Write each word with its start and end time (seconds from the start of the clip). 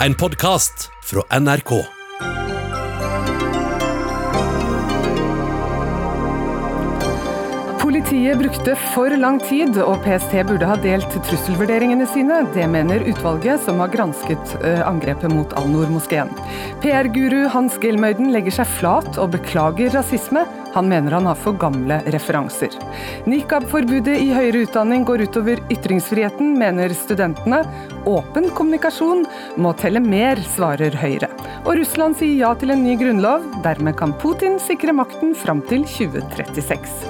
En 0.00 0.14
podkast 0.14 0.90
fra 1.02 1.22
NRK. 1.40 1.70
Politiet 7.80 8.38
brukte 8.38 8.74
for 8.92 9.16
lang 9.16 9.40
tid, 9.40 9.78
og 9.80 10.02
PST 10.04 10.34
burde 10.50 10.68
ha 10.68 10.76
delt 10.84 11.16
trusselvurderingene 11.30 12.04
sine. 12.12 12.42
Det 12.52 12.68
mener 12.68 13.06
utvalget 13.08 13.64
som 13.64 13.80
har 13.80 13.88
gransket 13.94 14.58
eh, 14.60 14.84
angrepet 14.84 15.32
mot 15.32 15.56
Al-Noor-moskeen. 15.56 16.28
PR-guru 16.84 17.46
Hans 17.56 17.80
Gelmøyden 17.80 18.34
legger 18.36 18.58
seg 18.58 18.68
flat 18.76 19.16
og 19.16 19.32
beklager 19.38 19.96
rasisme. 19.96 20.44
Han 20.76 20.88
mener 20.88 21.12
han 21.12 21.26
har 21.26 21.34
for 21.40 21.56
gamle 21.56 21.96
referanser. 22.12 22.74
Nikab-forbudet 23.24 24.18
i 24.20 24.26
høyere 24.36 24.66
utdanning 24.66 25.06
går 25.08 25.22
utover 25.24 25.62
ytringsfriheten, 25.72 26.50
mener 26.60 26.92
studentene. 26.92 27.62
Åpen 28.04 28.50
kommunikasjon 28.52 29.24
må 29.56 29.72
telle 29.80 30.04
mer, 30.04 30.36
svarer 30.52 30.92
Høyre. 31.00 31.32
Og 31.64 31.78
Russland 31.80 32.20
sier 32.20 32.36
ja 32.42 32.52
til 32.60 32.76
en 32.76 32.84
ny 32.84 32.92
grunnlov. 33.00 33.48
Dermed 33.64 33.96
kan 33.96 34.12
Putin 34.20 34.60
sikre 34.60 34.92
makten 34.92 35.32
fram 35.32 35.64
til 35.64 35.88
2036. 35.88 37.08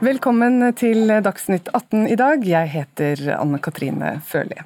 Velkommen 0.00 0.70
til 0.80 1.12
Dagsnytt 1.12 1.68
18 1.76 2.08
i 2.08 2.16
dag. 2.16 2.54
Jeg 2.56 2.72
heter 2.80 3.34
Anne 3.36 3.60
Katrine 3.60 4.22
Førli. 4.24 4.64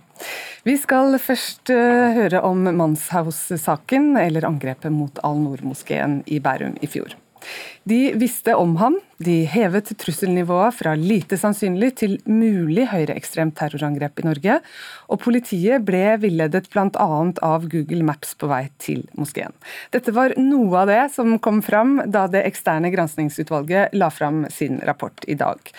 Vi 0.67 0.75
skal 0.81 1.17
først 1.23 1.73
uh, 1.75 2.11
høre 2.17 2.43
om 2.47 2.67
Manshaus-saken, 2.77 4.13
eller 4.21 4.47
angrepet 4.49 4.93
mot 4.95 5.23
Al-Noor-moskeen 5.25 6.23
i 6.27 6.41
Bærum 6.45 6.77
i 6.83 6.91
fjor. 6.91 7.17
De 7.89 8.13
visste 8.21 8.53
om 8.59 8.75
ham, 8.77 8.99
de 9.19 9.41
hevet 9.51 9.89
trusselnivået 9.99 10.77
fra 10.77 10.93
lite 10.95 11.35
sannsynlig 11.41 11.89
til 11.99 12.13
mulig 12.29 12.85
høyreekstremt 12.91 13.57
terrorangrep 13.59 14.21
i 14.21 14.27
Norge, 14.27 14.59
og 15.09 15.21
politiet 15.23 15.83
ble 15.87 16.19
villedet 16.23 16.69
bl.a. 16.71 17.07
av 17.49 17.65
Google 17.73 18.05
Maps 18.07 18.37
på 18.39 18.51
vei 18.51 18.61
til 18.83 19.01
moskeen. 19.19 19.55
Dette 19.95 20.13
var 20.15 20.37
noe 20.39 20.83
av 20.83 20.91
det 20.91 21.01
som 21.15 21.39
kom 21.43 21.63
fram 21.67 21.97
da 22.07 22.27
det 22.31 22.45
eksterne 22.47 22.93
granskingsutvalget 22.93 23.97
la 23.97 24.11
fram 24.13 24.45
sin 24.55 24.79
rapport 24.87 25.25
i 25.27 25.39
dag. 25.39 25.73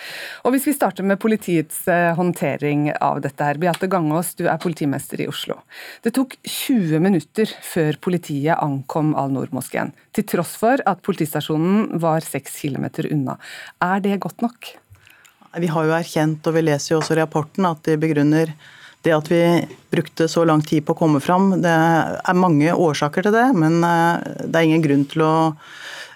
Og 0.44 0.56
Hvis 0.56 0.66
vi 0.68 0.76
starter 0.76 1.06
med 1.06 1.20
politiets 1.22 1.86
eh, 1.88 2.10
håndtering 2.16 2.90
av 2.98 3.22
dette 3.24 3.44
her. 3.44 3.60
Beate 3.60 3.88
Gangås, 3.88 4.34
du 4.36 4.48
er 4.50 4.60
politimester 4.60 5.22
i 5.22 5.28
Oslo. 5.30 5.60
Det 6.02 6.12
tok 6.18 6.36
20 6.42 7.00
minutter 7.00 7.48
før 7.64 7.96
politiet 8.02 8.58
ankom 8.58 9.14
Al-Noor-moskeen, 9.16 9.94
til 10.16 10.26
tross 10.28 10.56
for 10.60 10.82
at 10.90 11.00
politistasjonen 11.06 11.99
var 12.02 12.24
seks 12.26 12.58
km 12.60 12.88
unna 12.88 13.10
unna. 13.14 13.38
Er 13.80 14.00
det 14.00 14.20
godt 14.20 14.42
nok? 14.42 14.74
Vi 15.58 15.66
har 15.66 15.86
jo 15.86 15.96
erkjent, 15.96 16.46
og 16.46 16.54
vi 16.54 16.62
leser 16.62 16.94
jo 16.94 17.00
også 17.00 17.16
i 17.16 17.20
rapporten, 17.20 17.66
at 17.66 17.82
de 17.86 17.96
begrunner 17.98 18.52
det 19.02 19.14
at 19.16 19.30
vi 19.32 19.40
brukte 19.90 20.28
så 20.28 20.44
lang 20.44 20.62
tid 20.62 20.84
på 20.84 20.94
å 20.94 20.98
komme 20.98 21.22
fram. 21.24 21.54
Det 21.62 21.72
er 21.72 22.36
mange 22.38 22.74
årsaker 22.74 23.26
til 23.26 23.34
det, 23.34 23.46
men 23.56 23.80
eh, 23.86 24.44
det 24.44 24.60
er 24.60 24.68
ingen 24.68 24.84
grunn 24.84 25.06
til 25.10 25.24
å 25.24 25.34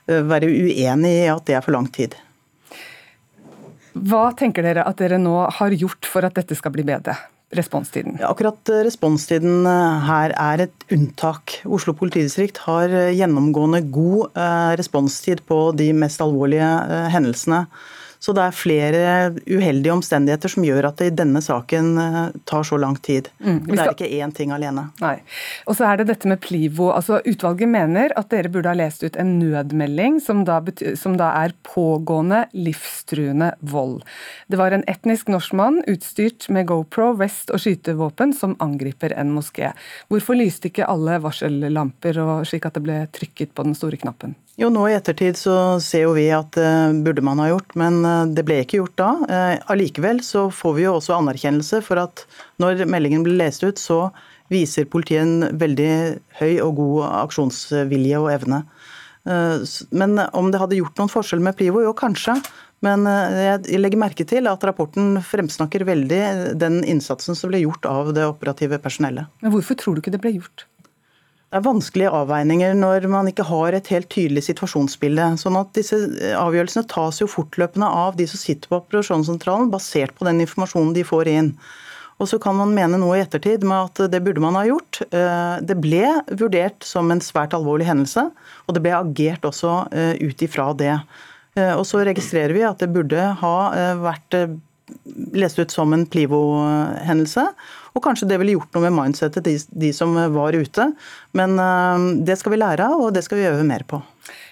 eh, 0.06 0.20
være 0.20 0.52
uenig 0.52 1.14
i 1.24 1.30
at 1.32 1.46
det 1.48 1.56
er 1.58 1.64
for 1.64 1.74
lang 1.76 1.88
tid. 1.92 2.14
Hva 3.94 4.26
tenker 4.36 4.66
dere 4.66 4.84
at 4.84 4.98
dere 5.00 5.20
nå 5.22 5.36
har 5.58 5.74
gjort 5.78 6.06
for 6.10 6.26
at 6.26 6.36
dette 6.36 6.56
skal 6.58 6.74
bli 6.74 6.84
bedre? 6.86 7.16
Responstiden? 7.54 8.18
Ja, 8.20 8.30
akkurat 8.32 8.70
eh, 8.72 8.84
responstiden 8.86 9.66
her 10.08 10.34
er 10.34 10.66
et 10.66 10.86
unntak. 10.94 11.58
Oslo 11.64 11.94
politidistrikt 11.96 12.62
har 12.66 12.92
gjennomgående 13.14 13.84
god 13.94 14.34
responstid 14.80 15.44
på 15.48 15.68
de 15.78 15.92
mest 15.96 16.22
alvorlige 16.24 16.70
hendelsene. 17.14 17.64
Så 18.24 18.32
det 18.32 18.40
er 18.40 18.54
flere 18.56 19.00
uheldige 19.44 19.92
omstendigheter 19.92 20.48
som 20.48 20.64
gjør 20.64 20.86
at 20.88 21.00
det 21.00 21.10
i 21.10 21.16
denne 21.18 21.42
saken 21.44 21.90
eh, 22.00 22.20
tar 22.48 22.64
så 22.64 22.78
lang 22.80 22.96
tid. 23.04 23.28
Mm, 23.44 23.58
skal... 23.66 23.74
Det 23.74 23.82
er 23.82 23.90
ikke 23.92 24.22
én 24.24 24.32
ting 24.32 24.54
alene. 24.54 24.86
Nei. 25.02 25.18
Og 25.68 25.76
så 25.76 25.90
er 25.90 26.00
det 26.00 26.06
dette 26.08 26.30
med 26.30 26.40
Plivo. 26.40 26.88
Altså, 26.94 27.18
utvalget 27.28 27.68
mener 27.68 28.14
at 28.16 28.30
dere 28.32 28.48
burde 28.54 28.72
ha 28.72 28.78
lest 28.78 29.04
ut 29.04 29.18
en 29.20 29.34
nødmelding 29.42 30.16
som 30.24 30.40
da, 30.48 30.62
som 30.96 31.18
da 31.20 31.34
er 31.42 31.52
pågående 31.68 32.46
livstruende 32.56 33.50
vold. 33.60 34.00
Det 34.48 34.60
var 34.60 34.72
en 34.72 34.86
etnisk 34.88 35.28
norskmann 35.28 35.82
utstyrt 35.90 36.48
med 36.48 36.70
GoPro, 36.72 37.12
vest 37.20 37.52
og 37.52 37.60
skytevåpen 37.60 38.32
som 38.36 38.56
angriper 38.64 39.12
en 39.20 39.34
moské. 39.36 39.74
Hvorfor 40.08 40.40
lyste 40.40 40.72
ikke 40.72 40.88
alle 40.88 41.20
varsellamper 41.20 42.24
og 42.24 42.48
slik 42.48 42.64
at 42.70 42.80
det 42.80 42.86
ble 42.88 43.02
trykket 43.12 43.52
på 43.52 43.68
den 43.68 43.76
store 43.76 44.00
knappen? 44.00 44.32
Jo, 44.54 44.68
nå 44.70 44.84
i 44.86 44.94
ettertid 44.94 45.34
så 45.34 45.80
ser 45.82 46.04
jo 46.04 46.12
vi 46.14 46.28
at 46.30 46.54
det 46.54 46.62
uh, 46.62 46.94
burde 47.02 47.22
man 47.26 47.40
ha 47.42 47.48
gjort, 47.50 47.72
men 47.80 47.96
uh, 48.06 48.22
det 48.30 48.44
ble 48.46 48.60
ikke 48.62 48.78
gjort 48.78 48.94
da. 49.00 49.08
Uh, 49.26 49.54
allikevel 49.74 50.20
så 50.22 50.46
får 50.54 50.76
vi 50.76 50.84
jo 50.84 50.92
også 50.94 51.16
anerkjennelse 51.16 51.80
for 51.82 51.98
at 52.04 52.22
når 52.62 52.84
meldingen 52.86 53.24
ble 53.26 53.34
lest 53.40 53.66
ut, 53.66 53.82
så 53.82 54.12
viser 54.52 54.86
politiet 54.86 55.24
en 55.24 55.58
veldig 55.58 55.90
høy 56.38 56.52
og 56.62 56.78
god 56.78 57.00
aksjonsvilje 57.24 58.20
og 58.20 58.28
evne. 58.30 58.60
Men 59.24 60.18
om 60.36 60.50
det 60.52 60.58
hadde 60.60 60.76
gjort 60.76 61.00
noen 61.00 61.08
forskjell 61.08 61.40
med 61.40 61.56
Privo? 61.56 61.80
Jo, 61.80 61.94
kanskje. 61.96 62.34
Men 62.84 63.08
jeg 63.08 63.80
legger 63.80 64.02
merke 64.02 64.26
til 64.28 64.44
at 64.50 64.66
rapporten 64.68 65.16
fremsnakker 65.24 65.86
veldig 65.88 66.20
den 66.60 66.82
innsatsen 66.84 67.40
som 67.40 67.48
ble 67.48 67.62
gjort 67.62 67.88
av 67.88 68.12
det 68.12 68.28
operative 68.28 68.76
personellet. 68.84 69.32
Men 69.40 69.56
hvorfor 69.56 69.80
tror 69.80 69.96
du 69.96 70.04
ikke 70.04 70.12
det 70.12 70.20
ble 70.20 70.34
gjort? 70.36 70.66
Det 71.54 71.60
er 71.60 71.68
vanskelige 71.68 72.10
avveininger 72.10 72.72
når 72.74 73.04
man 73.06 73.28
ikke 73.30 73.44
har 73.46 73.76
et 73.76 73.86
helt 73.92 74.08
tydelig 74.10 74.42
situasjonsbilde. 74.42 75.36
sånn 75.38 75.54
at 75.54 75.68
disse 75.78 75.94
Avgjørelsene 76.34 76.88
tas 76.90 77.20
jo 77.20 77.28
fortløpende 77.30 77.86
av 77.86 78.16
de 78.18 78.26
som 78.26 78.40
sitter 78.40 78.66
på 78.66 78.80
operasjonssentralen, 78.80 79.70
basert 79.70 80.16
på 80.18 80.26
den 80.26 80.42
informasjonen 80.42 80.90
de 80.96 81.04
får 81.06 81.30
inn. 81.30 81.52
Og 82.18 82.26
Så 82.26 82.40
kan 82.42 82.58
man 82.58 82.74
mene 82.74 82.98
noe 82.98 83.20
i 83.20 83.22
ettertid 83.22 83.62
med 83.62 83.86
at 83.86 84.10
det 84.10 84.22
burde 84.26 84.42
man 84.42 84.58
ha 84.58 84.64
gjort. 84.66 84.98
Eh, 85.14 85.62
det 85.62 85.78
ble 85.78 86.02
vurdert 86.34 86.82
som 86.82 87.14
en 87.14 87.22
svært 87.22 87.54
alvorlig 87.54 87.86
hendelse, 87.86 88.32
og 88.66 88.74
det 88.74 88.82
ble 88.82 88.98
agert 88.98 89.46
også 89.46 89.86
eh, 89.94 90.18
ut 90.26 90.42
ifra 90.42 90.72
det. 90.74 90.98
Eh, 91.54 91.78
og 91.78 91.86
Så 91.86 92.02
registrerer 92.02 92.50
vi 92.50 92.66
at 92.66 92.82
det 92.82 92.90
burde 92.90 93.30
ha 93.30 93.56
vært 94.02 94.58
lest 95.38 95.62
ut 95.62 95.70
som 95.70 95.94
en 95.94 96.02
Plivo-hendelse. 96.06 97.46
Og 97.94 98.02
kanskje 98.02 98.26
det 98.30 98.40
ville 98.40 98.56
gjort 98.56 98.74
noe 98.74 98.88
med 98.88 98.96
mindsettet 98.96 99.46
de, 99.46 99.54
de 99.70 99.92
som 99.94 100.16
var 100.34 100.56
ute. 100.58 100.88
Men 101.38 101.54
uh, 101.60 102.10
det 102.26 102.38
skal 102.40 102.54
vi 102.54 102.60
lære 102.62 102.90
av, 102.90 103.06
og 103.06 103.14
det 103.14 103.22
skal 103.26 103.38
vi 103.40 103.48
øve 103.52 103.66
mer 103.66 103.86
på. 103.86 104.02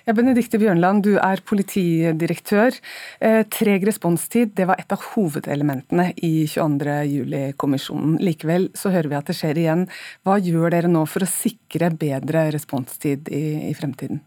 Ja, 0.06 0.14
Benedikte 0.14 0.58
Bjørnland, 0.58 1.04
du 1.06 1.14
er 1.22 1.41
politidirektør. 1.47 2.75
Eh, 3.22 3.42
treg 3.54 3.86
responstid 3.86 4.50
det 4.58 4.66
var 4.69 4.81
et 4.82 4.91
av 4.92 5.04
hovedelementene 5.12 6.08
i 6.26 6.32
22.07-kommisjonen. 6.50 8.19
Likevel 8.22 8.69
så 8.78 8.92
hører 8.94 9.12
vi 9.12 9.19
at 9.20 9.31
det 9.31 9.38
skjer 9.38 9.62
igjen. 9.62 9.86
Hva 10.26 10.41
gjør 10.42 10.75
dere 10.75 10.91
nå 10.91 11.06
for 11.06 11.25
å 11.25 11.31
sikre 11.31 11.92
bedre 11.94 12.48
responstid 12.54 13.31
i, 13.31 13.70
i 13.70 13.75
fremtiden? 13.78 14.25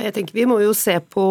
Jeg 0.00 0.14
tenker 0.16 0.36
Vi 0.36 0.46
må 0.48 0.58
jo 0.62 0.72
se 0.76 0.96
på 1.12 1.24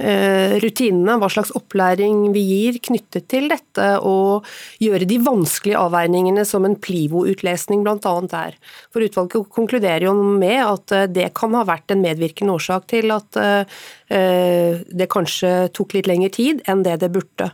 eh, 0.00 0.56
rutinene, 0.62 1.16
hva 1.20 1.28
slags 1.32 1.52
opplæring 1.56 2.30
vi 2.34 2.42
gir 2.46 2.78
knyttet 2.82 3.28
til 3.30 3.48
dette, 3.52 3.86
og 4.06 4.46
gjøre 4.82 5.08
de 5.08 5.18
vanskelige 5.24 5.80
avveiningene 5.80 6.44
som 6.48 6.66
en 6.66 6.76
Plivo-utlesning 6.80 7.84
bl.a. 7.86 8.14
er. 8.40 8.58
For 8.92 9.04
Utvalget 9.06 9.50
konkluderer 9.54 10.08
jo 10.08 10.14
med 10.14 10.58
at 10.64 10.96
eh, 10.96 11.08
det 11.10 11.30
kan 11.38 11.54
ha 11.58 11.64
vært 11.68 11.94
en 11.94 12.02
medvirkende 12.04 12.56
årsak 12.56 12.88
til 12.90 13.14
at 13.14 13.40
eh, 13.40 13.80
det 14.10 15.06
kanskje 15.12 15.70
tok 15.76 15.94
litt 15.94 16.08
lengre 16.10 16.32
tid 16.34 16.64
enn 16.70 16.82
det 16.82 16.96
det 17.04 17.12
burde. 17.14 17.46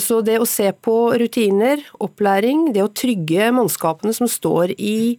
Så 0.00 0.22
det 0.24 0.38
å 0.40 0.46
se 0.48 0.70
på 0.72 0.94
rutiner, 1.20 1.82
opplæring, 2.00 2.70
det 2.72 2.80
å 2.80 2.88
trygge 2.88 3.50
mannskapene 3.52 4.14
som 4.16 4.30
står 4.30 4.72
i 4.80 5.18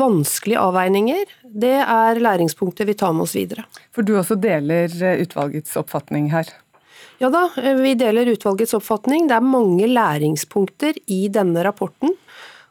vanskelige 0.00 0.62
avveininger, 0.64 1.28
det 1.52 1.76
er 1.82 2.20
læringspunktet 2.22 2.88
vi 2.88 2.96
tar 2.98 3.14
med 3.16 3.26
oss 3.28 3.36
videre. 3.38 3.66
For 3.94 4.06
du 4.06 4.16
også 4.18 4.38
deler 4.40 4.92
eh, 5.02 5.22
utvalgets 5.24 5.76
oppfatning 5.80 6.30
her? 6.34 6.50
Ja 7.18 7.30
da, 7.34 7.48
eh, 7.58 7.74
vi 7.80 7.96
deler 7.98 8.30
utvalgets 8.34 8.76
oppfatning. 8.78 9.28
Det 9.28 9.36
er 9.38 9.44
mange 9.44 9.88
læringspunkter 9.90 11.00
i 11.06 11.26
denne 11.32 11.64
rapporten. 11.66 12.14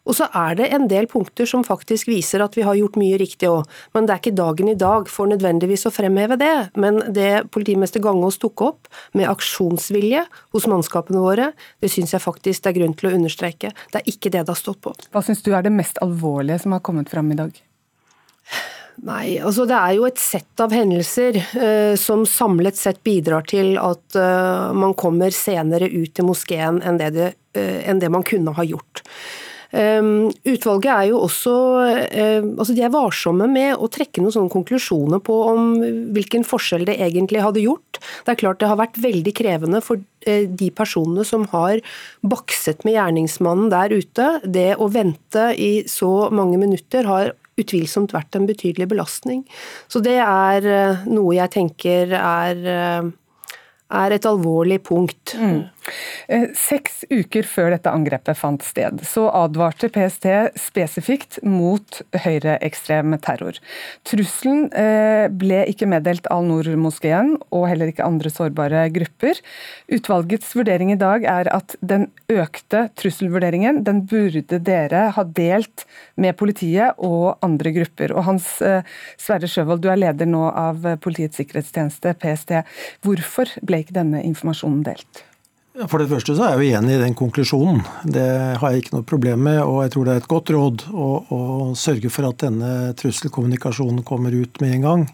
Og 0.08 0.16
så 0.16 0.30
er 0.40 0.56
det 0.56 0.70
en 0.72 0.88
del 0.88 1.08
punkter 1.12 1.48
som 1.50 1.66
faktisk 1.68 2.08
viser 2.08 2.40
at 2.44 2.56
vi 2.56 2.64
har 2.64 2.78
gjort 2.80 2.96
mye 3.00 3.18
riktig 3.20 3.50
òg. 3.52 3.68
Men 3.96 4.08
det 4.08 4.14
er 4.14 4.22
ikke 4.22 4.38
dagen 4.40 4.72
i 4.72 4.78
dag 4.80 5.12
for 5.12 5.28
nødvendigvis 5.28 5.84
å 5.90 5.92
fremheve 5.92 6.40
det. 6.40 6.54
Men 6.80 7.02
det 7.14 7.50
politimester 7.52 8.04
Gangås 8.04 8.40
tok 8.40 8.64
opp, 8.64 8.92
med 9.18 9.28
aksjonsvilje 9.28 10.24
hos 10.56 10.68
mannskapene 10.72 11.20
våre, 11.20 11.52
det 11.84 11.92
syns 11.92 12.16
jeg 12.16 12.24
faktisk 12.24 12.64
det 12.64 12.72
er 12.72 12.80
grunn 12.80 12.96
til 12.98 13.12
å 13.12 13.16
understreke. 13.20 13.74
Det 13.92 14.00
er 14.00 14.12
ikke 14.14 14.32
det 14.32 14.46
det 14.46 14.54
har 14.54 14.60
stått 14.60 14.80
på. 14.86 14.96
Hva 15.12 15.24
syns 15.26 15.44
du 15.44 15.52
er 15.52 15.68
det 15.68 15.76
mest 15.76 16.00
alvorlige 16.04 16.64
som 16.64 16.78
har 16.78 16.86
kommet 16.88 17.12
fram 17.12 17.36
i 17.36 17.40
dag? 17.44 17.67
Nei, 19.06 19.38
altså 19.46 19.68
det 19.70 19.78
er 19.78 19.94
jo 20.00 20.08
et 20.08 20.18
sett 20.18 20.62
av 20.64 20.74
hendelser 20.74 21.38
eh, 21.38 21.94
som 22.02 22.24
samlet 22.26 22.80
sett 22.80 23.04
bidrar 23.06 23.46
til 23.46 23.76
at 23.78 24.18
eh, 24.18 24.72
man 24.74 24.96
kommer 24.98 25.34
senere 25.36 25.86
ut 25.92 26.18
i 26.18 26.26
moskeen 26.26 26.82
enn 26.82 26.98
det, 26.98 27.12
det, 27.14 27.28
eh, 27.54 27.84
enn 27.92 28.02
det 28.02 28.10
man 28.14 28.26
kunne 28.26 28.56
ha 28.58 28.66
gjort. 28.66 29.04
Um, 29.68 30.30
utvalget 30.48 30.88
er 30.94 31.08
jo 31.10 31.18
også 31.26 31.54
uh, 31.84 32.46
altså 32.56 32.72
de 32.72 32.86
er 32.88 32.92
varsomme 32.94 33.50
med 33.52 33.74
å 33.76 33.90
trekke 33.92 34.22
noen 34.24 34.32
sånne 34.32 34.54
konklusjoner 34.54 35.20
på 35.20 35.36
om 35.50 35.66
hvilken 36.16 36.46
forskjell 36.48 36.86
det 36.88 36.96
egentlig 37.04 37.42
hadde 37.44 37.66
gjort. 37.66 38.00
Det 38.24 38.32
er 38.32 38.40
klart 38.40 38.62
det 38.62 38.70
har 38.72 38.80
vært 38.80 38.96
veldig 39.04 39.34
krevende 39.36 39.82
for 39.84 40.00
uh, 40.00 40.46
de 40.48 40.70
personene 40.72 41.28
som 41.28 41.44
har 41.52 41.84
bakset 42.24 42.88
med 42.88 42.96
gjerningsmannen 42.96 43.68
der 43.74 43.98
ute. 44.00 44.30
Det 44.48 44.70
å 44.80 44.88
vente 44.88 45.50
i 45.60 45.84
så 45.92 46.32
mange 46.32 46.62
minutter 46.64 47.12
har 47.12 47.36
utvilsomt 47.58 48.14
vært 48.16 48.38
en 48.38 48.48
betydelig 48.50 48.90
belastning. 48.92 49.46
Så 49.90 50.02
det 50.06 50.20
er 50.24 50.68
uh, 50.68 51.08
noe 51.10 51.38
jeg 51.38 51.54
tenker 51.58 52.14
er 52.18 52.68
er 53.88 54.12
et 54.12 54.26
alvorlig 54.28 54.82
punkt. 54.84 55.36
Mm. 55.40 55.62
Eh, 56.28 56.50
seks 56.58 57.04
uker 57.12 57.48
før 57.48 57.72
dette 57.74 57.92
angrepet 57.92 58.38
fant 58.38 58.64
sted, 58.66 59.00
så 59.08 59.28
advarte 59.32 59.90
PST 59.94 60.28
spesifikt 60.60 61.40
mot 61.48 62.02
høyreekstrem 62.26 63.16
terror. 63.24 63.60
Trusselen 64.08 64.68
eh, 64.76 65.28
ble 65.32 65.64
ikke 65.72 65.88
meddelt 65.90 66.28
Al-Noor-moskeen 66.34 67.36
og 67.48 67.68
heller 67.72 67.92
ikke 67.92 68.08
andre 68.08 68.32
sårbare 68.34 68.88
grupper. 68.96 69.40
Utvalgets 69.94 70.52
vurdering 70.58 70.92
i 70.94 71.00
dag 71.00 71.28
er 71.28 71.52
at 71.56 71.78
den 71.80 72.10
økte 72.32 72.88
trusselvurderingen 73.00 73.84
den 73.88 74.04
burde 74.10 74.60
dere 74.60 75.08
ha 75.16 75.26
delt 75.38 75.88
med 76.20 76.36
politiet 76.40 77.00
og 77.04 77.38
andre 77.46 77.74
grupper. 77.80 78.16
Og 78.16 78.28
Hans 78.28 78.58
eh, 78.66 78.84
Sverre 79.22 79.50
Sjøvold, 79.52 79.86
du 79.86 79.92
er 79.92 80.02
leder 80.02 80.28
nå 80.28 80.44
av 80.52 80.84
Politiets 81.04 81.40
sikkerhetstjeneste, 81.40 82.14
PST. 82.20 82.54
Hvorfor 83.06 83.52
ble 83.66 83.84
ikke 83.84 83.96
denne 83.98 84.24
informasjonen 84.28 84.84
delt? 84.88 85.26
For 85.86 86.02
det 86.02 86.10
første 86.10 86.34
så 86.34 86.42
er 86.42 86.56
jeg 86.56 86.72
jo 86.72 86.80
enig 86.80 86.96
i 86.96 87.02
den 87.04 87.16
konklusjonen. 87.18 87.84
Det 88.10 88.26
har 88.58 88.74
jeg 88.74 88.82
ikke 88.82 88.96
noe 88.96 89.06
problem 89.06 89.44
med. 89.46 89.60
Og 89.62 89.84
jeg 89.84 89.94
tror 89.94 90.08
det 90.08 90.16
er 90.16 90.24
et 90.24 90.32
godt 90.32 90.52
råd 90.56 90.86
å, 90.90 91.10
å 91.30 91.40
sørge 91.78 92.10
for 92.14 92.26
at 92.32 92.42
denne 92.42 92.72
trusselkommunikasjonen 92.98 94.02
kommer 94.08 94.34
ut 94.34 94.58
med 94.64 94.74
en 94.80 94.88
gang. 94.88 95.06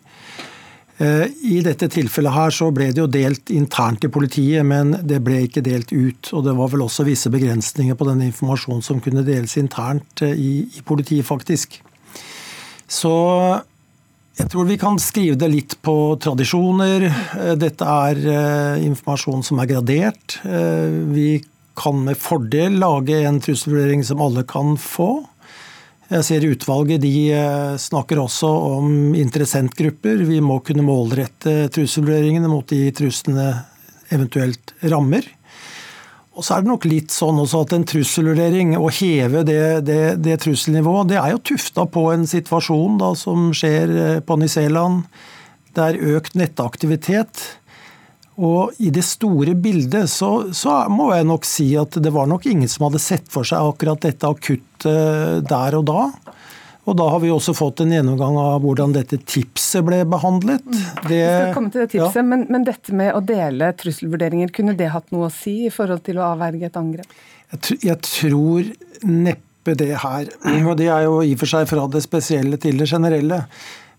Eh, 1.03 1.25
I 1.51 1.59
dette 1.65 1.89
tilfellet 1.91 2.35
her 2.35 2.55
så 2.55 2.69
ble 2.75 2.91
det 2.93 3.01
jo 3.01 3.09
delt 3.11 3.51
internt 3.51 4.07
i 4.07 4.11
politiet, 4.13 4.63
men 4.63 4.95
det 5.03 5.19
ble 5.25 5.41
ikke 5.49 5.65
delt 5.65 5.91
ut. 5.91 6.31
Og 6.31 6.45
det 6.47 6.55
var 6.55 6.71
vel 6.71 6.85
også 6.85 7.07
visse 7.07 7.31
begrensninger 7.33 7.99
på 7.99 8.07
denne 8.07 8.29
informasjonen 8.29 8.85
som 8.85 9.03
kunne 9.03 9.25
deles 9.27 9.57
internt 9.59 10.23
eh, 10.23 10.31
i, 10.37 10.53
i 10.79 10.85
politiet, 10.87 11.27
faktisk. 11.27 11.81
Så 12.87 13.13
jeg 14.33 14.49
tror 14.49 14.65
vi 14.65 14.79
kan 14.81 14.95
skrive 14.97 15.37
det 15.37 15.49
litt 15.51 15.75
på 15.85 16.15
tradisjoner. 16.21 17.05
Eh, 17.05 17.51
dette 17.59 17.85
er 17.85 18.21
eh, 18.21 18.85
informasjon 18.87 19.45
som 19.45 19.61
er 19.61 19.69
gradert. 19.69 20.39
Eh, 20.41 20.95
vi 21.13 21.27
kan 21.77 21.99
med 22.05 22.17
fordel 22.17 22.79
lage 22.81 23.19
en 23.27 23.37
trusselvurdering 23.41 24.01
som 24.05 24.21
alle 24.25 24.45
kan 24.49 24.73
få. 24.81 25.11
Jeg 26.13 26.25
ser 26.27 26.45
utvalget 26.45 27.01
de 27.01 27.13
snakker 27.81 28.19
også 28.21 28.49
om 28.75 29.15
interessentgrupper. 29.17 30.19
Vi 30.27 30.37
må 30.45 30.59
kunne 30.61 30.85
målrette 30.85 31.71
trusselvurderingene 31.73 32.51
mot 32.51 32.67
de 32.69 32.91
truslene 32.93 33.47
eventuelt 34.13 34.75
rammer. 34.91 35.25
Og 36.33 36.41
så 36.41 36.55
er 36.55 36.63
det 36.63 36.71
nok 36.71 36.85
litt 36.89 37.13
sånn 37.13 37.37
også 37.43 37.61
at 37.67 37.73
en 37.75 37.85
trusselvurdering, 37.85 38.73
å 38.79 38.89
heve 38.89 39.43
det, 39.45 39.59
det, 39.85 39.99
det, 40.25 40.39
trusselnivået, 40.41 41.11
det 41.11 41.19
er 41.21 41.35
jo 41.35 41.43
tufta 41.51 41.85
på 41.85 42.07
en 42.13 42.25
situasjon 42.29 42.97
da, 43.01 43.11
som 43.17 43.51
skjer 43.53 43.93
eh, 43.93 44.21
på 44.25 44.37
Ny-Zeeland. 44.41 45.03
Det 45.73 45.85
er 45.85 46.15
økt 46.15 46.33
nettaktivitet. 46.39 47.43
Og 48.41 48.73
i 48.81 48.89
det 48.93 49.03
store 49.05 49.53
bildet 49.53 50.09
så, 50.09 50.49
så, 50.57 50.79
må 50.89 51.11
jeg 51.13 51.29
nok 51.29 51.45
si 51.45 51.67
at 51.77 51.99
det 52.01 52.13
var 52.15 52.25
nok 52.29 52.47
ingen 52.49 52.71
som 52.71 52.87
hadde 52.87 53.01
sett 53.03 53.29
for 53.29 53.45
seg 53.45 53.61
akkurat 53.61 54.01
dette 54.01 54.29
akuttet 54.29 55.45
der 55.45 55.77
og 55.77 55.85
da. 55.85 56.01
Og 56.83 56.97
da 56.99 57.05
har 57.13 57.21
vi 57.23 57.29
også 57.31 57.53
fått 57.55 57.79
en 57.83 57.93
gjennomgang 57.95 58.35
av 58.39 58.57
hvordan 58.63 58.95
dette 58.95 59.19
tipset 59.23 59.85
ble 59.87 60.01
behandlet. 60.09 60.65
Det, 60.67 61.15
vi 61.15 61.21
skal 61.23 61.53
komme 61.55 61.71
til 61.71 61.85
det 61.85 61.93
tipset, 61.93 62.19
ja. 62.19 62.25
men, 62.27 62.43
men, 62.51 62.65
dette 62.67 62.95
med 62.99 63.13
å 63.15 63.21
dele 63.23 63.71
trusselvurderinger, 63.79 64.51
kunne 64.55 64.75
det 64.79 64.91
hatt 64.91 65.13
noe 65.15 65.29
å 65.29 65.33
si 65.33 65.61
i 65.69 65.71
forhold 65.73 66.03
til 66.07 66.19
å 66.19 66.27
avverge 66.33 66.67
et 66.67 66.79
angrep? 66.79 67.15
Jeg, 67.53 67.79
jeg 67.87 67.99
tror 68.03 68.67
neppe 69.07 69.77
det 69.79 69.93
her. 70.03 70.27
Og 70.67 70.75
det 70.81 70.91
er 70.91 71.07
jo 71.07 71.21
i 71.23 71.31
og 71.37 71.45
for 71.45 71.53
seg 71.55 71.71
fra 71.71 71.87
det 71.91 72.03
spesielle 72.03 72.59
til 72.59 72.83
det 72.83 72.89
generelle. 72.91 73.45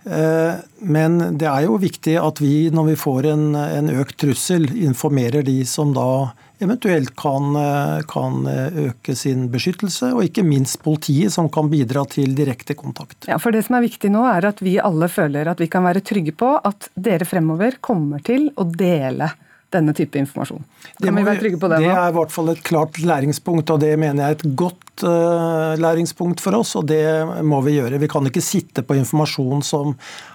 Eh, 0.05 0.61
men 0.85 1.21
det 1.41 1.49
er 1.49 1.65
jo 1.65 1.81
viktig 1.81 2.19
at 2.21 2.41
vi, 2.45 2.69
når 2.75 2.91
vi 2.93 3.01
får 3.01 3.31
en, 3.33 3.47
en 3.57 3.93
økt 3.97 4.19
trussel, 4.21 4.69
informerer 4.77 5.47
de 5.47 5.63
som 5.69 5.97
da 5.97 6.35
eventuelt 6.63 7.17
kan, 7.17 7.57
eh, 7.57 8.03
kan, 8.09 8.47
eh, 8.47 8.89
øke 8.89 9.17
sin 9.17 9.49
beskyttelse, 9.51 10.13
og 10.15 10.25
ikke 10.25 10.45
minst 10.47 10.83
politiet, 10.83 11.33
som 11.33 11.49
kan 11.49 11.71
bidra 11.71 12.05
til 12.09 12.35
direkte 12.35 12.75
kontakt. 12.75 13.27
Ja, 13.29 13.39
for 13.39 13.51
Det 13.51 13.65
som 13.65 13.77
er 13.77 13.89
viktig 13.89 14.11
nå, 14.11 14.25
er 14.27 14.47
at 14.47 14.61
vi 14.61 14.79
alle 14.79 15.09
føler 15.09 15.47
at 15.47 15.59
vi 15.59 15.69
kan 15.69 15.85
være 15.85 16.03
trygge 16.03 16.35
på 16.35 16.61
at 16.65 16.89
dere 16.97 17.25
fremover 17.25 17.81
kommer 17.81 18.23
til 18.23 18.51
å 18.57 18.65
dele 18.65 19.31
denne 19.75 19.95
type 19.97 20.19
informasjon. 20.19 20.63
Kan 21.03 21.15
vi, 21.15 21.21
vi 21.23 21.27
være 21.27 21.43
trygge 21.43 21.61
på 21.61 21.71
det? 21.73 21.81
Det 21.85 21.91
er 21.91 22.09
i 22.11 22.17
hvert 22.17 22.35
fall 22.35 22.53
et 22.53 22.63
klart 22.67 23.01
læringspunkt, 23.03 23.73
og 23.75 23.83
det 23.83 23.93
mener 23.99 24.23
jeg 24.23 24.31
er 24.31 24.39
et 24.39 24.57
godt 24.61 25.05
uh, 25.07 25.75
læringspunkt 25.81 26.43
for 26.45 26.59
oss, 26.61 26.75
og 26.79 26.87
det 26.91 27.03
må 27.47 27.61
vi 27.67 27.77
gjøre. 27.79 27.99
Vi 28.03 28.11
kan 28.11 28.31
ikke 28.31 28.45
sitte 28.45 28.85
på 28.87 28.99
informasjon 29.01 29.65
som 29.67 29.95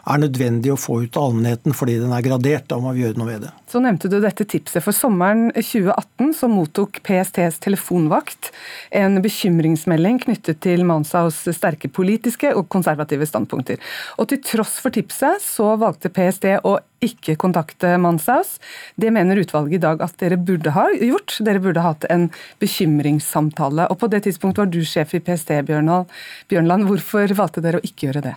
er 0.10 0.24
nødvendig 0.26 0.74
å 0.74 0.80
få 0.80 1.04
ut 1.06 1.20
av 1.20 1.30
allmennheten 1.30 1.76
fordi 1.78 2.00
den 2.02 2.14
er 2.16 2.26
gradert. 2.26 2.68
Da 2.72 2.80
må 2.82 2.94
vi 2.96 3.06
gjøre 3.06 3.22
noe 3.22 3.30
med 3.32 3.48
det. 3.48 3.54
Så 3.70 3.82
nevnte 3.84 4.10
du 4.10 4.18
dette 4.18 4.48
tipset. 4.50 4.82
For 4.82 4.96
sommeren 4.96 5.52
2018 5.54 6.34
så 6.40 6.50
mottok 6.50 7.00
PSTs 7.06 7.62
telefonvakt 7.62 8.50
en 8.98 9.22
bekymringsmelding 9.22 10.20
knyttet 10.26 10.60
til 10.66 10.84
Mansaus 10.90 11.44
sterke 11.54 11.92
politiske 11.94 12.52
og 12.58 12.66
konservative 12.74 13.30
standpunkter. 13.30 13.78
Og 14.18 14.32
til 14.32 14.42
tross 14.42 14.80
for 14.82 14.96
tipset 14.96 15.44
så 15.46 15.76
valgte 15.80 16.10
PST 16.10 16.50
å 16.66 16.80
ikke 17.06 17.38
kontakte 17.40 17.94
Manshaus. 18.02 18.58
Det 19.00 19.14
mener 19.16 19.40
utvalget 19.40 19.78
i 19.78 19.84
dag 19.86 20.02
at 20.04 20.18
dere 20.20 20.36
burde 20.42 20.74
ha 20.76 20.90
gjort. 20.98 21.38
Dere 21.46 21.62
burde 21.64 21.86
hatt 21.86 22.10
en 22.12 22.28
bekymringssamtale. 22.60 23.88
Og 23.94 24.02
på 24.02 24.10
det 24.12 24.26
tidspunktet 24.26 24.40
tidspunkt 24.40 24.58
var 24.58 24.70
du 24.72 24.84
sjef 24.86 25.14
i 25.14 25.20
PST, 25.20 25.52
Bjørnland. 25.68 26.88
Hvorfor 26.88 27.34
valgte 27.36 27.62
dere 27.62 27.80
å 27.80 27.86
ikke 27.86 28.10
gjøre 28.10 28.24
det? 28.30 28.36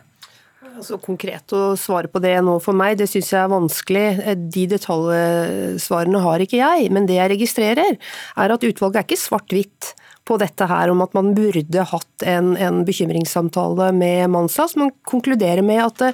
Altså, 0.73 0.97
konkret 1.03 1.53
å 1.53 1.75
svare 1.77 2.09
på 2.09 2.21
det 2.25 2.33
nå 2.45 2.55
for 2.65 2.77
meg, 2.77 2.97
det 2.97 3.09
syns 3.11 3.29
jeg 3.35 3.41
er 3.43 3.51
vanskelig. 3.53 4.05
De 4.55 4.63
detaljsvarene 4.71 6.23
har 6.25 6.45
ikke 6.45 6.61
jeg. 6.61 6.89
Men 6.95 7.09
det 7.09 7.19
jeg 7.19 7.33
registrerer, 7.35 7.99
er 7.99 8.55
at 8.55 8.65
utvalget 8.65 9.03
er 9.03 9.07
ikke 9.07 9.21
svart-hvitt 9.21 9.93
på 10.29 10.39
dette 10.41 10.69
her 10.71 10.93
om 10.93 11.03
at 11.05 11.15
man 11.19 11.33
burde 11.37 11.85
hatt 11.91 12.25
en, 12.27 12.55
en 12.57 12.83
bekymringssamtale 12.89 13.91
med 13.97 14.31
Mansas. 14.33 14.77
Man 14.79 14.95
konkluderer 15.09 15.65
med 15.67 15.83
at 15.85 16.07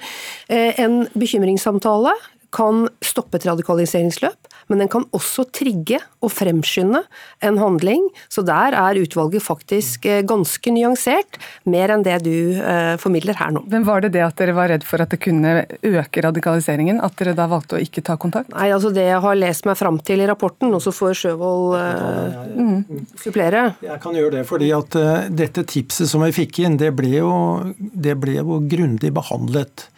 eh, 0.48 0.80
en 0.80 1.04
bekymringssamtale 1.14 2.16
kan 2.54 2.86
stoppe 3.04 3.38
et 3.38 3.46
radikaliseringsløp 3.48 4.48
men 4.68 4.82
den 4.82 4.90
kan 4.92 5.06
også 5.16 5.46
trigge 5.54 5.98
og 6.24 6.32
fremskynde 6.32 7.00
en 7.44 7.58
handling. 7.60 8.04
Så 8.32 8.44
der 8.46 8.76
er 8.76 9.00
utvalget 9.00 9.44
faktisk 9.44 10.06
eh, 10.08 10.20
ganske 10.28 10.72
nyansert, 10.74 11.38
mer 11.68 11.94
enn 11.94 12.04
det 12.06 12.18
du 12.26 12.60
eh, 12.60 12.94
formidler 13.00 13.38
her 13.40 13.54
nå. 13.54 13.64
Men 13.72 13.86
Var 13.88 14.04
det 14.04 14.12
det 14.18 14.24
at 14.26 14.36
dere 14.40 14.56
var 14.56 14.70
redd 14.72 14.84
for 14.86 15.02
at 15.02 15.14
det 15.14 15.20
kunne 15.24 15.62
øke 15.64 16.24
radikaliseringen, 16.24 17.00
at 17.04 17.16
dere 17.20 17.36
da 17.38 17.48
valgte 17.50 17.78
å 17.78 17.82
ikke 17.82 18.04
ta 18.04 18.18
kontakt? 18.20 18.52
Nei, 18.52 18.70
altså 18.74 18.92
det 18.94 19.08
jeg 19.08 19.22
har 19.24 19.40
lest 19.40 19.68
meg 19.68 19.78
fram 19.80 20.00
til 20.04 20.22
i 20.24 20.28
rapporten, 20.28 20.72
og 20.74 20.84
så 20.84 20.92
får 20.94 21.16
Sjøvold 21.22 21.78
eh, 21.80 22.38
mm. 22.58 23.04
supplere. 23.24 23.64
Jeg 23.84 24.00
kan 24.04 24.16
gjøre 24.18 24.38
det, 24.38 24.44
fordi 24.48 24.72
at 24.76 24.98
uh, 25.00 25.28
dette 25.32 25.64
tipset 25.68 26.10
som 26.10 26.22
vi 26.26 26.34
fikk 26.34 26.60
inn, 26.64 26.76
det 26.80 26.92
ble 26.96 27.16
jo, 27.16 27.32
det 27.78 28.18
ble 28.20 28.38
jo 28.40 28.60
grundig 28.68 29.14
behandlet. 29.16 29.88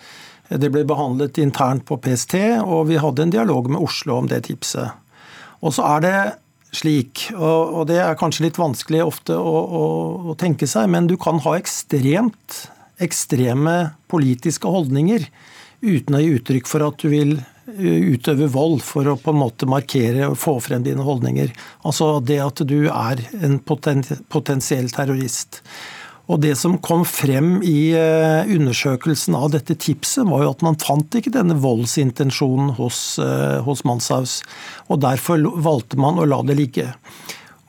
Det 0.51 0.71
ble 0.73 0.83
behandlet 0.89 1.39
internt 1.39 1.85
på 1.87 2.01
PST, 2.03 2.35
og 2.65 2.89
vi 2.91 2.99
hadde 2.99 3.23
en 3.27 3.33
dialog 3.35 3.71
med 3.71 3.83
Oslo 3.85 4.17
om 4.19 4.31
det 4.31 4.43
tipset. 4.49 4.97
Og 5.63 5.77
så 5.77 5.85
er 5.97 6.03
det 6.03 6.17
slik, 6.75 7.29
og 7.35 7.85
det 7.91 7.99
er 8.03 8.19
kanskje 8.19 8.47
litt 8.47 8.59
vanskelig 8.59 9.03
ofte 9.05 9.35
å, 9.35 9.55
å, 9.79 9.87
å 10.31 10.37
tenke 10.39 10.69
seg, 10.71 10.87
men 10.91 11.09
du 11.11 11.17
kan 11.21 11.39
ha 11.45 11.57
ekstremt 11.59 12.65
ekstreme 13.01 13.95
politiske 14.11 14.69
holdninger 14.69 15.25
uten 15.81 16.17
å 16.17 16.21
gi 16.21 16.35
uttrykk 16.37 16.69
for 16.69 16.85
at 16.85 17.01
du 17.01 17.09
vil 17.13 17.33
eh, 17.39 18.11
utøve 18.13 18.51
vold 18.53 18.83
for 18.85 19.09
å 19.09 19.17
på 19.21 19.33
en 19.33 19.41
måte 19.41 19.69
markere 19.71 20.29
og 20.29 20.39
få 20.41 20.59
frem 20.63 20.85
dine 20.85 21.05
holdninger. 21.07 21.53
Altså 21.89 22.19
det 22.21 22.41
at 22.45 22.61
du 22.69 22.91
er 22.91 23.25
en 23.41 23.59
potensiell 23.65 24.93
terrorist. 24.93 25.63
Og 26.31 26.39
Det 26.41 26.53
som 26.59 26.79
kom 26.79 27.03
frem 27.09 27.59
i 27.67 27.91
eh, 27.99 28.47
undersøkelsen 28.55 29.35
av 29.35 29.51
dette 29.57 29.75
tipset, 29.75 30.23
var 30.29 30.45
jo 30.45 30.53
at 30.55 30.63
man 30.63 30.79
fant 30.79 31.19
ikke 31.19 31.33
denne 31.35 31.57
voldsintensjonen 31.59 32.77
hos, 32.79 33.19
eh, 33.19 33.59
hos 33.67 33.83
Manshaus. 33.89 34.39
Og 34.87 35.03
Derfor 35.03 35.43
valgte 35.59 35.99
man 35.99 36.21
å 36.21 36.29
la 36.29 36.41
det 36.47 36.59
ligge. 36.61 36.87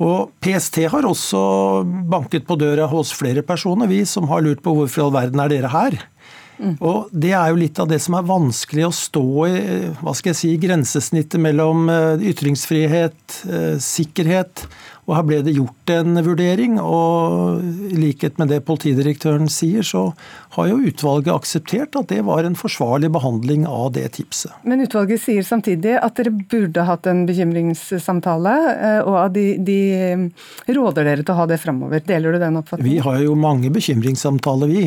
Og 0.01 0.31
PST 0.41 0.83
har 0.89 1.05
også 1.05 1.41
banket 2.09 2.47
på 2.47 2.57
døra 2.57 2.87
hos 2.89 3.11
flere 3.13 3.43
personer, 3.45 3.89
vi 3.89 4.01
som 4.09 4.29
har 4.31 4.41
lurt 4.45 4.63
på 4.65 4.73
hvorfor 4.77 5.01
i 5.01 5.05
all 5.05 5.13
verden 5.13 5.43
er 5.43 5.51
dere 5.51 5.73
her. 5.73 5.97
Mm. 6.61 6.75
Og 6.85 7.09
Det 7.11 7.33
er 7.33 7.49
jo 7.49 7.59
litt 7.61 7.79
av 7.81 7.89
det 7.89 7.99
som 8.03 8.17
er 8.17 8.29
vanskelig 8.29 8.85
å 8.87 8.93
stå 8.93 9.27
i 9.47 9.59
hva 10.01 10.13
skal 10.17 10.33
jeg 10.33 10.39
si, 10.41 10.53
grensesnittet 10.61 11.41
mellom 11.41 11.89
eh, 11.89 12.29
ytringsfrihet, 12.31 13.41
eh, 13.49 13.75
sikkerhet. 13.81 14.65
Og 15.07 15.15
Her 15.17 15.25
ble 15.27 15.39
det 15.45 15.55
gjort 15.55 15.91
en 15.93 16.19
vurdering, 16.23 16.77
og 16.81 17.61
i 17.91 17.97
likhet 17.97 18.37
med 18.41 18.51
det 18.53 18.61
politidirektøren 18.67 19.49
sier, 19.51 19.85
så 19.85 20.11
har 20.55 20.69
jo 20.69 20.79
utvalget 20.91 21.33
akseptert 21.33 21.97
at 21.99 22.11
det 22.11 22.21
var 22.27 22.45
en 22.47 22.57
forsvarlig 22.57 23.11
behandling 23.13 23.65
av 23.69 23.91
det 23.97 24.07
tipset. 24.17 24.53
Men 24.67 24.83
utvalget 24.85 25.23
sier 25.23 25.45
samtidig 25.47 25.97
at 25.97 26.19
dere 26.19 26.33
burde 26.33 26.85
hatt 26.87 27.09
en 27.09 27.25
bekymringssamtale, 27.29 28.55
og 29.05 29.19
og 29.21 29.33
de, 29.35 29.57
de 29.61 30.73
råder 30.73 31.05
dere 31.05 31.25
til 31.25 31.33
å 31.33 31.41
ha 31.41 31.47
det 31.49 31.59
framover. 31.61 32.01
Deler 32.07 32.33
du 32.33 32.39
den 32.41 32.57
oppfatningen? 32.61 32.89
Vi 32.89 33.03
har 33.05 33.19
jo 33.21 33.35
mange 33.37 33.69
bekymringssamtaler, 33.73 34.71
vi. 34.71 34.85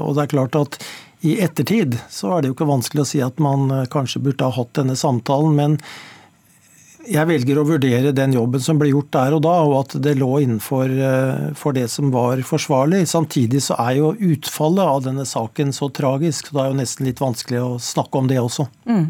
Og 0.00 0.16
det 0.16 0.24
er 0.24 0.32
klart 0.32 0.58
at 0.58 0.80
i 1.26 1.38
ettertid 1.42 1.96
så 2.10 2.36
er 2.36 2.42
det 2.42 2.52
jo 2.52 2.56
ikke 2.56 2.68
vanskelig 2.68 3.02
å 3.02 3.08
si 3.10 3.20
at 3.24 3.40
man 3.42 3.66
eh, 3.74 3.88
kanskje 3.90 4.22
burde 4.22 4.46
ha 4.46 4.54
hatt 4.54 4.76
denne 4.78 4.94
samtalen, 4.98 5.56
men 5.58 5.78
jeg 7.08 7.28
velger 7.28 7.60
å 7.60 7.66
vurdere 7.66 8.12
den 8.16 8.34
jobben 8.36 8.62
som 8.62 8.78
ble 8.80 8.90
gjort 8.92 9.10
der 9.14 9.36
og 9.36 9.44
da, 9.46 9.54
og 9.66 9.76
at 9.82 9.96
det 10.04 10.16
lå 10.18 10.30
innenfor 10.44 10.92
eh, 10.92 11.70
det 11.78 11.86
som 11.92 12.12
var 12.14 12.42
forsvarlig. 12.46 13.04
Samtidig 13.10 13.62
så 13.64 13.78
er 13.88 13.98
jo 14.00 14.12
utfallet 14.32 14.84
av 14.84 15.06
denne 15.06 15.24
saken 15.28 15.72
så 15.76 15.90
tragisk, 15.94 16.48
så 16.48 16.56
det 16.56 16.64
er 16.64 16.72
jo 16.72 16.82
nesten 16.82 17.08
litt 17.08 17.22
vanskelig 17.22 17.64
å 17.64 17.72
snakke 17.82 18.20
om 18.20 18.30
det 18.30 18.40
også. 18.42 18.68
Mm. 18.88 19.08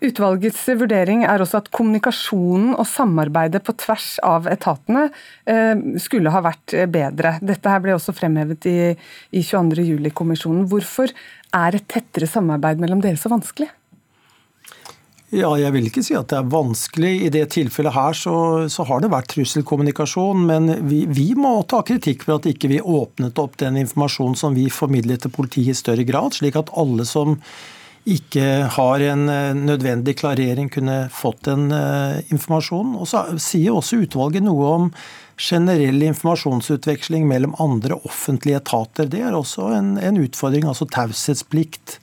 Utvalgets 0.00 0.62
vurdering 0.80 1.26
er 1.28 1.42
også 1.44 1.58
at 1.60 1.68
kommunikasjonen 1.74 2.72
og 2.72 2.86
samarbeidet 2.88 3.60
på 3.66 3.74
tvers 3.82 4.14
av 4.24 4.48
etatene 4.48 5.10
eh, 5.44 5.74
skulle 6.00 6.32
ha 6.32 6.40
vært 6.46 6.78
bedre. 6.92 7.36
Dette 7.44 7.74
her 7.74 7.84
ble 7.84 7.96
også 7.96 8.16
fremhevet 8.16 8.70
i 8.70 8.78
22. 9.36 9.84
juli-kommisjonen. 9.92 10.64
Hvorfor 10.70 11.12
er 11.56 11.76
et 11.76 11.86
tettere 11.90 12.30
samarbeid 12.30 12.80
mellom 12.80 13.04
dere 13.04 13.20
så 13.20 13.32
vanskelig? 13.32 13.68
Ja, 15.30 15.52
Jeg 15.54 15.70
vil 15.76 15.86
ikke 15.86 16.02
si 16.02 16.16
at 16.18 16.32
det 16.32 16.40
er 16.40 16.48
vanskelig. 16.50 17.10
I 17.26 17.28
det 17.30 17.44
tilfellet 17.54 17.94
her 17.94 18.16
så, 18.18 18.34
så 18.66 18.86
har 18.88 19.02
det 19.02 19.12
vært 19.12 19.30
trusselkommunikasjon. 19.30 20.42
Men 20.48 20.72
vi, 20.90 21.04
vi, 21.06 21.28
må 21.38 21.60
ta 21.70 21.84
kritikk 21.86 22.26
for 22.26 22.40
at 22.40 22.48
ikke 22.50 22.70
vi 22.72 22.80
åpnet 22.82 23.38
opp 23.38 23.54
den 23.62 23.78
informasjonen 23.78 24.34
som 24.38 24.58
vi 24.58 24.66
formidlet 24.74 25.22
til 25.22 25.34
politiet 25.34 25.76
i 25.76 25.78
større 25.78 26.06
grad, 26.08 26.34
slik 26.34 26.58
at 26.58 26.72
alle 26.74 27.06
som 27.06 27.38
ikke 28.10 28.46
har 28.74 29.02
en 29.04 29.28
eh, 29.28 29.54
nødvendig 29.54 30.16
klarering, 30.18 30.70
kunne 30.72 31.04
fått 31.12 31.44
den 31.46 31.68
uh, 31.70 32.16
informasjonen. 32.32 32.96
Og 32.98 33.06
så 33.12 33.22
sier 33.38 33.76
også 33.76 34.00
utvalget 34.02 34.42
noe 34.42 34.70
om 34.80 34.90
generell 35.40 36.02
informasjonsutveksling 36.08 37.28
mellom 37.28 37.54
andre 37.62 38.00
offentlige 38.02 38.58
etater. 38.64 39.06
Det 39.12 39.22
er 39.28 39.36
også 39.36 39.70
en, 39.76 39.94
en 40.00 40.20
utfordring, 40.24 40.66
altså 40.66 40.88
taushetsplikt. 40.90 42.00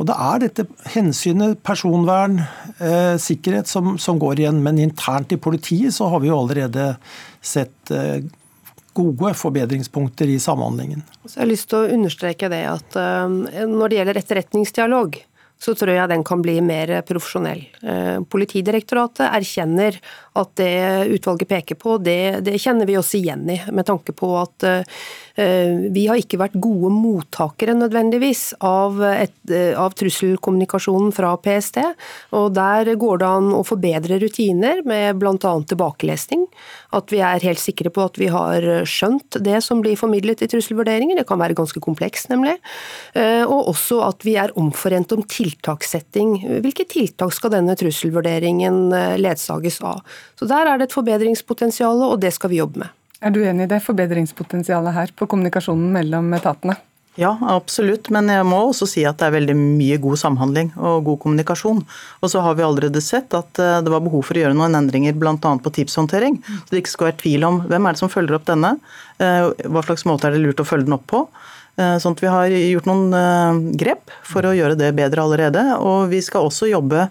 Og 0.00 0.06
det 0.08 0.16
er 0.16 0.40
dette 0.40 0.64
hensynet 0.94 1.58
personvern, 1.66 2.38
eh, 2.80 3.16
sikkerhet, 3.20 3.68
som, 3.68 3.98
som, 4.00 4.18
går 4.18 4.40
igjen. 4.40 4.62
Men 4.64 4.80
internt 4.80 5.34
i 5.36 5.40
politiet 5.40 5.92
så 5.92 6.08
har 6.08 6.22
vi 6.24 6.30
jo 6.30 6.38
allerede 6.40 6.94
sett 7.44 7.92
eh, 7.92 8.24
gode 8.96 9.34
forbedringspunkter 9.36 10.32
i 10.32 10.38
samhandlingen. 10.40 11.04
Så 11.26 11.36
jeg 11.36 11.44
har 11.44 11.52
lyst 11.52 11.68
til 11.68 11.82
å 11.82 11.98
understreke 11.98 12.48
det 12.48 12.64
at 12.70 12.96
eh, 12.96 13.66
når 13.68 13.92
det 13.92 14.00
gjelder 14.00 14.22
etterretningsdialog, 14.22 15.20
så 15.60 15.74
tror 15.76 15.92
jeg 15.92 16.08
den 16.08 16.22
kan 16.24 16.40
bli 16.40 16.54
mer 16.64 16.92
profesjonell. 17.04 17.60
Uh, 17.84 18.22
Politidirektoratet 18.32 19.26
erkjenner 19.28 19.98
at 20.40 20.54
det 20.56 21.10
utvalget 21.12 21.50
peker 21.50 21.76
på, 21.80 21.98
det, 22.00 22.40
det 22.46 22.56
kjenner 22.62 22.88
vi 22.88 22.96
oss 22.96 23.12
igjen 23.18 23.44
i, 23.52 23.58
med 23.68 23.84
tanke 23.90 24.14
på 24.16 24.30
at 24.40 24.64
uh, 24.64 25.02
vi 25.94 26.04
har 26.08 26.20
ikke 26.20 26.40
vært 26.40 26.58
gode 26.60 26.90
mottakere 26.94 27.74
nødvendigvis 27.78 28.42
av, 28.66 29.00
et, 29.08 29.34
av, 29.78 29.94
trusselkommunikasjonen 29.98 31.14
fra 31.14 31.32
PST. 31.40 31.80
og 32.36 32.52
Der 32.56 32.92
går 33.00 33.22
det 33.22 33.28
an 33.28 33.50
å 33.56 33.62
forbedre 33.66 34.20
rutiner 34.22 34.82
med 34.86 35.20
bl.a. 35.20 35.36
tilbakelesning. 35.40 36.46
At 36.96 37.12
vi 37.14 37.20
er 37.22 37.42
helt 37.44 37.62
sikre 37.62 37.92
på 37.94 38.04
at 38.04 38.18
vi 38.20 38.30
har 38.32 38.64
skjønt 38.88 39.38
det 39.44 39.60
som 39.64 39.82
blir 39.84 39.98
formidlet 39.98 40.42
i 40.44 40.50
trusselvurderinger. 40.50 41.20
Det 41.20 41.26
kan 41.28 41.40
være 41.40 41.56
ganske 41.58 41.82
komplekst, 41.82 42.30
nemlig. 42.32 42.56
Eh, 43.14 43.44
og 43.44 43.70
også 43.74 44.00
at 44.06 44.26
vi 44.26 44.36
er 44.40 44.54
omforent 44.60 45.14
om 45.16 45.24
tiltakssetting. 45.24 46.36
Hvilke 46.64 46.86
tiltak 46.90 47.34
skal 47.36 47.54
denne 47.56 47.76
trusselvurderingen 47.78 48.82
eh, 48.96 49.18
ledsages 49.20 49.80
av? 49.86 50.02
Så 50.38 50.50
Der 50.50 50.66
er 50.66 50.78
det 50.78 50.90
et 50.90 50.96
forbedringspotensial, 50.96 52.02
og 52.10 52.18
det 52.22 52.34
skal 52.36 52.52
vi 52.52 52.62
jobbe 52.62 52.84
med. 52.84 52.99
Er 53.20 53.34
du 53.34 53.42
enig 53.44 53.66
i 53.66 53.70
det 53.74 53.82
forbedringspotensialet 53.84 54.96
her 54.96 55.10
på 55.12 55.26
kommunikasjonen 55.28 55.90
mellom 55.92 56.30
etatene? 56.38 56.78
Ja, 57.20 57.34
absolutt. 57.52 58.08
Men 58.14 58.30
jeg 58.32 58.46
må 58.48 58.60
også 58.62 58.86
si 58.88 59.02
at 59.04 59.18
det 59.20 59.26
er 59.26 59.34
veldig 59.34 59.56
mye 59.58 59.98
god 60.00 60.20
samhandling 60.22 60.70
og 60.78 61.04
god 61.08 61.18
kommunikasjon. 61.24 61.82
Og 62.22 62.32
så 62.32 62.40
har 62.44 62.56
vi 62.56 62.64
allerede 62.64 63.02
sett 63.04 63.34
at 63.36 63.60
eh, 63.60 63.80
det 63.84 63.92
var 63.92 64.04
behov 64.04 64.24
for 64.28 64.38
å 64.38 64.44
gjøre 64.44 64.56
noen 64.56 64.78
endringer 64.78 65.18
bl.a. 65.18 65.34
på 65.36 65.72
tipshåndtering. 65.76 66.38
Så 66.46 66.70
det 66.70 66.80
ikke 66.80 66.94
skal 66.94 67.10
være 67.10 67.20
tvil 67.24 67.44
om 67.48 67.60
hvem 67.66 67.88
er 67.88 67.96
det 67.96 68.00
som 68.00 68.12
følger 68.12 68.38
opp 68.38 68.46
denne, 68.48 68.76
eh, 69.20 69.50
hva 69.68 69.82
slags 69.84 70.06
måte 70.08 70.30
er 70.30 70.38
det 70.38 70.44
lurt 70.46 70.62
å 70.62 70.68
følge 70.70 70.88
den 70.88 70.96
opp 70.96 71.04
på. 71.12 71.26
Eh, 71.76 71.98
sånn 72.00 72.16
at 72.16 72.24
vi 72.24 72.32
har 72.32 72.56
gjort 72.56 72.88
noen 72.88 73.68
grep 73.80 74.14
for 74.24 74.48
å 74.48 74.54
gjøre 74.56 74.78
det 74.80 74.94
bedre 74.96 75.26
allerede. 75.26 75.66
Og 75.82 76.08
vi 76.14 76.22
skal 76.24 76.48
også 76.48 76.70
jobbe 76.70 77.10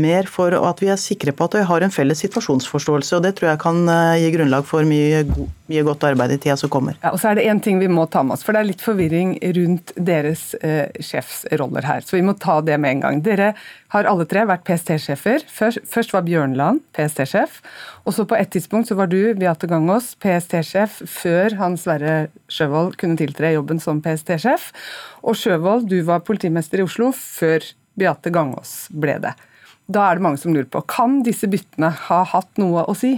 mer 0.00 0.28
for 0.30 0.54
at 0.54 0.80
vi 0.82 0.90
er 0.92 1.00
sikre 1.00 1.34
på 1.36 1.48
at 1.48 1.56
vi 1.58 1.64
har 1.68 1.84
en 1.84 1.92
felles 1.92 2.20
situasjonsforståelse. 2.24 3.16
og 3.16 3.24
Det 3.24 3.34
tror 3.38 3.50
jeg 3.50 3.60
kan 3.62 3.80
eh, 3.92 4.20
gi 4.22 4.30
grunnlag 4.34 4.66
for 4.68 4.86
mye, 4.88 5.24
mye 5.70 5.84
godt 5.86 6.06
arbeid 6.08 6.34
i 6.34 6.38
tida 6.42 6.56
som 6.60 6.72
kommer. 6.72 6.98
Ja, 7.02 7.12
og 7.12 7.20
så 7.22 7.30
er 7.30 7.38
det 7.38 7.46
én 7.50 7.62
ting 7.64 7.80
vi 7.82 7.90
må 7.90 8.06
ta 8.10 8.22
med 8.26 8.36
oss, 8.36 8.44
for 8.46 8.56
det 8.56 8.62
er 8.62 8.70
litt 8.70 8.84
forvirring 8.84 9.36
rundt 9.58 9.92
deres 9.96 10.52
eh, 10.62 10.86
sjefsroller 11.04 11.88
her. 11.88 12.06
Så 12.06 12.18
vi 12.18 12.24
må 12.26 12.36
ta 12.38 12.60
det 12.64 12.78
med 12.80 12.96
en 12.96 13.04
gang. 13.04 13.22
Dere 13.26 13.52
har 13.94 14.08
alle 14.08 14.26
tre 14.28 14.44
vært 14.48 14.64
PST-sjefer. 14.68 15.44
Først, 15.48 15.82
først, 15.88 16.14
var 16.14 16.26
Bjørnland 16.26 16.82
PST-sjef, 16.96 17.60
og 18.04 18.16
så 18.16 18.24
på 18.28 18.36
et 18.38 18.50
tidspunkt 18.52 18.90
så 18.90 18.96
var 18.98 19.10
du, 19.12 19.20
Beate 19.38 19.68
Gangås, 19.70 20.14
PST-sjef 20.22 21.02
før 21.08 21.58
Hans 21.60 21.86
Sverre 21.86 22.28
Sjøvold 22.52 22.96
kunne 23.00 23.18
tiltre 23.20 23.52
jobben 23.54 23.80
som 23.82 24.02
PST-sjef. 24.04 24.70
Og 25.24 25.36
Sjøvold, 25.38 25.88
du 25.90 26.00
var 26.08 26.24
politimester 26.26 26.82
i 26.82 26.86
Oslo 26.86 27.12
før 27.16 27.64
Beate 27.98 28.32
Gangås 28.34 28.86
ble 28.94 29.18
det. 29.22 29.34
Da 29.88 30.04
er 30.04 30.18
det 30.18 30.24
mange 30.24 30.40
som 30.40 30.52
lurer 30.52 30.68
på 30.68 30.84
kan 30.90 31.22
disse 31.24 31.48
byttene 31.48 31.88
ha 32.08 32.22
hatt 32.28 32.60
noe 32.60 32.84
å 32.84 32.96
si 32.96 33.16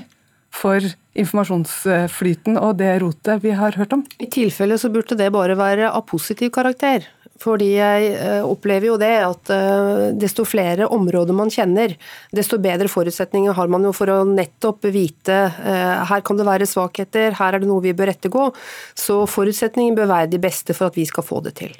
for 0.54 0.82
informasjonsflyten 1.18 2.58
og 2.58 2.76
det 2.78 2.92
rotet 3.02 3.42
vi 3.42 3.54
har 3.58 3.74
hørt 3.78 3.94
om? 3.96 4.04
I 4.22 4.28
tilfelle 4.30 4.78
så 4.78 4.90
burde 4.92 5.18
det 5.18 5.32
bare 5.34 5.58
være 5.58 5.90
av 5.90 6.06
positiv 6.10 6.52
karakter. 6.54 7.06
Fordi 7.40 7.70
jeg 7.72 8.08
eh, 8.20 8.42
opplever 8.44 8.90
jo 8.90 8.96
det 9.00 9.14
at 9.24 9.50
eh, 9.54 10.02
desto 10.20 10.44
flere 10.44 10.90
områder 10.92 11.36
man 11.36 11.52
kjenner, 11.52 11.94
desto 12.36 12.60
bedre 12.60 12.90
forutsetninger 12.92 13.56
har 13.56 13.70
man 13.72 13.86
jo 13.88 13.94
for 13.96 14.12
å 14.12 14.18
nettopp 14.28 14.90
vite 14.92 15.38
eh, 15.48 16.02
her 16.10 16.24
kan 16.26 16.36
det 16.36 16.48
være 16.48 16.68
svakheter, 16.68 17.38
her 17.40 17.56
er 17.56 17.62
det 17.62 17.70
noe 17.70 17.84
vi 17.84 17.96
bør 17.96 18.12
ettergå. 18.12 18.50
Så 18.92 19.22
forutsetningen 19.30 19.96
bør 19.96 20.12
være 20.12 20.34
de 20.34 20.42
beste 20.42 20.76
for 20.76 20.92
at 20.92 21.00
vi 21.00 21.08
skal 21.08 21.24
få 21.24 21.40
det 21.46 21.56
til. 21.62 21.72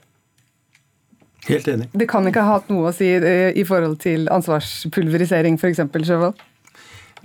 Helt 1.49 1.69
enig. 1.69 1.89
Det 1.93 2.07
kan 2.11 2.27
ikke 2.29 2.45
ha 2.45 2.59
hatt 2.59 2.71
noe 2.73 2.91
å 2.91 2.95
si 2.95 3.09
eh, 3.17 3.51
i 3.57 3.65
forhold 3.69 4.01
til 4.05 4.29
ansvarspulverisering 4.33 5.57
f.eks., 5.61 5.83
Sjøvold? 6.05 6.47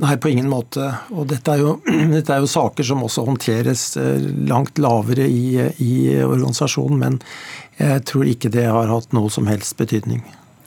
Nei, 0.03 0.15
på 0.19 0.29
ingen 0.31 0.47
måte. 0.51 0.89
Og 1.15 1.27
dette 1.31 1.53
er, 1.53 1.61
jo, 1.63 1.75
dette 2.15 2.33
er, 2.33 2.43
jo, 2.43 2.49
saker 2.51 2.87
som 2.87 3.03
også 3.05 3.25
håndteres 3.27 3.85
eh, 4.01 4.23
langt 4.49 4.79
lavere 4.81 5.27
i, 5.27 5.59
i, 5.83 5.93
organisasjonen, 6.23 6.99
men 6.99 7.21
jeg 7.79 8.03
tror 8.07 8.27
ikke 8.31 8.51
det 8.51 8.67
har 8.71 8.91
hatt 8.91 9.15
noe 9.15 9.31
som 9.31 9.47
helst 9.51 9.77
betydning. 9.79 10.23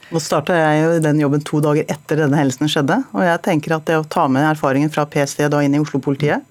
Nå 0.09 0.21
starta 0.23 0.55
jeg 0.57 0.81
jo 0.81 0.93
den 1.05 1.21
jobben 1.21 1.43
to 1.45 1.59
dager 1.61 1.85
etter 1.93 2.23
denne 2.23 2.37
hendelsen 2.39 2.69
skjedde, 2.71 2.97
og 3.13 3.25
jeg 3.25 3.41
tenker 3.45 3.75
at 3.77 3.85
det 3.85 3.99
å 3.99 4.07
ta 4.09 4.25
med 4.31 4.47
erfaringen 4.55 4.89
fra 4.93 5.05
PST 5.05 5.45
da 5.53 5.61
inn 5.61 5.77
i 5.77 5.81
Oslo-politiet 5.81 6.41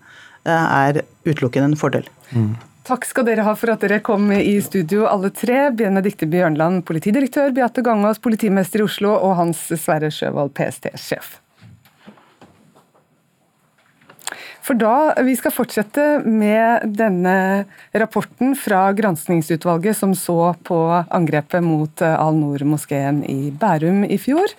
eh, 0.46 0.52
er 0.54 1.02
utelukkende 1.26 1.72
en 1.72 1.78
fordel. 1.78 2.06
Mm. 2.30 2.54
Takk 2.88 3.04
skal 3.04 3.26
dere 3.28 3.44
ha 3.44 3.52
for 3.52 3.68
at 3.68 3.82
dere 3.84 3.98
kom 4.00 4.30
i 4.32 4.54
studio, 4.64 5.02
alle 5.10 5.28
tre. 5.36 5.66
Benedicte 5.76 6.24
Bjørnland, 6.24 6.86
politidirektør, 6.88 7.52
Beate 7.52 7.84
Gangås, 7.84 8.16
politimester 8.24 8.80
i 8.80 8.86
Oslo, 8.86 9.10
og 9.12 9.34
Hans 9.36 9.60
Sverre 9.76 10.08
Sjøvold, 10.08 10.54
PST-sjef. 10.56 11.34
For 14.68 14.76
da 14.76 15.14
Vi 15.24 15.32
skal 15.32 15.52
fortsette 15.54 16.02
med 16.28 16.90
denne 16.98 17.64
rapporten 17.96 18.52
fra 18.58 18.90
granskningsutvalget 18.92 19.96
som 19.96 20.12
så 20.12 20.52
på 20.68 20.76
angrepet 21.08 21.64
mot 21.64 22.02
eh, 22.04 22.12
Al-Noor-moskeen 22.20 23.22
i 23.24 23.48
Bærum 23.48 24.02
i 24.04 24.18
fjor. 24.20 24.52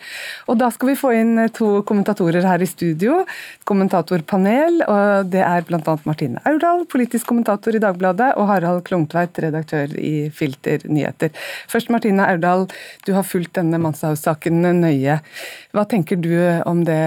Og 0.50 0.58
Da 0.58 0.72
skal 0.74 0.92
vi 0.92 0.96
få 0.98 1.12
inn 1.13 1.44
to 1.54 1.84
kommentatorer 1.86 2.42
her 2.42 2.63
i 2.66 2.70
studio. 2.70 3.20
Kommentatorpanel. 3.70 4.82
og 4.88 5.30
Det 5.30 5.44
er 5.46 5.68
bl.a. 5.68 5.96
Martine 6.10 6.42
Aurdal, 6.50 6.88
politisk 6.89 7.30
kommentator 7.30 7.78
i 7.78 7.84
Dagbladet, 7.84 8.32
og 8.34 8.50
Harald 8.50 8.82
Klungtveit, 8.89 9.38
redaktør 9.46 9.94
i 9.94 10.32
Filter 10.34 10.88
nyheter. 10.89 11.30
Først 11.70 11.94
Martine 11.94 12.25
Aurdal, 12.25 12.66
du 13.06 13.13
har 13.13 13.28
fulgt 13.30 13.54
denne 13.62 13.78
Manshaus-saken 13.78 14.66
nøye. 14.82 15.20
Hva 15.70 15.86
tenker 15.86 16.18
du 16.18 16.34
om 16.66 16.82
det 16.82 17.00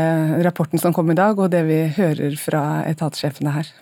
rapporten 0.47 0.79
som 0.79 0.95
kom 0.95 1.11
i 1.11 1.19
dag, 1.19 1.35
og 1.35 1.51
det 1.51 1.67
vi 1.67 1.83
hører 1.99 2.39
fra 2.39 2.63
etatssjefene 2.95 3.57
her? 3.57 3.73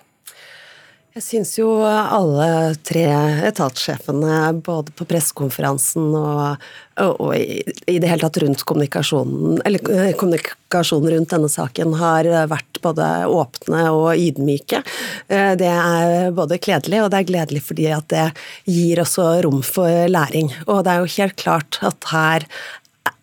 Jeg 1.10 1.24
syns 1.26 1.56
jo 1.58 1.66
alle 1.82 2.76
tre 2.86 3.02
etatssjefene, 3.48 4.60
både 4.62 4.92
på 4.94 5.02
pressekonferansen 5.10 6.12
og, 6.14 6.68
og, 7.02 7.32
i, 7.34 7.64
i, 7.90 7.96
det 7.98 8.06
hele 8.06 8.22
tatt 8.22 8.38
rundt 8.44 8.62
kommunikasjonen, 8.62 9.58
eller 9.66 9.90
eh, 9.90 10.12
kommunikasjonen 10.20 11.10
rundt 11.16 11.34
denne 11.34 11.50
saken, 11.50 11.96
har 11.98 12.30
vært 12.52 12.78
både 12.84 13.08
åpne 13.26 13.82
og 13.90 14.22
ydmyke. 14.22 14.84
Eh, 15.26 15.56
det 15.58 15.72
er 15.72 16.30
både 16.36 16.60
kledelig, 16.62 17.02
og 17.02 17.10
det 17.10 17.24
er 17.24 17.30
gledelig 17.32 17.64
fordi 17.66 17.90
at 17.96 18.06
det 18.14 18.28
gir 18.70 19.02
også 19.02 19.32
rom 19.48 19.64
for 19.66 20.06
læring. 20.14 20.54
Og 20.68 20.84
det 20.86 20.94
er 20.94 21.02
jo 21.02 21.14
helt 21.18 21.38
klart 21.42 21.82
at 21.90 22.12
her 22.14 22.46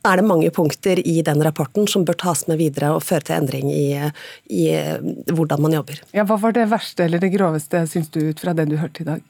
er 0.08 0.22
det 0.22 0.28
mange 0.28 0.52
punkter 0.54 1.00
i 1.00 1.20
den 1.26 1.42
rapporten 1.46 1.88
som 1.90 2.06
bør 2.08 2.18
tas 2.22 2.46
med 2.50 2.62
videre 2.62 2.94
og 2.96 3.04
føre 3.06 3.28
til 3.28 3.40
endring 3.40 3.72
i, 3.74 3.90
i 4.50 4.68
hvordan 5.34 5.64
man 5.64 5.76
jobber. 5.80 6.02
Ja, 6.16 6.28
hva 6.28 6.40
var 6.42 6.56
det 6.58 6.70
verste 6.72 7.08
eller 7.08 7.22
det 7.24 7.34
groveste, 7.36 7.86
syns 7.90 8.10
du, 8.14 8.24
ut 8.32 8.42
fra 8.42 8.56
det 8.58 8.70
du 8.72 8.78
hørte 8.82 9.04
i 9.04 9.12
dag? 9.12 9.22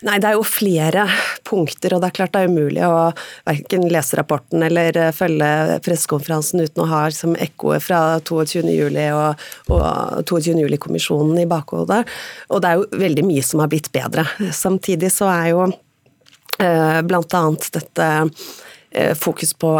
Nei, 0.00 0.16
Det 0.16 0.30
er 0.30 0.36
jo 0.38 0.44
flere 0.48 1.02
punkter, 1.44 1.92
og 1.92 2.00
det 2.00 2.08
er 2.08 2.14
klart 2.16 2.32
det 2.32 2.40
er 2.40 2.48
umulig 2.48 2.84
å 2.86 3.10
verken 3.44 3.84
lese 3.92 4.16
rapporten 4.16 4.64
eller 4.64 4.96
følge 5.12 5.76
pressekonferansen 5.84 6.62
uten 6.64 6.84
å 6.84 6.88
ha 6.88 7.02
liksom, 7.10 7.34
ekkoet 7.36 7.84
fra 7.84 8.00
22.07. 8.24 8.96
og, 9.12 9.44
og 9.76 10.24
22.07-kommisjonen 10.30 11.42
i 11.42 11.48
bakhodet. 11.50 12.00
Og 12.48 12.64
det 12.64 12.70
er 12.70 12.80
jo 12.80 13.04
veldig 13.04 13.26
mye 13.28 13.44
som 13.44 13.60
har 13.60 13.68
blitt 13.72 13.92
bedre. 13.92 14.24
Samtidig 14.56 15.12
så 15.12 15.28
er 15.34 15.50
jo 15.52 15.66
eh, 15.68 17.00
blant 17.04 17.36
annet 17.36 17.68
dette 17.76 18.08
Eh, 18.08 18.69
fokus 19.18 19.52
på 19.54 19.70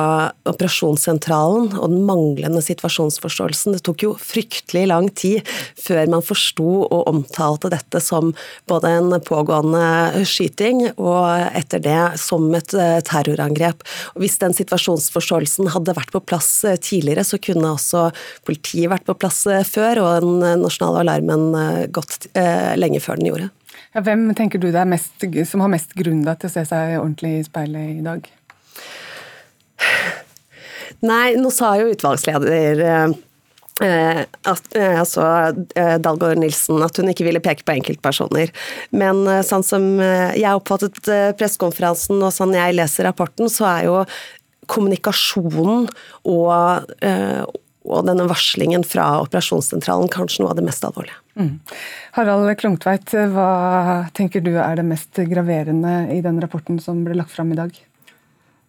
operasjonssentralen 0.46 1.72
og 1.78 1.90
den 1.90 2.04
manglende 2.06 2.62
situasjonsforståelsen. 2.62 3.74
Det 3.74 3.82
tok 3.86 4.04
jo 4.04 4.12
fryktelig 4.14 4.84
lang 4.90 5.08
tid 5.18 5.46
før 5.80 6.04
man 6.12 6.24
forsto 6.24 6.68
og 6.84 7.08
omtalte 7.10 7.72
dette 7.72 8.02
som 8.04 8.32
både 8.70 8.92
en 9.00 9.16
pågående 9.26 10.22
skyting 10.28 10.84
og 10.92 11.26
etter 11.58 11.82
det 11.82 11.98
som 12.22 12.46
et 12.54 12.74
eh, 12.74 12.98
terrorangrep. 13.06 13.82
Og 14.14 14.24
hvis 14.24 14.38
den 14.42 14.54
situasjonsforståelsen 14.56 15.72
hadde 15.74 15.96
vært 15.98 16.14
på 16.14 16.22
plass 16.22 16.52
eh, 16.64 16.78
tidligere, 16.78 17.26
så 17.26 17.40
kunne 17.42 17.74
også 17.74 18.08
politiet 18.46 18.92
vært 18.92 19.08
på 19.08 19.18
plass 19.18 19.42
før, 19.66 20.02
og 20.04 20.26
den 20.26 20.62
nasjonale 20.62 21.02
alarmen 21.04 21.88
gått 21.94 22.28
lenge 22.78 23.00
før 23.02 23.20
den 23.20 23.30
gjorde. 23.30 23.48
Ja, 23.94 24.02
hvem 24.06 24.28
tenker 24.38 24.60
du 24.62 24.68
det 24.70 24.82
mest, 24.86 25.24
som 25.50 25.64
har 25.64 25.72
mest 25.72 25.96
grunn 25.98 26.22
til 26.22 26.50
å 26.50 26.52
se 26.52 26.62
seg 26.68 26.98
ordentlig 27.00 27.40
i 27.40 27.46
speilet 27.46 27.96
i 27.96 28.04
dag? 28.04 28.28
Nei, 31.06 31.34
nå 31.40 31.50
sa 31.52 31.74
jo 31.80 31.90
utvalgsleder 31.94 32.82
eh, 32.84 33.12
eh 33.80 34.18
at, 34.20 34.66
eh, 34.76 34.98
altså 35.00 35.24
eh, 35.78 35.96
Dalgård 36.02 36.40
Nilsen 36.40 36.82
at 36.84 37.00
hun 37.00 37.08
ikke 37.12 37.24
ville 37.28 37.40
peke 37.44 37.64
på 37.64 37.78
enkeltpersoner. 37.78 38.52
Men 38.92 39.24
sånn 39.46 39.64
som 39.64 39.86
jeg 40.00 40.52
oppfattet 40.52 41.00
pressekonferansen 41.40 42.20
og 42.20 42.34
sånn 42.36 42.56
jeg 42.56 42.76
leser 42.76 43.08
rapporten, 43.08 43.48
så 43.52 43.68
er 43.70 43.88
jo 43.88 43.96
kommunikasjonen 44.70 45.88
og, 46.30 46.92
og 47.90 48.04
denne 48.06 48.26
varslingen 48.30 48.84
fra 48.86 49.16
operasjonssentralen 49.24 50.12
kanskje 50.12 50.44
noe 50.44 50.52
av 50.52 50.60
det 50.60 50.66
mest 50.68 50.84
alvorlige. 50.86 51.16
Mm. 51.40 51.56
Harald 52.14 52.52
Klungtveit, 52.60 53.16
hva 53.32 53.50
tenker 54.14 54.44
du 54.44 54.52
er 54.60 54.78
det 54.78 54.86
mest 54.86 55.18
graverende 55.32 56.04
i 56.14 56.20
den 56.22 56.38
rapporten 56.44 56.78
som 56.82 57.02
ble 57.06 57.18
lagt 57.18 57.34
fram 57.34 57.50
i 57.50 57.58
dag? 57.58 57.74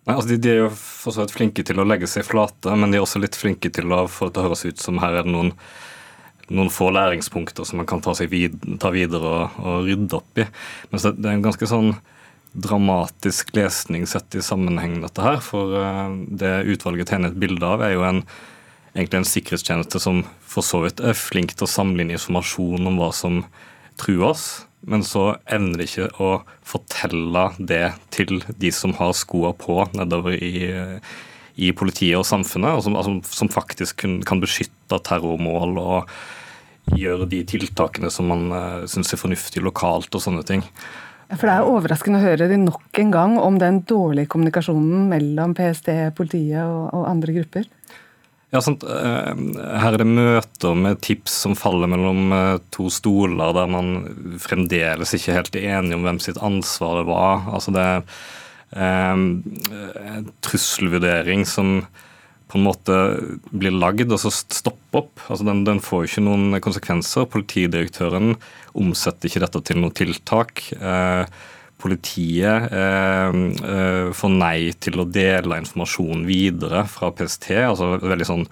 Nei, 0.02 0.16
altså 0.16 0.32
de, 0.32 0.40
de, 0.42 0.50
er 0.50 0.64
jo 0.64 0.70
for 0.74 1.14
så 1.14 1.22
vidt 1.22 1.36
flinke 1.36 1.64
til 1.66 1.78
å 1.82 1.86
legge 1.86 2.08
seg 2.10 2.26
flate, 2.26 2.74
men 2.74 2.90
de 2.90 2.98
er 2.98 3.04
også 3.06 3.22
litt 3.22 3.38
flinke 3.38 3.70
til 3.74 3.92
å 3.94 4.08
få 4.10 4.30
det 4.30 4.36
til 4.36 4.42
å 4.42 4.46
høres 4.48 4.64
ut 4.66 4.82
som 4.82 5.02
her 5.04 5.20
er 5.20 5.28
det 5.28 5.34
noen, 5.36 5.52
noen 6.50 6.72
få 6.74 6.90
læringspunkter 6.96 7.68
som 7.68 7.82
man 7.82 7.90
kan 7.90 8.02
ta, 8.02 8.16
vid, 8.32 8.58
ta 8.82 8.90
videre 8.94 9.30
og, 9.30 9.60
og, 9.62 9.86
rydde 9.86 10.18
opp 10.18 10.42
i. 10.42 10.48
Men 10.90 11.04
det, 11.04 11.14
er 11.22 11.36
en 11.36 11.46
ganske 11.46 11.70
sånn 11.70 11.94
dramatisk 12.52 13.54
lesning 13.56 14.08
sett 14.10 14.34
i 14.36 14.42
sammenheng, 14.44 14.98
dette 15.06 15.22
her. 15.24 15.38
For 15.46 15.78
uh, 15.78 16.10
det 16.34 16.64
utvalget 16.74 17.14
tegner 17.14 17.30
et 17.30 17.40
bilde 17.40 17.70
av, 17.70 17.86
er 17.86 17.94
jo 17.94 18.02
en, 18.08 18.24
egentlig 18.96 19.22
en 19.22 19.32
sikkerhetstjeneste 19.36 20.02
som 20.02 20.26
for 20.42 20.66
så 20.66 20.82
vidt 20.88 21.06
er 21.06 21.16
flink 21.16 21.54
til 21.54 21.70
å 21.70 21.74
samle 21.78 22.02
inn 22.02 22.18
informasjon 22.18 22.90
om 22.90 22.98
hva 23.00 23.14
som 23.16 23.44
truer 24.02 24.32
oss 24.34 24.50
men 24.82 25.04
så 25.06 25.36
evner 25.46 25.82
de 25.82 25.88
ikke 25.88 26.08
å 26.22 26.32
fortelle 26.66 27.48
det 27.60 27.84
til 28.14 28.42
de 28.58 28.72
som 28.74 28.96
har 28.98 29.14
skoa 29.18 29.54
på 29.58 29.78
nedover 29.94 30.34
i, 30.38 30.72
i 31.62 31.72
politiet 31.78 32.18
og 32.18 32.28
samfunnet, 32.28 32.78
og 32.78 32.86
som, 32.88 32.98
altså, 32.98 33.18
som 33.30 33.52
faktisk 33.54 34.02
kun, 34.02 34.20
kan 34.26 34.42
beskytte 34.42 35.02
terrormål 35.06 35.78
og 35.82 36.12
gjøre 36.98 37.30
de 37.30 37.44
tiltakene 37.48 38.10
som 38.12 38.32
man 38.32 38.50
uh, 38.52 38.90
syns 38.90 39.14
er 39.14 39.22
fornuftig 39.22 39.62
lokalt 39.64 40.12
og 40.18 40.24
sånne 40.24 40.44
ting. 40.48 40.66
For 41.32 41.48
Det 41.48 41.54
er 41.54 41.70
overraskende 41.70 42.20
å 42.20 42.26
høre 42.26 42.50
de 42.52 42.58
nok 42.60 42.98
en 43.00 43.12
gang 43.14 43.38
om 43.40 43.60
den 43.62 43.84
dårlige 43.88 44.34
kommunikasjonen 44.34 45.06
mellom 45.14 45.54
PST, 45.56 45.94
politiet 46.18 46.66
og, 46.66 46.90
og 46.98 47.06
andre 47.08 47.38
grupper. 47.38 47.70
Ja, 48.52 48.60
sant. 48.60 48.84
Eh, 48.84 49.32
her 49.80 49.96
er 49.96 50.02
det 50.02 50.10
møter 50.10 50.76
med 50.76 51.00
tips 51.06 51.38
som 51.46 51.56
faller 51.56 51.88
mellom 51.92 52.34
eh, 52.36 52.58
to 52.76 52.90
stoler, 52.92 53.54
der 53.56 53.72
man 53.72 53.94
fremdeles 54.44 55.16
ikke 55.16 55.32
er 55.32 55.40
helt 55.40 55.58
enige 55.62 55.96
om 55.96 56.04
hvem 56.08 56.20
sitt 56.20 56.40
ansvar 56.44 57.00
det 57.00 57.06
var. 57.08 57.46
Altså 57.56 57.72
det 57.72 57.86
er 57.88 58.02
eh, 58.76 59.24
en 60.18 60.28
trusselvurdering 60.44 61.48
som 61.48 61.78
på 62.52 62.60
en 62.60 62.68
måte 62.68 62.96
blir 63.56 63.72
lagd 63.72 64.12
og 64.12 64.20
så 64.20 64.34
stopper 64.36 65.06
opp. 65.06 65.24
Altså 65.32 65.48
den, 65.48 65.64
den 65.64 65.80
får 65.80 66.10
ikke 66.10 66.26
noen 66.26 66.60
konsekvenser. 66.60 67.30
Politidirektøren 67.32 68.36
omsetter 68.76 69.32
ikke 69.32 69.46
dette 69.46 69.64
til 69.70 69.80
noe 69.80 69.96
tiltak. 69.96 70.66
Eh, 70.76 71.24
politiet 71.82 72.72
eh, 72.72 73.40
eh, 73.74 74.12
får 74.16 74.36
nei 74.36 74.72
til 74.82 75.02
å 75.02 75.08
dele 75.10 75.60
informasjon 75.64 76.24
videre 76.28 76.86
fra 76.92 77.12
PST. 77.16 77.52
altså 77.66 77.96
veldig 78.02 78.30
sånn 78.30 78.48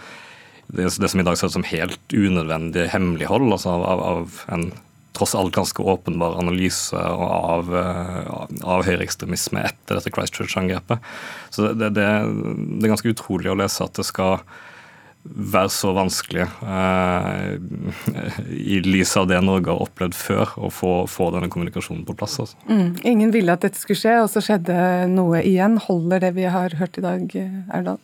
det, 0.69 0.91
som 0.93 1.19
i 1.19 1.25
dag 1.25 1.37
ser 1.37 1.49
ut 1.49 1.57
som 1.57 1.65
helt 1.65 2.13
unødvendig 2.13 2.91
hemmelighold 2.93 3.55
altså 3.55 3.73
av, 3.73 4.03
av, 4.05 4.39
en 4.53 4.69
tross 5.17 5.33
alt 5.35 5.55
ganske 5.55 5.81
åpenbar 5.81 6.37
analyse 6.39 6.95
av, 6.95 7.71
eh, 7.75 8.29
av, 8.29 8.53
av 8.63 8.85
høyreekstremisme 8.87 9.65
etter 9.65 9.97
dette 9.97 10.13
Christchurch-angrepet. 10.13 11.01
Så 11.49 11.71
det, 11.71 11.91
det, 11.97 12.05
det, 12.05 12.83
er 12.83 12.93
ganske 12.93 13.15
utrolig 13.15 13.51
å 13.51 13.57
lese 13.59 13.85
at 13.85 13.97
det 13.97 14.05
skal 14.07 14.39
være 15.23 15.69
så 15.73 15.91
vanskelig 15.93 16.45
eh, 16.45 17.57
i 18.55 18.79
lys 18.85 19.11
av 19.19 19.27
det 19.29 19.41
Norge 19.43 19.71
har 19.71 19.83
opplevd 19.83 20.15
før, 20.15 20.53
å 20.57 20.69
få, 20.73 20.93
få 21.11 21.29
denne 21.35 21.51
kommunikasjonen 21.51 22.05
på 22.07 22.15
plass. 22.17 22.39
Altså. 22.43 22.59
Mm. 22.69 22.93
Ingen 23.03 23.33
ville 23.35 23.53
at 23.53 23.65
dette 23.65 23.81
skulle 23.81 23.99
skje, 23.99 24.15
og 24.23 24.29
så 24.31 24.43
skjedde 24.43 24.77
noe 25.11 25.43
igjen. 25.43 25.77
Holder 25.89 26.23
det 26.23 26.33
vi 26.39 26.47
har 26.49 26.77
hørt 26.79 26.97
i 27.01 27.05
dag, 27.05 27.35
Erdal? 27.67 27.99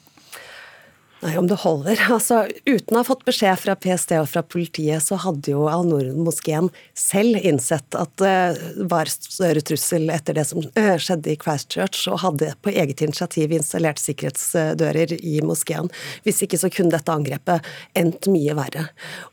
Nei, 1.26 1.38
om 1.40 1.48
det 1.50 1.58
holder. 1.64 1.98
Altså, 2.16 2.44
uten 2.70 2.96
å 2.96 3.02
ha 3.02 3.06
fått 3.08 3.24
beskjed 3.26 3.58
fra 3.60 3.74
PST 3.82 4.14
og 4.20 4.28
fra 4.30 4.44
politiet, 4.46 5.02
så 5.04 5.18
hadde 5.20 5.52
jo 5.52 5.66
Al-Noor-moskeen 5.68 6.70
selv 6.98 7.42
innsett 7.42 7.98
at 7.98 8.12
det 8.22 8.86
var 8.92 9.10
større 9.10 9.64
trussel 9.66 10.12
etter 10.14 10.38
det 10.38 10.46
som 10.48 10.62
eh, 10.78 10.96
skjedde 11.02 11.34
i 11.34 11.38
Christchurch, 11.42 12.06
og 12.12 12.22
hadde 12.22 12.52
på 12.64 12.72
eget 12.72 13.02
initiativ 13.04 13.56
installert 13.58 14.00
sikkerhetsdører 14.02 15.16
i 15.18 15.40
moskeen. 15.46 15.90
Hvis 16.28 16.44
ikke 16.46 16.60
så 16.62 16.70
kunne 16.74 16.94
dette 16.94 17.14
angrepet 17.14 17.66
endt 17.98 18.30
mye 18.32 18.56
verre. 18.58 18.86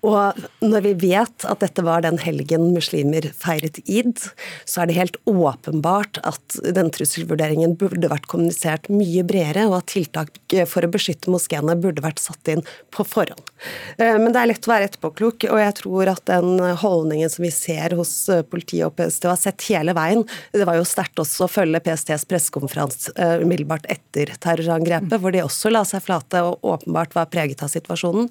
Og 0.06 0.40
når 0.64 0.86
vi 0.88 0.94
vet 1.04 1.46
at 1.48 1.62
dette 1.62 1.84
var 1.86 2.06
den 2.06 2.18
helgen 2.22 2.70
muslimer 2.72 3.28
feiret 3.36 3.82
id, 3.84 4.16
så 4.64 4.82
er 4.82 4.90
det 4.90 4.98
helt 4.98 5.20
åpenbart 5.28 6.22
at 6.28 6.58
den 6.64 6.90
trusselvurderingen 6.94 7.76
burde 7.80 8.10
vært 8.12 8.30
kommunisert 8.32 8.88
mye 8.92 9.26
bredere, 9.28 9.68
og 9.68 9.82
at 9.82 9.92
tiltak 9.92 10.34
for 10.72 10.84
å 10.84 10.92
beskytte 10.92 11.32
moskeene 11.32 11.81
burde 11.82 12.04
vært 12.04 12.22
satt 12.22 12.48
inn 12.52 12.62
på 12.94 13.04
forhånd. 13.08 13.50
Eh, 13.98 14.16
men 14.20 14.32
det 14.32 14.40
er 14.40 14.50
lett 14.50 14.68
å 14.68 14.72
være 14.72 14.88
etterpåklok, 14.90 15.46
og 15.50 15.60
jeg 15.60 15.76
tror 15.80 16.12
at 16.12 16.24
den 16.30 16.62
holdningen 16.82 17.32
som 17.32 17.46
vi 17.46 17.52
ser 17.54 17.96
hos 17.98 18.12
eh, 18.32 18.44
politiet 18.46 18.86
og 18.88 18.96
PST, 18.98 19.28
har 19.28 19.40
sett 19.40 19.66
hele 19.68 19.94
veien 19.96 20.24
Det 20.52 20.66
var 20.66 20.76
jo 20.78 20.86
sterkt 20.88 21.20
også 21.22 21.46
å 21.46 21.50
følge 21.50 21.82
PSTs 21.84 22.26
pressekonferanse 22.30 23.14
eh, 23.16 23.42
umiddelbart 23.42 23.88
etter 23.92 24.34
terrorangrepet, 24.42 25.18
hvor 25.20 25.34
de 25.34 25.44
også 25.44 25.72
la 25.72 25.84
seg 25.88 26.04
flate 26.04 26.42
og 26.46 26.64
åpenbart 26.74 27.16
var 27.16 27.30
preget 27.32 27.62
av 27.64 27.70
situasjonen. 27.72 28.28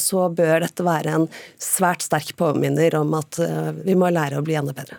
Så 0.00 0.26
bør 0.36 0.62
dette 0.64 0.84
være 0.86 1.12
en 1.16 1.26
svært 1.60 2.04
sterk 2.04 2.34
påminner 2.38 2.94
om 2.98 3.14
at 3.18 3.38
vi 3.84 3.96
må 3.98 4.10
lære 4.12 4.38
å 4.38 4.44
bli 4.44 4.56
enda 4.58 4.74
bedre. 4.76 4.98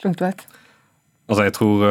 Klungtveit? 0.00 0.44
Altså, 1.28 1.44
jeg 1.48 1.54
tror 1.58 1.84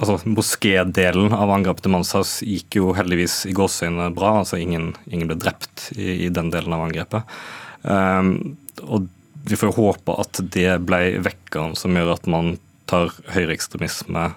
altså 0.00 0.18
Moskédelen 0.26 1.34
av 1.36 1.52
angrepet 1.54 1.84
til 1.86 1.94
Manshaus 1.94 2.36
gikk 2.46 2.78
jo 2.80 2.92
heldigvis 2.96 3.44
i 3.50 3.54
gåseøynene 3.56 4.10
bra. 4.16 4.38
altså 4.42 4.58
Ingen, 4.60 4.92
ingen 5.06 5.30
ble 5.30 5.38
drept 5.40 5.90
i, 5.96 6.26
i, 6.26 6.30
den 6.34 6.50
delen 6.54 6.74
av 6.76 6.86
angrepet. 6.88 7.36
Um, 7.82 8.56
og 8.82 9.08
vi 9.44 9.58
får 9.60 9.70
jo 9.70 9.76
håpe 9.76 10.16
at 10.22 10.40
det 10.54 10.70
ble 10.88 11.20
vekkeren 11.24 11.76
som 11.78 11.94
gjør 11.94 12.14
at 12.16 12.26
man 12.30 12.56
tar 12.90 13.12
høyreekstremisme 13.34 14.30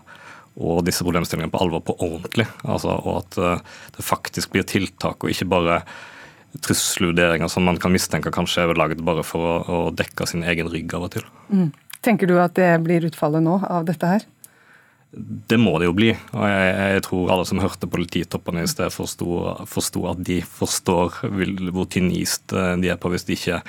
og 0.57 0.81
disse 0.87 1.05
problemstillingene 1.05 1.53
på 1.53 1.61
alvor 1.61 1.83
på 1.85 1.97
ordentlig. 2.01 2.47
Altså, 2.65 2.93
og 2.97 3.23
at 3.23 3.41
uh, 3.41 3.81
det 3.97 4.05
faktisk 4.05 4.53
blir 4.53 4.67
tiltak, 4.67 5.21
og 5.21 5.33
ikke 5.33 5.49
bare 5.49 5.81
trusselvurderinger 6.63 7.49
som 7.51 7.67
man 7.67 7.77
kan 7.81 7.93
mistenke 7.93 8.31
kanskje 8.33 8.63
er 8.63 8.79
laget 8.79 9.03
bare 9.05 9.25
for 9.25 9.43
å, 9.43 9.57
å, 9.67 9.81
dekke 9.93 10.25
sin 10.29 10.45
egen 10.47 10.69
rygg 10.71 10.95
av 10.97 11.05
og 11.05 11.13
til. 11.17 11.27
Mm. 11.51 11.69
Tenker 12.05 12.29
du 12.29 12.37
at 12.41 12.55
det 12.57 12.71
blir 12.85 13.05
utfallet 13.09 13.43
nå 13.43 13.59
av 13.67 13.85
dette 13.87 14.09
her? 14.09 14.25
Det 15.11 15.55
må 15.55 15.77
det 15.79 15.87
jo 15.87 15.93
bli. 15.95 16.09
og 16.35 16.43
Jeg, 16.43 16.71
jeg 16.91 17.03
tror 17.05 17.29
alle 17.31 17.45
som 17.47 17.61
hørte 17.63 17.87
polititoppene 17.87 18.65
i 18.65 18.69
sted, 18.69 18.91
forsto 18.91 20.01
at 20.11 20.23
de 20.27 20.41
forstår 20.43 21.21
hvor 21.71 21.87
tynn 21.87 22.09
is 22.11 22.35
de 22.51 22.91
er 22.91 22.99
på 22.99 23.13
hvis 23.13 23.23
de 23.29 23.37
ikke 23.37 23.61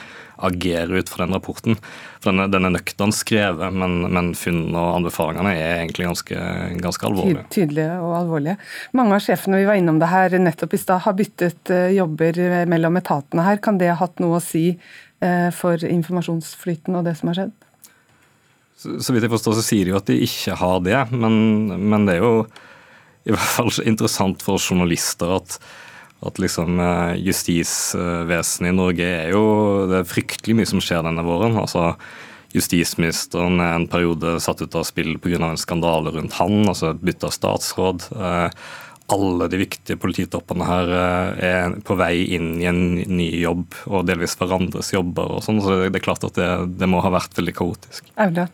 agerer 0.49 0.99
ut 0.99 1.13
fra 1.13 1.25
den 1.25 1.37
rapporten. 1.37 1.79
For 2.19 2.35
Den, 2.35 2.51
den 2.51 2.67
er 2.67 2.75
nøktern 2.75 3.15
skrevet, 3.15 3.71
men, 3.71 4.01
men 4.11 4.33
funnene 4.39 4.83
og 4.83 4.97
anbefalingene 4.99 5.55
er 5.55 5.77
egentlig 5.85 6.09
ganske, 6.09 6.43
ganske 6.83 7.07
alvorlige. 7.07 7.47
Tydelige 7.55 8.01
og 8.03 8.17
alvorlige. 8.19 8.59
Mange 8.99 9.15
av 9.15 9.23
sjefene 9.23 9.63
vi 9.63 9.71
var 9.71 9.79
innom 9.79 10.03
det 10.03 10.11
her 10.11 10.35
nettopp 10.43 10.75
i 10.75 10.83
stad, 10.83 11.05
har 11.07 11.17
byttet 11.19 11.75
eh, 11.75 11.95
jobber 12.01 12.67
mellom 12.71 12.99
etatene 12.99 13.47
her. 13.47 13.63
Kan 13.63 13.79
det 13.79 13.93
ha 13.93 14.01
hatt 14.03 14.19
noe 14.23 14.41
å 14.41 14.45
si 14.45 14.67
eh, 14.75 15.49
for 15.55 15.87
informasjonsflyten 15.87 16.99
og 16.99 17.07
det 17.07 17.15
som 17.23 17.31
har 17.31 17.43
skjedd? 17.45 17.57
Så 18.79 19.11
vidt 19.11 19.27
jeg 19.27 19.33
forstår, 19.33 19.59
så 19.59 19.65
sier 19.67 19.89
de 19.89 19.95
jo 19.95 19.99
at 19.99 20.07
de 20.07 20.21
ikke 20.23 20.55
har 20.61 20.81
det, 20.87 20.99
men, 21.11 21.35
men 21.91 22.07
det 22.07 22.19
er 22.19 22.23
jo 22.23 22.33
i 23.29 23.35
hvert 23.35 23.53
fall 23.57 23.73
interessant 23.85 24.45
for 24.45 24.63
journalister 24.63 25.35
at, 25.35 25.59
at 26.25 26.39
liksom 26.41 26.79
eh, 26.81 27.19
justisvesenet 27.27 28.71
i 28.71 28.77
Norge 28.77 29.05
er 29.05 29.35
jo 29.35 29.45
Det 29.91 30.01
er 30.01 30.09
fryktelig 30.09 30.57
mye 30.61 30.71
som 30.71 30.83
skjer 30.83 31.05
denne 31.05 31.27
våren. 31.27 31.59
altså 31.61 31.93
Justisministeren 32.55 33.61
er 33.61 33.75
en 33.77 33.89
periode 33.91 34.39
satt 34.41 34.63
ut 34.63 34.77
av 34.79 34.87
spill 34.89 35.19
pga. 35.21 35.51
en 35.51 35.61
skandale 35.61 36.15
rundt 36.15 36.39
han, 36.39 36.63
altså 36.71 36.95
bytta 36.97 37.29
statsråd. 37.35 38.07
Eh, 38.17 38.63
alle 39.13 39.49
de 39.49 39.61
viktige 39.61 39.97
polititoppene 40.01 40.69
her 40.69 40.95
eh, 40.95 41.43
er 41.51 41.77
på 41.85 41.97
vei 42.01 42.25
inn 42.37 42.55
i 42.63 42.69
en 42.69 42.81
ny 43.05 43.29
jobb, 43.43 43.77
og 43.89 44.09
delvis 44.09 44.37
hverandres 44.41 44.95
jobber. 44.95 45.37
og 45.37 45.45
sånn, 45.45 45.61
så 45.65 45.83
Det 45.85 46.01
er 46.01 46.07
klart 46.09 46.25
at 46.25 46.41
det, 46.41 46.49
det 46.81 46.89
må 46.89 47.05
ha 47.05 47.13
vært 47.13 47.37
veldig 47.37 47.57
kaotisk. 47.61 48.09
Audun. 48.17 48.49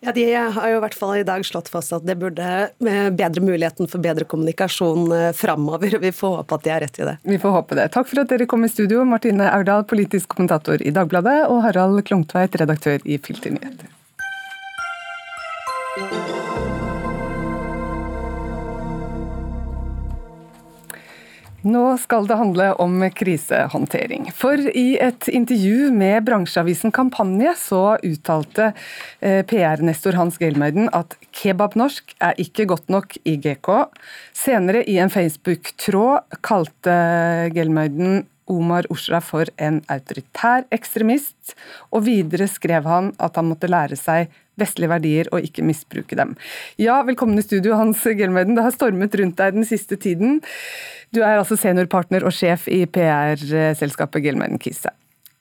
Ja, 0.00 0.12
De 0.12 0.24
har 0.34 0.68
jo 0.70 0.76
i 0.76 0.82
hvert 0.82 0.94
fall 0.94 1.16
i 1.18 1.24
dag 1.26 1.42
slått 1.46 1.68
fast 1.72 1.92
at 1.96 2.04
det 2.06 2.14
burde 2.20 2.46
eh, 2.68 3.08
bedre 3.10 3.42
muligheten 3.42 3.90
for 3.90 4.02
bedre 4.02 4.26
kommunikasjon 4.30 5.10
eh, 5.12 5.32
framover. 5.34 5.98
Vi 5.98 6.12
får 6.14 6.36
håpe 6.40 6.58
at 6.58 6.66
de 6.66 6.74
har 6.74 6.84
rett 6.86 7.00
i 7.02 7.08
det. 7.08 7.16
Vi 7.26 7.38
får 7.42 7.56
håpe 7.56 7.78
det. 7.80 7.88
Takk 7.96 8.10
for 8.10 8.22
at 8.22 8.30
dere 8.30 8.46
kom 8.50 8.64
i 8.64 8.70
studio, 8.70 9.02
Martine 9.08 9.50
Aurdal, 9.50 9.82
politisk 9.90 10.30
kommentator 10.36 10.82
i 10.82 10.94
Dagbladet, 10.94 11.40
og 11.50 11.64
Harald 11.66 12.04
Klungtveit, 12.06 12.54
redaktør 12.62 13.02
i 13.04 13.18
Filter 13.18 13.58
Nyheter. 13.58 13.94
Nå 21.66 21.96
skal 21.98 22.28
det 22.28 22.36
handle 22.38 22.68
om 22.78 23.00
krisehåndtering. 23.10 24.28
For 24.30 24.60
i 24.78 24.94
et 25.02 25.26
intervju 25.26 25.90
med 25.90 26.22
bransjeavisen 26.28 26.94
Kampanje 26.94 27.50
så 27.58 27.96
uttalte 28.06 28.68
eh, 29.18 29.42
PR-nestor 29.42 30.14
Hans 30.14 30.38
Gelmeiden 30.38 30.86
at 30.94 31.16
kebabnorsk 31.34 32.14
er 32.22 32.38
ikke 32.38 32.68
godt 32.70 32.86
nok 32.94 33.18
i 33.26 33.34
GK. 33.42 33.72
Senere 34.38 34.84
i 34.86 35.00
en 35.02 35.10
Facebook-tråd 35.10 36.38
kalte 36.46 36.98
Gelmeiden 37.56 38.22
Omar 38.48 38.86
Osra 38.94 39.18
for 39.20 39.50
en 39.58 39.82
autoritær 39.90 40.62
ekstremist, 40.72 41.56
og 41.90 42.06
videre 42.06 42.46
skrev 42.48 42.86
han 42.86 43.10
at 43.18 43.34
han 43.34 43.50
måtte 43.50 43.70
lære 43.70 43.98
seg 43.98 44.30
vestlige 44.58 44.92
verdier 44.92 45.30
og 45.32 45.44
ikke 45.44 45.64
misbruke 45.66 46.18
dem. 46.18 46.36
Ja, 46.80 47.00
velkommen 47.06 47.38
i 47.38 47.46
studio, 47.46 47.76
Hans 47.78 48.04
Gelmeiden. 48.04 48.56
Det 48.58 48.66
har 48.66 48.74
stormet 48.74 49.16
rundt 49.18 49.38
deg 49.40 49.58
den 49.58 49.68
siste 49.68 49.98
tiden. 50.00 50.40
Du 51.14 51.22
er 51.22 51.38
altså 51.38 51.56
seniorpartner 51.56 52.26
og 52.26 52.34
sjef 52.36 52.68
i 52.68 52.84
PR-selskapet 52.86 54.24
Gelmeiden 54.26 54.60
Kise. 54.62 54.92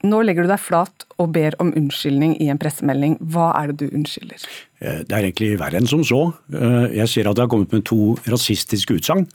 Nå 0.06 0.20
legger 0.22 0.46
du 0.46 0.52
deg 0.52 0.62
flat 0.62 1.06
og 1.18 1.32
ber 1.34 1.56
om 1.64 1.72
unnskyldning 1.74 2.36
i 2.44 2.52
en 2.54 2.60
pressemelding. 2.62 3.18
Hva 3.34 3.50
er 3.58 3.72
det 3.72 3.80
du 3.82 3.96
unnskylder? 3.98 4.44
Eh, 4.80 5.00
det 5.02 5.14
er 5.14 5.26
egentlig 5.26 5.56
verre 5.58 5.80
enn 5.80 5.90
som 5.90 6.04
så. 6.06 6.22
Eh, 6.54 7.00
jeg 7.00 7.10
ser 7.10 7.30
at 7.30 7.40
jeg 7.40 7.48
har 7.48 7.52
kommet 7.52 7.74
med 7.74 7.86
to 7.90 8.14
rasistiske 8.30 9.00
utsagn. 9.00 9.26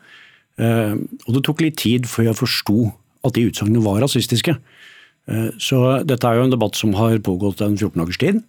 Eh, 0.63 0.95
og 1.27 1.35
det 1.35 1.43
tok 1.49 1.65
litt 1.65 1.81
tid 1.83 2.07
før 2.07 2.31
jeg 2.31 2.39
forsto 2.39 2.79
at 3.27 3.35
de 3.35 3.49
utsagnene 3.51 3.83
var 3.85 4.03
rasistiske. 4.03 4.57
Så 5.63 5.77
dette 6.03 6.27
er 6.27 6.35
jo 6.35 6.49
en 6.49 6.51
debatt 6.51 6.75
som 6.75 6.97
har 6.99 7.13
pågått 7.23 7.61
en 7.63 7.77
14 7.77 7.95
dagers 7.95 8.19
tid 8.19 8.41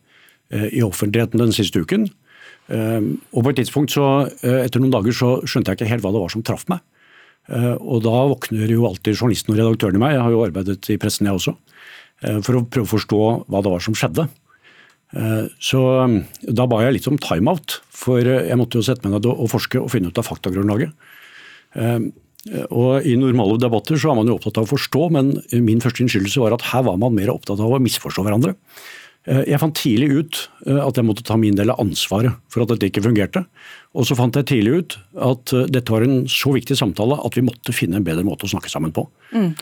i 0.54 0.84
offentligheten 0.86 1.42
den 1.42 1.54
siste 1.56 1.82
uken. 1.82 2.08
Og 2.70 3.40
på 3.40 3.52
et 3.52 3.58
tidspunkt, 3.60 3.92
så, 3.92 4.28
etter 4.40 4.80
noen 4.80 4.94
dager, 4.94 5.16
så 5.16 5.30
skjønte 5.44 5.74
jeg 5.74 5.80
ikke 5.80 5.90
helt 5.90 6.06
hva 6.06 6.12
det 6.16 6.22
var 6.22 6.32
som 6.32 6.44
traff 6.46 6.64
meg. 6.72 6.84
Eh, 7.52 7.76
og 7.76 8.04
da 8.06 8.14
våkner 8.32 8.72
jo 8.72 8.86
alltid 8.88 9.18
journalisten 9.18 9.52
og 9.54 9.60
redaktøren 9.60 10.00
i 10.00 10.04
meg, 10.04 10.16
jeg 10.16 10.24
har 10.24 10.32
jo 10.36 10.46
arbeidet 10.46 10.90
i 10.94 11.00
pressen 11.02 11.28
jeg 11.28 11.36
også, 11.36 11.56
eh, 12.24 12.40
for 12.40 12.60
å 12.60 12.64
prøve 12.64 12.88
å 12.88 12.94
forstå 12.94 13.22
hva 13.52 13.64
det 13.64 13.74
var 13.74 13.84
som 13.84 13.98
skjedde. 13.98 14.30
Eh, 15.14 15.46
så 15.60 15.82
da 16.42 16.66
ba 16.66 16.82
jeg 16.86 16.98
litt 16.98 17.10
om 17.12 17.20
timeout, 17.20 17.82
for 17.92 18.24
jeg 18.24 18.58
måtte 18.58 18.80
jo 18.80 18.88
sette 18.88 19.04
meg 19.04 19.20
ned 19.20 19.30
og 19.30 19.52
forske 19.52 19.82
og 19.82 19.92
finne 19.92 20.10
ut 20.10 20.18
av 20.18 20.26
faktagrunnlaget. 20.26 20.94
Og 22.76 23.06
I 23.08 23.14
normale 23.16 23.56
debatter 23.58 23.96
så 23.96 24.12
er 24.12 24.18
man 24.18 24.28
jo 24.28 24.36
opptatt 24.36 24.58
av 24.60 24.66
å 24.66 24.74
forstå, 24.74 25.04
men 25.16 25.30
min 25.64 25.80
første 25.80 26.04
innskyldelse 26.04 26.42
var 26.42 26.54
at 26.54 26.66
her 26.74 26.84
var 26.84 26.98
man 27.00 27.16
mer 27.16 27.32
opptatt 27.32 27.62
av 27.62 27.72
å 27.72 27.80
misforstå 27.80 28.26
hverandre. 28.26 28.58
Eh, 29.24 29.46
jeg 29.48 29.60
fant 29.62 29.78
tidlig 29.78 30.10
ut 30.12 30.40
eh, 30.68 30.80
at 30.84 30.98
jeg 31.00 31.08
måtte 31.08 31.24
ta 31.24 31.38
min 31.40 31.56
del 31.56 31.72
av 31.72 31.80
ansvaret 31.80 32.36
for 32.52 32.64
at 32.64 32.74
dette 32.74 32.90
ikke 32.90 33.06
fungerte. 33.06 33.46
Og 33.96 34.08
så 34.10 34.18
fant 34.20 34.36
jeg 34.36 34.50
tidlig 34.50 34.74
ut 34.76 34.98
at 35.30 35.54
eh, 35.56 35.70
dette 35.72 35.94
var 35.94 36.04
en 36.04 36.26
så 36.32 36.52
viktig 36.56 36.76
samtale 36.76 37.20
at 37.24 37.38
vi 37.38 37.46
måtte 37.48 37.76
finne 37.76 38.02
en 38.02 38.08
bedre 38.08 38.26
måte 38.28 38.48
å 38.48 38.52
snakke 38.52 38.72
sammen 38.72 38.92
på. 38.96 39.06
Mm. 39.32 39.54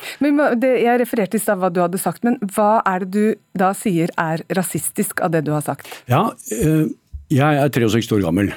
Det, 0.61 0.71
jeg 0.81 1.03
refererte 1.03 1.37
i 1.37 1.43
stad 1.43 1.61
hva 1.61 1.69
du 1.73 1.81
hadde 1.83 2.01
sagt, 2.01 2.25
men 2.25 2.39
hva 2.55 2.79
er 2.89 3.05
det 3.05 3.11
du 3.13 3.37
da 3.57 3.71
sier 3.77 4.13
er 4.21 4.41
rasistisk 4.57 5.21
av 5.21 5.35
det 5.35 5.45
du 5.45 5.53
har 5.53 5.63
sagt? 5.65 5.89
Ja, 6.09 6.31
jeg 6.49 7.61
er 7.61 7.69
63 7.71 8.17
år 8.17 8.25
gammel. 8.25 8.51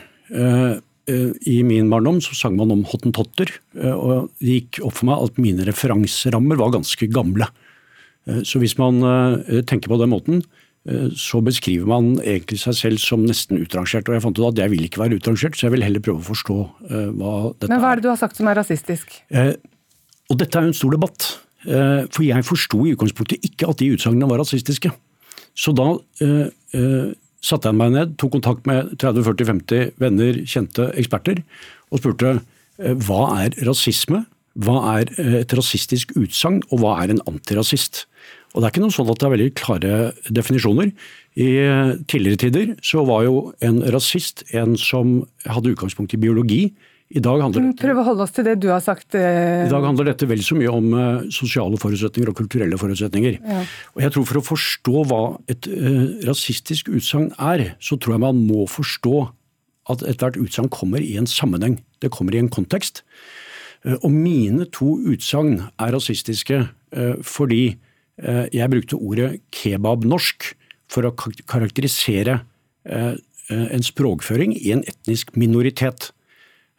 I 1.04 1.58
min 1.68 1.90
barndom 1.92 2.22
så 2.24 2.34
sang 2.38 2.56
man 2.56 2.72
om 2.72 2.82
hottentotter, 2.88 3.52
og 3.92 4.32
det 4.40 4.56
gikk 4.56 4.80
opp 4.88 4.96
for 4.98 5.10
meg 5.10 5.26
at 5.28 5.40
mine 5.42 5.66
referanserammer 5.68 6.58
var 6.58 6.72
ganske 6.74 7.08
gamle. 7.12 7.50
Så 8.48 8.58
hvis 8.62 8.78
man 8.80 9.04
tenker 9.68 9.92
på 9.92 10.00
den 10.00 10.14
måten, 10.14 10.42
så 11.16 11.40
beskriver 11.40 11.88
man 11.88 12.10
egentlig 12.20 12.58
seg 12.60 12.76
selv 12.76 13.00
som 13.00 13.22
nesten 13.24 13.56
utrangert. 13.56 14.08
Og 14.08 14.18
jeg 14.18 14.24
fant 14.26 14.40
ut 14.40 14.48
at 14.50 14.58
jeg 14.60 14.72
vil 14.74 14.84
ikke 14.84 15.00
være 15.00 15.16
utrangert, 15.16 15.56
så 15.56 15.66
jeg 15.66 15.74
vil 15.78 15.84
heller 15.86 16.02
prøve 16.04 16.20
å 16.20 16.26
forstå 16.26 16.56
uh, 16.60 17.06
hva 17.16 17.32
dette 17.54 17.70
er. 17.70 17.72
Men 17.72 17.80
hva 17.80 17.92
er 17.94 18.00
det 18.00 18.04
du 18.04 18.10
har 18.10 18.20
sagt 18.20 18.36
som 18.40 18.50
er 18.50 18.58
rasistisk? 18.60 19.14
Uh, 19.32 19.54
og 20.28 20.40
dette 20.42 20.60
er 20.60 20.66
jo 20.66 20.72
en 20.74 20.76
stor 20.76 20.96
debatt. 20.96 21.30
For 21.64 22.20
jeg 22.20 22.44
forsto 22.44 22.82
i 22.84 22.90
utgangspunktet 22.92 23.46
ikke 23.48 23.70
at 23.70 23.78
de 23.80 23.86
utsagnene 23.94 24.26
var 24.28 24.42
rasistiske. 24.42 24.90
Så 25.56 25.72
da 25.72 25.86
satte 27.40 27.70
jeg 27.70 27.78
meg 27.78 27.94
ned, 27.94 28.12
tok 28.20 28.34
kontakt 28.34 28.68
med 28.68 28.90
30-40-50 29.00 29.94
venner, 30.02 30.42
kjente 30.44 30.90
eksperter, 31.00 31.40
og 31.88 32.02
spurte 32.02 32.34
hva 33.06 33.20
er 33.46 33.56
rasisme? 33.64 34.26
Hva 34.60 34.76
er 34.98 35.14
et 35.40 35.56
rasistisk 35.56 36.12
utsagn, 36.20 36.60
og 36.68 36.84
hva 36.84 36.98
er 37.00 37.14
en 37.14 37.24
antirasist? 37.32 38.04
Og 38.54 38.62
Det 38.62 38.68
er 38.68 38.72
ikke 38.72 38.84
noe 38.84 38.94
sånn 38.94 39.10
at 39.10 39.18
det 39.18 39.26
er 39.26 39.32
veldig 39.34 39.52
klare 39.58 39.94
definisjoner. 40.30 40.90
I 41.34 41.50
tidligere 42.06 42.38
tider 42.38 42.74
så 42.86 43.02
var 43.06 43.24
jo 43.26 43.38
en 43.66 43.80
rasist 43.90 44.44
en 44.54 44.76
som 44.78 45.24
hadde 45.42 45.72
utgangspunkt 45.74 46.14
i 46.14 46.20
biologi. 46.22 46.60
I 47.14 47.20
dag 47.22 47.42
handler 47.42 47.66
dette, 47.66 47.82
Prøv 47.82 47.98
å 48.00 48.04
holde 48.06 48.24
oss 48.24 48.34
til 48.34 48.46
det 48.46 48.54
du 48.62 48.68
har 48.70 48.82
sagt. 48.82 49.16
Eh... 49.18 49.66
I 49.66 49.72
dag 49.72 49.84
handler 49.84 50.06
dette 50.12 50.28
vel 50.30 50.42
så 50.46 50.56
mye 50.58 50.70
om 50.70 50.86
uh, 50.94 51.24
sosiale 51.34 51.78
forutsetninger 51.82 52.30
og 52.30 52.38
kulturelle 52.38 52.78
forutsetninger. 52.78 53.40
Ja. 53.42 53.64
Og 53.96 54.04
jeg 54.06 54.14
tror 54.14 54.28
For 54.30 54.40
å 54.40 54.46
forstå 54.46 55.02
hva 55.10 55.22
et 55.50 55.68
rasistisk 56.28 56.92
utsagn 56.94 57.32
er, 57.34 57.72
så 57.82 57.98
tror 57.98 58.16
jeg 58.16 58.24
man 58.24 58.44
må 58.46 58.68
forstå 58.70 59.16
at 59.90 60.04
ethvert 60.08 60.38
utsagn 60.40 60.70
kommer 60.72 61.02
i 61.02 61.16
en 61.20 61.26
sammenheng. 61.28 61.80
Det 62.00 62.12
kommer 62.14 62.34
i 62.34 62.40
en 62.40 62.52
kontekst. 62.54 63.02
Og 64.00 64.08
mine 64.14 64.64
to 64.72 64.94
utsagn 65.10 65.58
er 65.76 65.92
rasistiske 65.92 66.62
fordi 67.20 67.74
Eh, 67.74 67.83
jeg 68.14 68.70
brukte 68.70 68.98
ordet 69.00 69.40
kebabnorsk 69.50 70.52
for 70.94 71.06
å 71.06 71.14
karakterisere 71.16 72.40
eh, 72.86 73.14
eh, 73.14 73.66
en 73.74 73.84
språkføring 73.84 74.54
i 74.56 74.74
en 74.76 74.84
etnisk 74.88 75.34
minoritet. 75.38 76.10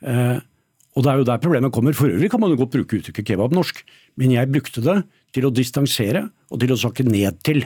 Og 0.06 1.04
det 1.04 1.12
er 1.12 1.19
jo 1.19 1.28
der 1.28 1.41
problemet 1.41 1.74
kommer. 1.74 1.95
For 1.98 2.12
øvrig 2.12 2.30
kan 2.32 2.41
man 2.43 2.52
jo 2.54 2.60
godt 2.60 2.76
bruke 2.76 3.00
uttrykket 3.00 3.26
kebabnorsk, 3.32 3.80
men 4.21 4.36
jeg 4.36 4.52
brukte 4.52 4.84
det 4.86 5.00
til 5.36 5.48
å 5.48 5.54
distansere 5.56 6.28
og 6.52 6.62
til 6.62 6.71
å 6.76 6.80
snakke 6.80 7.08
ned 7.08 7.39
til. 7.48 7.63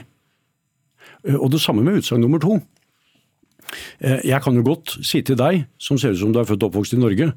Og 1.36 1.50
det 1.52 1.60
samme 1.62 1.84
med 1.84 2.00
utsagn 2.00 2.24
nummer 2.24 2.40
to. 2.42 2.56
Jeg 4.00 4.40
kan 4.42 4.56
jo 4.56 4.64
godt 4.66 4.96
si 5.06 5.20
til 5.26 5.36
deg, 5.38 5.66
som 5.78 6.00
ser 6.00 6.16
ut 6.16 6.22
som 6.22 6.32
du 6.32 6.40
er 6.40 6.48
født 6.48 6.64
og 6.64 6.70
oppvokst 6.70 6.96
i 6.96 7.02
Norge, 7.02 7.28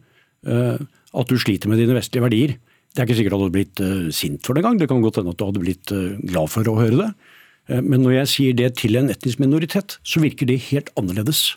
at 0.48 1.30
du 1.30 1.36
sliter 1.42 1.70
med 1.70 1.84
dine 1.84 1.98
vestlige 1.98 2.26
verdier. 2.26 2.56
Det 2.94 3.02
er 3.02 3.08
ikke 3.08 3.18
sikkert 3.18 3.34
at 3.34 3.42
du 3.42 3.46
hadde 3.48 3.56
blitt 3.56 3.82
uh, 3.82 4.12
sint 4.14 4.46
for 4.46 4.54
det 4.54 4.62
engang, 4.62 4.78
det 4.78 4.88
kan 4.92 5.02
godt 5.02 5.18
hende 5.20 5.34
at 5.34 5.40
du 5.40 5.48
hadde 5.48 5.64
blitt 5.64 5.94
uh, 5.96 6.14
glad 6.30 6.52
for 6.54 6.70
å 6.70 6.78
høre 6.78 7.00
det. 7.00 7.10
Uh, 7.72 7.82
men 7.82 8.04
når 8.06 8.20
jeg 8.20 8.32
sier 8.36 8.60
det 8.60 8.70
til 8.84 9.00
en 9.00 9.10
etnisk 9.10 9.42
minoritet, 9.42 9.98
så 10.06 10.22
virker 10.22 10.50
det 10.50 10.60
helt 10.70 10.94
annerledes. 11.00 11.56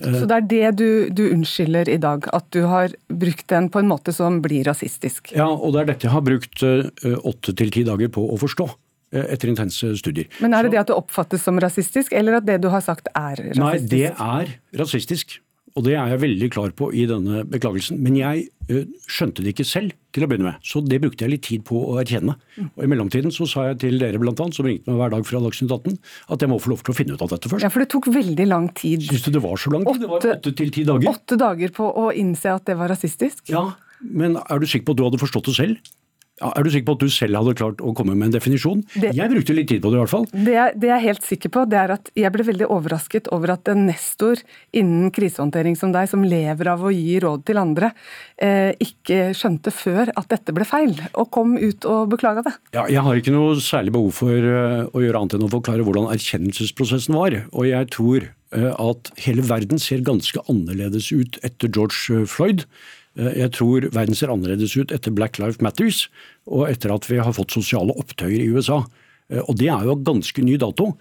Så 0.00 0.24
det 0.24 0.32
er 0.32 0.44
det 0.48 0.68
du, 0.78 0.86
du, 1.12 1.26
unnskylder 1.34 1.90
i 1.92 1.98
dag? 2.00 2.24
At 2.32 2.46
du 2.56 2.62
har 2.70 2.94
brukt 3.12 3.44
den 3.52 3.66
på 3.68 3.82
en 3.82 3.90
måte 3.90 4.14
som 4.16 4.38
blir 4.40 4.64
rasistisk? 4.64 5.34
Ja, 5.36 5.50
og 5.50 5.74
det 5.74 5.82
er 5.82 5.90
dette 5.90 6.08
jeg 6.08 6.14
har 6.14 6.24
brukt 6.24 6.64
åtte 6.64 7.52
til 7.52 7.74
ti 7.74 7.82
dager 7.84 8.08
på 8.14 8.24
å 8.24 8.38
forstå 8.40 8.64
etter 9.12 9.52
intense 9.52 9.90
studier. 10.00 10.30
Men 10.40 10.56
er 10.56 10.64
det 10.64 10.72
det 10.72 10.80
at 10.86 10.88
det 10.88 10.96
oppfattes 10.96 11.44
som 11.44 11.60
rasistisk, 11.60 12.16
eller 12.16 12.38
at 12.38 12.48
det 12.48 12.62
du 12.64 12.70
har 12.72 12.80
sagt 12.86 13.12
er 13.12 13.42
rasistisk? 13.42 13.60
Nei, 13.60 13.76
det 13.92 14.06
er 14.14 14.54
rasistisk. 14.80 15.36
Og 15.78 15.84
det 15.86 15.94
er 15.94 16.10
jeg 16.12 16.20
veldig 16.24 16.48
klar 16.50 16.72
på 16.76 16.88
i 16.96 17.04
denne 17.06 17.44
beklagelsen. 17.48 18.00
Men 18.02 18.16
jeg 18.18 18.48
skjønte 19.10 19.42
det 19.44 19.52
ikke 19.54 19.66
selv 19.66 19.94
til 20.14 20.24
å 20.24 20.28
begynne 20.30 20.48
med, 20.48 20.62
så 20.66 20.80
det 20.82 20.98
brukte 21.02 21.24
jeg 21.24 21.32
litt 21.32 21.44
tid 21.46 21.62
på 21.66 21.78
å 21.92 21.96
erkjenne. 22.02 22.34
Og 22.74 22.82
I 22.84 22.88
mellomtiden 22.90 23.32
så 23.34 23.46
sa 23.50 23.68
jeg 23.68 23.80
til 23.84 23.98
dere 24.02 24.18
blant 24.22 24.40
annet, 24.42 24.56
som 24.58 24.66
ringte 24.66 24.90
meg 24.90 24.98
hver 25.00 25.12
dag 25.14 25.26
fra 25.28 25.42
Dagsnytt 25.44 25.74
18, 25.74 25.98
at 26.34 26.44
jeg 26.44 26.50
må 26.50 26.58
få 26.62 26.72
lov 26.74 26.82
til 26.86 26.94
å 26.94 26.98
finne 26.98 27.14
ut 27.14 27.22
av 27.26 27.30
dette 27.34 27.50
først. 27.52 27.66
Ja, 27.66 27.70
For 27.70 27.84
det 27.84 27.90
tok 27.94 28.10
veldig 28.14 28.46
lang 28.50 28.68
tid. 28.78 29.06
Syns 29.06 29.26
du 29.26 29.30
det 29.34 29.44
var 29.44 29.58
så 29.62 29.72
lang 29.74 29.86
tid? 29.86 30.02
det 30.02 30.10
var 30.10 30.26
åtte 30.34 30.54
til 30.62 30.74
ti 30.74 30.86
dager. 30.88 31.10
Åtte 31.14 31.38
dager 31.40 31.74
på 31.78 31.86
å 32.02 32.10
innse 32.14 32.54
at 32.54 32.66
det 32.70 32.78
var 32.78 32.90
rasistisk? 32.94 33.46
Ja, 33.52 33.68
men 34.00 34.38
er 34.42 34.62
du 34.62 34.66
sikker 34.70 34.90
på 34.90 34.96
at 34.96 35.02
du 35.02 35.06
hadde 35.08 35.22
forstått 35.22 35.50
det 35.50 35.56
selv? 35.58 35.90
Er 36.40 36.64
du 36.64 36.70
sikker 36.72 36.88
på 36.88 36.96
at 36.96 37.04
du 37.04 37.12
selv 37.12 37.36
hadde 37.36 37.56
klart 37.58 37.82
å 37.84 37.92
komme 37.96 38.14
med 38.16 38.30
en 38.30 38.36
definisjon? 38.38 38.80
Det, 38.94 39.12
jeg 39.16 39.32
brukte 39.32 39.56
litt 39.56 39.68
tid 39.68 39.82
på 39.84 39.92
det 39.92 39.98
i 39.98 40.02
hvert 40.02 40.12
fall. 40.12 40.26
Det 40.32 40.60
det 40.80 40.88
jeg, 40.88 40.96
er 40.96 41.04
helt 41.04 41.26
sikker 41.26 41.52
på, 41.52 41.64
det 41.70 41.78
er 41.80 41.94
at 41.94 42.10
jeg 42.18 42.32
ble 42.34 42.46
veldig 42.46 42.68
overrasket 42.72 43.28
over 43.34 43.54
at 43.54 43.68
en 43.70 43.84
nestor 43.88 44.40
innen 44.76 45.10
krisehåndtering 45.14 45.76
som 45.78 45.92
deg, 45.94 46.08
som 46.10 46.24
lever 46.26 46.70
av 46.72 46.84
å 46.84 46.92
gi 46.94 47.18
råd 47.22 47.44
til 47.48 47.60
andre, 47.60 47.92
eh, 48.40 48.72
ikke 48.82 49.30
skjønte 49.36 49.72
før 49.74 50.12
at 50.16 50.30
dette 50.32 50.54
ble 50.56 50.66
feil, 50.68 50.96
og 51.12 51.30
kom 51.34 51.56
ut 51.60 51.86
og 51.88 52.10
beklaga 52.14 52.44
det. 52.46 52.54
Ja, 52.76 52.86
jeg 52.90 53.04
har 53.06 53.20
ikke 53.20 53.34
noe 53.34 53.58
særlig 53.62 53.94
behov 53.96 54.12
for 54.20 54.32
uh, 54.32 54.86
å 54.90 55.02
gjøre 55.02 55.22
annet 55.22 55.38
enn 55.38 55.46
å 55.46 55.52
forklare 55.52 55.86
hvordan 55.86 56.10
erkjennelsesprosessen 56.14 57.16
var. 57.16 57.36
Og 57.52 57.68
jeg 57.68 57.90
tror 57.94 58.30
uh, 58.56 58.72
at 58.90 59.12
hele 59.24 59.44
verden 59.46 59.82
ser 59.82 60.04
ganske 60.06 60.42
annerledes 60.50 61.10
ut 61.12 61.40
etter 61.46 61.70
George 61.70 62.24
Floyd. 62.30 62.66
Eh, 63.18 63.32
jeg 63.42 63.52
tror 63.56 63.86
verden 63.90 64.16
ser 64.16 64.32
annerledes 64.32 64.76
ut 64.78 64.92
etter 64.94 65.14
Black 65.14 65.40
Life 65.42 65.62
Matters 65.64 66.06
og 66.46 66.68
etter 66.70 66.94
at 66.94 67.08
vi 67.10 67.20
har 67.20 67.34
fått 67.36 67.56
sosiale 67.56 67.94
opptøyer 67.98 68.42
i 68.42 68.50
USA. 68.52 68.82
Eh, 69.30 69.42
og 69.42 69.56
det 69.60 69.70
er 69.72 69.88
jo 69.88 69.98
ganske 70.06 70.44
ny 70.46 70.56
dato. 70.60 70.92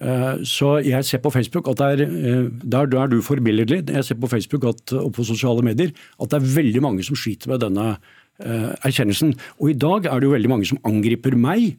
Eh, 0.00 0.44
så 0.44 0.76
jeg 0.84 1.08
ser 1.08 1.22
på 1.24 1.32
Facebook 1.32 1.70
at 1.72 1.80
det 1.80 2.06
er, 2.06 2.48
der, 2.62 2.86
er 3.00 3.10
du 3.10 3.18
forbilledlig. 3.24 3.84
Jeg 3.88 4.04
ser 4.04 4.20
på 4.20 4.30
Facebook 4.30 4.68
at, 4.68 4.92
og 4.92 5.12
på 5.16 5.26
sosiale 5.26 5.64
medier 5.66 5.92
at 6.20 6.30
det 6.30 6.40
er 6.40 6.54
veldig 6.56 6.84
mange 6.84 7.06
som 7.06 7.18
sliter 7.18 7.52
med 7.52 7.64
denne 7.64 7.96
erkjennelsen. 8.36 9.30
Og 9.64 9.70
i 9.72 9.78
dag 9.80 10.10
er 10.10 10.20
det 10.20 10.26
jo 10.26 10.34
veldig 10.34 10.50
mange 10.52 10.66
som 10.68 10.80
angriper 10.84 11.32
meg 11.40 11.78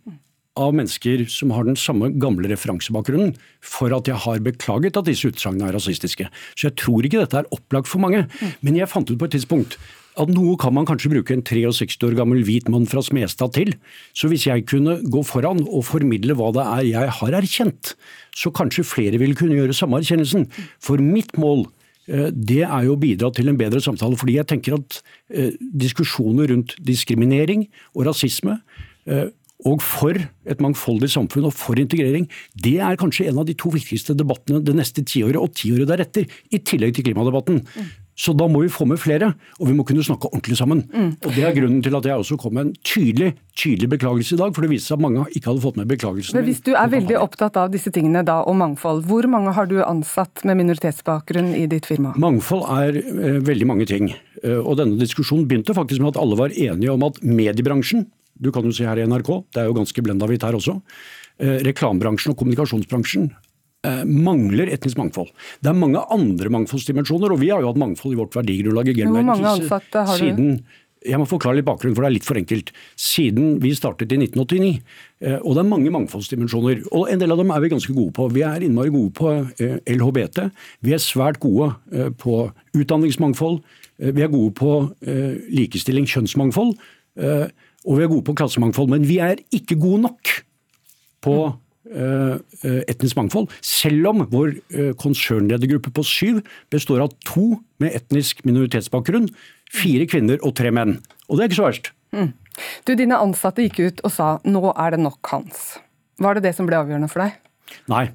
av 0.58 0.74
mennesker 0.76 1.28
som 1.32 1.54
har 1.56 1.68
den 1.68 1.78
samme 1.80 2.10
gamle 2.18 2.50
referansebakgrunnen, 2.52 3.36
for 3.62 3.94
at 3.96 4.10
jeg 4.10 4.18
har 4.26 4.42
beklaget 4.44 4.98
at 5.00 5.08
disse 5.08 5.30
utsagnene 5.30 5.70
er 5.70 5.78
rasistiske. 5.78 6.28
Så 6.58 6.70
jeg 6.70 6.78
tror 6.82 7.06
ikke 7.06 7.22
dette 7.22 7.44
er 7.44 7.54
opplagt 7.56 7.92
for 7.92 8.02
mange. 8.04 8.26
Men 8.66 8.80
jeg 8.80 8.90
fant 8.92 9.10
ut 9.10 9.20
på 9.20 9.30
et 9.30 9.38
tidspunkt 9.38 9.78
at 10.18 10.32
noe 10.34 10.58
kan 10.60 10.74
man 10.74 10.88
kanskje 10.90 11.12
bruke 11.14 11.36
en 11.36 11.44
63 11.46 12.02
år 12.08 12.18
gammel 12.18 12.42
hvit 12.46 12.70
mann 12.74 12.88
fra 12.90 13.04
Smestad 13.06 13.54
til. 13.58 13.74
Så 14.18 14.30
hvis 14.32 14.48
jeg 14.50 14.66
kunne 14.70 14.98
gå 15.06 15.24
foran 15.26 15.62
og 15.68 15.86
formidle 15.86 16.36
hva 16.38 16.52
det 16.56 16.66
er 16.66 16.86
jeg 16.90 17.16
har 17.20 17.38
erkjent, 17.38 17.94
så 18.36 18.54
kanskje 18.54 18.88
flere 18.88 19.22
vil 19.22 19.36
kunne 19.38 19.58
gjøre 19.60 19.78
samme 19.78 20.02
erkjennelsen. 20.02 20.48
For 20.84 21.02
mitt 21.04 21.38
mål 21.38 21.68
eh, 22.10 22.30
det 22.34 22.64
er 22.66 22.88
jo 22.88 22.98
å 22.98 23.02
bidra 23.02 23.32
til 23.34 23.52
en 23.52 23.60
bedre 23.60 23.82
samtale. 23.84 24.18
Fordi 24.18 24.40
jeg 24.40 24.50
tenker 24.50 24.80
at 24.80 25.02
eh, 25.30 25.54
diskusjoner 25.86 26.50
rundt 26.54 26.78
diskriminering 26.82 27.68
og 27.94 28.08
rasisme 28.10 28.60
eh, 29.06 29.30
og 29.66 29.82
for 29.82 30.14
et 30.18 30.60
mangfoldig 30.62 31.10
samfunn 31.10 31.48
og 31.50 31.56
for 31.58 31.80
integrering, 31.82 32.28
det 32.54 32.78
er 32.84 33.00
kanskje 33.00 33.30
en 33.32 33.40
av 33.42 33.48
de 33.48 33.56
to 33.58 33.72
viktigste 33.74 34.14
debattene 34.18 34.62
det 34.62 34.76
neste 34.78 35.02
tiåret 35.02 35.40
og 35.42 35.56
tiåret 35.58 35.90
deretter, 35.90 36.28
i 36.54 36.60
tillegg 36.62 36.94
til 36.98 37.10
klimadebatten. 37.10 37.64
Mm. 37.66 37.88
Så 38.18 38.34
da 38.34 38.48
må 38.50 38.64
vi 38.64 38.70
få 38.74 38.88
med 38.90 38.98
flere, 38.98 39.30
og 39.60 39.68
vi 39.70 39.76
må 39.78 39.84
kunne 39.86 40.02
snakke 40.06 40.30
ordentlig 40.32 40.58
sammen. 40.58 40.82
Mm. 40.90 41.12
Og 41.22 41.36
Det 41.36 41.44
er 41.46 41.54
grunnen 41.54 41.84
til 41.86 41.94
at 41.94 42.06
jeg 42.10 42.18
også 42.18 42.38
kom 42.42 42.56
med 42.58 42.66
en 42.66 42.72
tydelig 42.82 43.36
tydelig 43.58 43.90
beklagelse 43.90 44.36
i 44.36 44.40
dag, 44.42 44.54
for 44.54 44.66
det 44.66 44.72
viste 44.72 44.92
seg 44.92 44.98
at 44.98 45.04
mange 45.06 45.26
ikke 45.34 45.52
hadde 45.52 45.62
fått 45.62 45.78
med 45.78 45.90
beklagelsen. 45.90 46.38
Men 46.38 46.46
Hvis 46.46 46.64
du 46.66 46.74
er 46.74 46.90
veldig 46.90 47.18
opptatt 47.18 47.58
av 47.58 47.72
disse 47.74 47.94
tingene 47.94 48.24
da, 48.26 48.40
og 48.46 48.58
mangfold, 48.58 49.04
hvor 49.10 49.26
mange 49.30 49.54
har 49.54 49.70
du 49.70 49.80
ansatt 49.86 50.46
med 50.46 50.58
minoritetsbakgrunn 50.62 51.54
i 51.58 51.66
ditt 51.70 51.90
firma? 51.90 52.14
Mangfold 52.18 52.66
er 52.74 52.98
eh, 53.02 53.40
veldig 53.46 53.70
mange 53.70 53.90
ting. 53.90 54.12
Eh, 54.44 54.60
og 54.62 54.78
denne 54.82 54.98
diskusjonen 55.02 55.46
begynte 55.50 55.78
faktisk 55.78 56.02
med 56.02 56.16
at 56.16 56.22
alle 56.22 56.38
var 56.38 56.54
enige 56.54 56.94
om 56.94 57.06
at 57.10 57.22
mediebransjen 57.22 58.08
du 58.40 58.52
kan 58.56 58.66
jo 58.66 58.74
si 58.76 58.86
her 58.88 59.00
i 59.02 59.06
NRK, 59.08 59.32
det 59.54 59.64
er 59.64 59.70
jo 59.70 59.78
ganske 59.78 60.04
blenda 60.06 60.30
hvitt 60.30 60.46
her 60.46 60.58
også. 60.58 60.80
Eh, 61.38 61.60
reklamebransjen 61.68 62.34
og 62.34 62.40
kommunikasjonsbransjen 62.40 63.28
eh, 63.86 64.02
mangler 64.10 64.72
etnisk 64.74 64.98
mangfold. 64.98 65.30
Det 65.62 65.70
er 65.70 65.78
mange 65.78 66.02
andre 66.14 66.50
mangfoldsdimensjoner, 66.56 67.34
og 67.34 67.42
vi 67.44 67.52
har 67.54 67.62
jo 67.62 67.70
hatt 67.70 67.82
mangfold 67.82 68.16
i 68.16 68.18
vårt 68.18 68.38
verdigrunnlag 68.40 68.90
i 68.90 68.96
Hvor 69.04 69.14
mange 69.20 69.52
ansatte 69.52 70.02
har 70.10 70.18
du? 70.18 70.24
Siden, 70.24 70.56
jeg 71.06 71.22
må 71.22 71.28
forklare 71.30 71.60
litt 71.60 71.68
bakgrunn, 71.68 71.94
for 71.94 72.02
det 72.02 72.10
er 72.10 72.16
litt 72.16 72.26
for 72.26 72.40
enkelt. 72.42 72.72
Siden 72.98 73.60
vi 73.62 73.76
startet 73.78 74.16
i 74.16 74.18
1989. 74.18 74.72
Eh, 75.22 75.38
og 75.38 75.54
det 75.54 75.62
er 75.62 75.70
mange 75.70 75.94
mangfoldsdimensjoner. 75.94 76.82
Og 76.90 77.14
en 77.14 77.22
del 77.22 77.38
av 77.38 77.44
dem 77.44 77.54
er 77.54 77.62
vi 77.62 77.72
ganske 77.76 77.94
gode 77.94 78.16
på. 78.18 78.32
Vi 78.34 78.42
er 78.48 78.66
innmari 78.66 78.96
gode 78.96 79.14
på 79.22 79.36
LHBT. 79.94 80.42
Vi 80.90 80.98
er 80.98 81.06
svært 81.06 81.38
gode 81.44 81.70
på 82.18 82.48
utdanningsmangfold. 82.74 83.62
Vi 84.02 84.26
er 84.26 84.34
gode 84.34 84.58
på 84.58 84.74
likestilling, 85.54 86.10
kjønnsmangfold. 86.10 86.76
Og 87.88 87.98
vi 87.98 88.04
er 88.04 88.12
gode 88.12 88.26
på 88.28 88.36
klassemangfold, 88.36 88.92
men 88.92 89.08
vi 89.08 89.22
er 89.24 89.40
ikke 89.56 89.80
gode 89.80 90.04
nok 90.10 90.34
på 91.24 91.36
uh, 91.48 92.36
etnisk 92.88 93.18
mangfold. 93.20 93.48
Selv 93.64 94.12
om 94.12 94.26
vår 94.32 94.58
uh, 94.76 94.92
konsernledergruppe 95.00 95.94
på 95.96 96.06
syv 96.08 96.42
består 96.74 97.06
av 97.06 97.16
to 97.28 97.62
med 97.82 97.96
etnisk 97.96 98.44
minoritetsbakgrunn, 98.48 99.30
fire 99.74 100.08
kvinner 100.10 100.42
og 100.44 100.58
tre 100.60 100.74
menn. 100.76 100.98
Og 101.28 101.38
det 101.38 101.46
er 101.46 101.52
ikke 101.52 101.62
så 101.62 101.70
verst. 101.70 101.92
Mm. 102.16 102.32
Du, 102.88 102.94
Dine 102.98 103.20
ansatte 103.22 103.64
gikk 103.66 103.80
ut 103.80 104.08
og 104.08 104.14
sa 104.14 104.38
nå 104.48 104.72
er 104.74 104.96
det 104.96 105.04
nok 105.04 105.34
Hans. 105.34 105.76
Var 106.24 106.38
det 106.38 106.48
det 106.48 106.56
som 106.58 106.68
ble 106.68 106.80
avgjørende 106.80 107.12
for 107.12 107.24
deg? 107.24 107.36
Nei. 107.92 108.08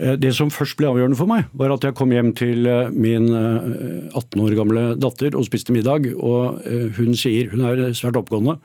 Det 0.00 0.30
som 0.32 0.48
først 0.50 0.78
ble 0.78 0.88
avgjørende 0.88 1.18
for 1.18 1.28
meg, 1.28 1.44
var 1.52 1.74
at 1.74 1.84
jeg 1.84 1.94
kom 1.96 2.12
hjem 2.14 2.30
til 2.36 2.64
min 2.96 3.28
18 3.28 4.40
år 4.40 4.56
gamle 4.56 4.84
datter 4.96 5.36
og 5.36 5.44
spiste 5.44 5.76
middag. 5.76 6.08
Og 6.16 6.64
hun 6.96 7.12
sier, 7.18 7.50
hun 7.52 7.66
er 7.68 7.92
svært 7.94 8.16
oppgående, 8.18 8.56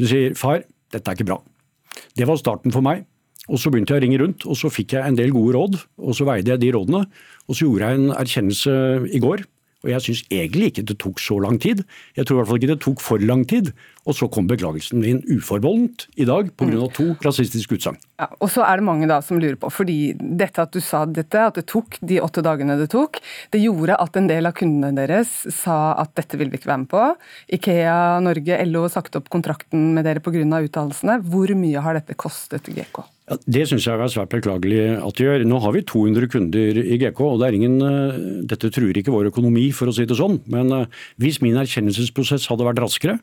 hun 0.00 0.10
sier 0.10 0.34
far, 0.38 0.64
dette 0.90 1.06
er 1.06 1.18
ikke 1.18 1.28
bra. 1.28 1.38
Det 2.16 2.26
var 2.28 2.40
starten 2.40 2.72
for 2.74 2.84
meg. 2.84 3.04
Og 3.50 3.58
Så 3.58 3.70
begynte 3.72 3.96
jeg 3.96 4.00
å 4.00 4.04
ringe 4.04 4.18
rundt, 4.20 4.44
og 4.46 4.54
så 4.54 4.70
fikk 4.70 4.94
jeg 4.94 5.06
en 5.06 5.16
del 5.18 5.32
gode 5.34 5.56
råd. 5.56 5.78
og 5.98 6.14
Så 6.14 6.26
veide 6.28 6.52
jeg 6.52 6.60
de 6.62 6.72
rådene. 6.76 7.04
Og 7.48 7.56
så 7.56 7.66
gjorde 7.66 7.88
jeg 7.88 7.98
en 7.98 8.12
erkjennelse 8.14 8.74
i 9.10 9.20
går 9.22 9.42
og 9.80 9.92
jeg 9.94 10.04
syns 10.04 10.24
egentlig 10.28 10.70
ikke 10.70 10.84
det 10.90 10.98
tok 11.00 11.20
så 11.22 11.38
lang 11.40 11.56
tid. 11.62 11.82
Jeg 12.16 12.26
tror 12.26 12.36
i 12.36 12.40
hvert 12.40 12.50
fall 12.50 12.60
ikke 12.60 12.72
det 12.74 12.82
tok 12.84 13.00
for 13.04 13.22
lang 13.24 13.46
tid. 13.48 13.72
Og 14.08 14.16
så 14.16 14.26
kom 14.32 14.46
beklagelsen 14.48 15.00
min 15.02 15.20
uforbeholdent 15.28 16.06
i 16.20 16.26
dag 16.28 16.48
pga. 16.56 16.86
To 16.96 17.06
rasistiske 17.24 17.76
utsagn. 17.76 17.98
Ja, 18.20 18.30
og 18.40 18.48
så 18.52 18.64
er 18.66 18.80
det 18.80 18.86
mange 18.86 19.08
da 19.08 19.20
som 19.24 19.40
lurer 19.40 19.58
på, 19.60 19.70
fordi 19.72 20.12
dette 20.16 20.64
at 20.64 20.72
du 20.72 20.80
sa 20.84 21.04
dette, 21.08 21.44
at 21.50 21.58
det 21.60 21.66
tok 21.70 21.98
de 22.00 22.20
åtte 22.24 22.44
dagene 22.44 22.78
det 22.80 22.90
tok, 22.92 23.20
det 23.52 23.62
gjorde 23.62 23.98
at 24.00 24.16
en 24.16 24.28
del 24.30 24.48
av 24.48 24.56
kundene 24.56 24.92
deres 24.96 25.32
sa 25.54 25.94
at 26.00 26.12
dette 26.18 26.40
vil 26.40 26.52
vi 26.52 26.60
ikke 26.60 26.72
være 26.72 26.82
med 26.84 26.92
på. 26.92 27.06
Ikea 27.56 28.00
Norge, 28.24 28.60
LO 28.68 28.86
sagt 28.92 29.16
opp 29.20 29.30
kontrakten 29.32 29.92
med 29.96 30.08
dere 30.08 30.24
pga. 30.24 30.40
uttalelsene. 30.40 31.20
Hvor 31.24 31.52
mye 31.56 31.84
har 31.84 31.96
dette 31.96 32.16
kostet 32.18 32.68
GK? 32.72 33.04
Ja, 33.30 33.36
det 33.46 33.68
syns 33.70 33.84
jeg 33.86 33.94
er 33.94 34.10
svært 34.10 34.32
beklagelig 34.32 34.80
at 34.98 35.18
de 35.18 35.26
gjør. 35.28 35.44
Nå 35.46 35.60
har 35.62 35.74
vi 35.76 35.84
200 35.86 36.26
kunder 36.32 36.78
i 36.82 36.96
GK, 36.98 37.20
og 37.22 37.38
det 37.38 37.52
ingen, 37.54 37.76
eh, 37.78 38.16
dette 38.50 38.72
truer 38.74 38.96
ikke 38.98 39.14
vår 39.14 39.30
økonomi, 39.30 39.68
for 39.70 39.86
å 39.86 39.94
si 39.94 40.02
det 40.04 40.18
sånn. 40.18 40.40
Men 40.50 40.72
eh, 40.74 40.86
hvis 41.22 41.38
min 41.44 41.54
erkjennelsesprosess 41.60 42.48
hadde 42.50 42.66
vært 42.66 42.82
raskere, 42.82 43.20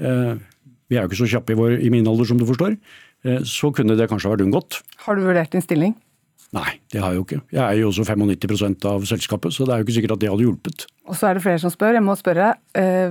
eh, 0.00 0.40
vi 0.88 0.96
er 0.96 1.04
jo 1.04 1.10
ikke 1.10 1.20
så 1.20 1.28
kjappe 1.34 1.52
i, 1.52 1.58
vår, 1.58 1.76
i 1.84 1.90
min 1.92 2.08
alder 2.08 2.30
som 2.30 2.40
du 2.40 2.48
forstår, 2.48 2.76
så 3.46 3.68
kunne 3.70 3.94
det 3.94 4.08
kanskje 4.10 4.32
vært 4.32 4.42
unngått. 4.42 4.80
Har 5.04 5.14
du 5.14 5.22
vurdert 5.22 5.52
din 5.54 5.62
stilling? 5.62 5.92
Nei, 6.52 6.72
det 6.90 6.98
har 6.98 7.12
jeg 7.12 7.20
jo 7.20 7.22
ikke. 7.22 7.38
Jeg 7.54 7.62
er 7.62 7.76
jo 7.78 7.92
også 7.92 8.02
95% 8.08 8.86
av 8.90 9.06
selskapet, 9.06 9.54
så 9.54 9.62
det 9.62 9.72
er 9.72 9.78
jo 9.78 9.86
ikke 9.86 9.94
sikkert 9.94 10.16
at 10.16 10.24
det 10.24 10.32
hadde 10.32 10.42
hjulpet. 10.42 10.84
Og 11.06 11.14
så 11.14 11.28
er 11.30 11.38
det 11.38 11.44
flere 11.44 11.62
som 11.62 11.70
spør. 11.70 11.94
Jeg 11.94 12.02
må 12.02 12.16
spørre, 12.18 12.50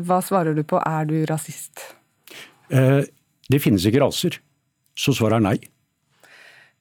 hva 0.04 0.20
svarer 0.20 0.58
du 0.58 0.66
på, 0.68 0.82
er 0.84 1.08
du 1.08 1.16
rasist? 1.32 1.86
Det 2.68 3.62
finnes 3.64 3.88
ikke 3.88 4.04
raser, 4.04 4.36
så 5.00 5.16
svaret 5.16 5.40
er 5.40 5.48
nei. 5.48 5.56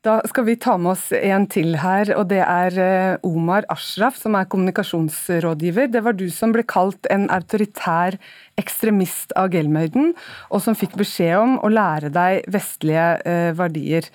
Da 0.01 0.15
skal 0.25 0.47
vi 0.47 0.55
ta 0.57 0.79
med 0.81 0.95
oss 0.95 1.11
en 1.13 1.43
til 1.53 1.75
her, 1.77 2.09
og 2.17 2.31
det 2.31 2.39
er 2.41 2.77
eh, 2.81 3.27
Omar 3.27 3.67
Ashraf, 3.69 4.17
som 4.17 4.33
er 4.39 4.47
kommunikasjonsrådgiver. 4.49 5.91
Det 5.93 6.01
var 6.07 6.17
du 6.17 6.25
som 6.33 6.55
ble 6.55 6.65
kalt 6.65 7.05
en 7.13 7.27
autoritær 7.29 8.17
ekstremist 8.61 9.35
av 9.37 9.51
Gelmøyden, 9.53 10.15
og 10.49 10.65
som 10.65 10.79
fikk 10.79 10.97
beskjed 11.03 11.37
om 11.43 11.59
å 11.61 11.69
lære 11.69 12.09
deg 12.17 12.49
vestlige 12.49 13.05
eh, 13.29 13.51
verdier. 13.61 14.09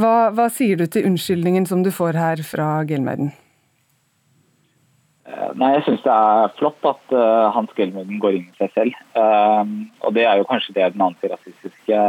Hva, 0.00 0.30
hva, 0.32 0.48
sier 0.48 0.80
du 0.80 0.86
til 0.88 1.10
unnskyldningen 1.10 1.68
som 1.68 1.84
du 1.84 1.92
får 1.92 2.16
her 2.16 2.44
fra 2.54 2.72
Gelmøyden? 2.88 3.34
Eh, 5.28 5.48
nei, 5.60 5.74
Jeg 5.76 5.84
syns 5.90 6.08
det 6.08 6.16
er 6.16 6.56
flott 6.56 6.92
at 6.94 7.12
uh, 7.12 7.52
Hans 7.52 7.76
Gelmøyden 7.76 8.24
går 8.24 8.40
inn 8.40 8.48
i 8.48 8.60
seg 8.64 8.72
selv. 8.72 9.04
Uh, 9.12 9.68
og 10.00 10.16
Det 10.16 10.24
er 10.24 10.40
jo 10.40 10.48
kanskje 10.48 10.80
det 10.80 10.94
den 10.96 11.10
antirasistiske 11.12 12.04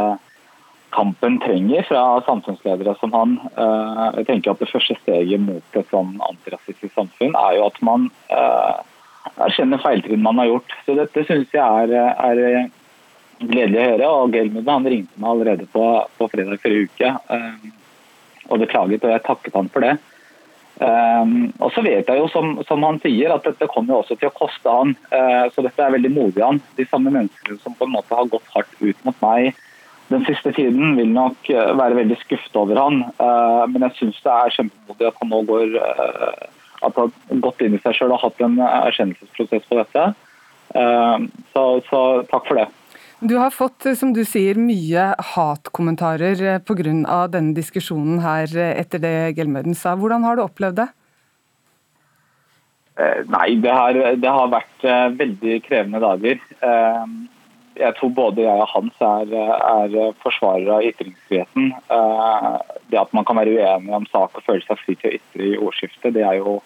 kampen 0.92 1.40
trenger 1.40 1.84
fra 1.84 2.22
samfunnsledere 2.26 2.96
som 3.00 3.14
han. 3.14 3.40
Eh, 3.58 4.06
jeg 4.20 4.28
tenker 4.28 4.52
at 4.52 4.60
Det 4.60 4.70
første 4.72 4.98
steget 5.00 5.42
mot 5.42 5.80
et 5.80 5.90
sånn 5.94 6.14
antirasistisk 6.28 6.94
samfunn 6.94 7.36
er 7.40 7.58
jo 7.58 7.66
at 7.70 7.82
man 7.86 8.10
eh, 8.30 8.76
erkjenner 9.48 9.82
feiltrinn 9.82 10.24
man 10.24 10.42
har 10.42 10.52
gjort. 10.52 10.78
Så 10.86 10.98
Dette 11.00 11.26
synes 11.28 11.56
jeg 11.56 11.88
er, 11.88 11.96
er, 12.12 12.70
gledelig 13.42 13.80
å 13.82 13.90
høre. 13.90 14.12
og 14.12 14.36
Gelmud 14.36 14.70
han 14.70 14.86
ringte 14.86 15.18
meg 15.22 15.34
allerede 15.34 15.68
på, 15.74 15.86
på 16.18 16.30
fredag 16.30 16.62
forrige 16.62 16.90
uke 16.92 17.14
og 18.52 18.60
beklaget, 18.62 19.06
og 19.06 19.14
jeg 19.14 19.24
takket 19.26 19.56
han 19.56 19.70
for 19.72 19.86
det. 19.86 19.96
Og 21.62 21.72
så 21.74 21.82
vet 21.86 22.10
jeg 22.10 22.20
jo, 22.20 22.28
som, 22.34 22.52
som, 22.68 22.84
han 22.86 23.00
sier, 23.02 23.34
at 23.34 23.46
dette 23.48 23.70
kommer 23.72 23.96
jo 23.96 24.00
også 24.04 24.18
til 24.20 24.30
å 24.30 24.36
koste 24.36 24.76
han. 24.76 24.94
Så 25.56 25.64
dette 25.66 25.82
er 25.82 25.94
veldig 25.96 26.12
modig 26.14 26.44
han. 26.44 26.62
De 26.78 26.86
samme 26.90 27.14
menneskene 27.14 27.58
som 27.64 27.74
på 27.78 27.88
en 27.88 27.96
måte 27.96 28.18
har 28.18 28.30
gått 28.30 28.50
hardt 28.54 28.78
ut 28.82 29.06
mot 29.08 29.26
meg 29.26 29.56
den 30.12 30.26
siste 30.28 30.54
tiden, 30.56 30.96
vil 31.00 31.12
nok 31.16 31.50
uh, 31.54 31.72
være 31.80 32.00
veldig 32.02 32.18
skuffet 32.22 32.58
over 32.60 32.80
han. 32.80 33.04
Uh, 33.20 33.64
men 33.72 33.88
jeg 33.88 33.98
syns 34.00 34.20
det 34.26 34.34
er 34.34 34.58
kjempemodig 34.58 35.08
at 35.10 35.22
han 35.22 35.32
nå 35.32 35.42
går 35.50 35.80
at 36.82 36.98
han 36.98 37.14
har 37.14 37.42
gått 37.46 37.62
inn 37.62 37.78
i 37.78 37.82
seg 37.84 37.94
sjøl 37.94 38.14
og 38.16 38.24
hatt 38.24 38.40
en 38.42 38.56
erkjennelsesprosess 38.66 39.68
på 39.70 39.78
dette. 39.78 40.06
Så, 41.52 41.64
så 41.86 42.00
takk 42.32 42.48
for 42.48 42.58
det. 42.58 42.64
Du 43.22 43.36
har 43.38 43.54
fått, 43.54 43.86
som 44.00 44.16
du 44.18 44.24
sier, 44.26 44.58
mye 44.58 45.12
hatkommentarer 45.36 46.40
eh, 46.42 46.62
pga. 46.66 47.28
denne 47.30 47.54
diskusjonen 47.54 48.18
her 48.24 48.50
eh, 48.58 48.80
etter 48.82 48.98
det 49.04 49.36
Gelmøden 49.38 49.78
sa. 49.78 49.94
Hvordan 49.94 50.26
har 50.26 50.40
du 50.40 50.42
opplevd 50.42 50.80
det? 50.80 50.88
Eh, 52.98 53.22
nei, 53.30 53.60
det 53.62 53.76
har, 53.78 54.00
det 54.18 54.32
har 54.40 54.50
vært 54.50 54.88
veldig 55.20 55.60
krevende 55.68 56.02
dager. 56.02 56.42
Jeg 57.80 57.96
tror 57.98 58.12
både 58.16 58.44
jeg 58.44 58.64
og 58.64 58.68
Hans 58.68 59.04
er, 59.06 59.32
er 59.36 60.18
forsvarere 60.24 60.80
av 60.80 60.88
ytringsfriheten. 60.90 61.72
Det 62.92 63.00
at 63.00 63.14
man 63.16 63.26
kan 63.26 63.40
være 63.40 63.56
uenig 63.56 63.96
om 63.96 64.08
sak 64.12 64.36
og 64.36 64.44
føle 64.44 64.66
seg 64.66 64.82
fri 64.82 64.98
til 65.00 65.12
å 65.12 65.16
ytre 65.20 65.48
i 65.48 65.58
ordskiftet, 65.58 66.14
det 66.18 66.26
er 66.28 66.42
jo 66.42 66.60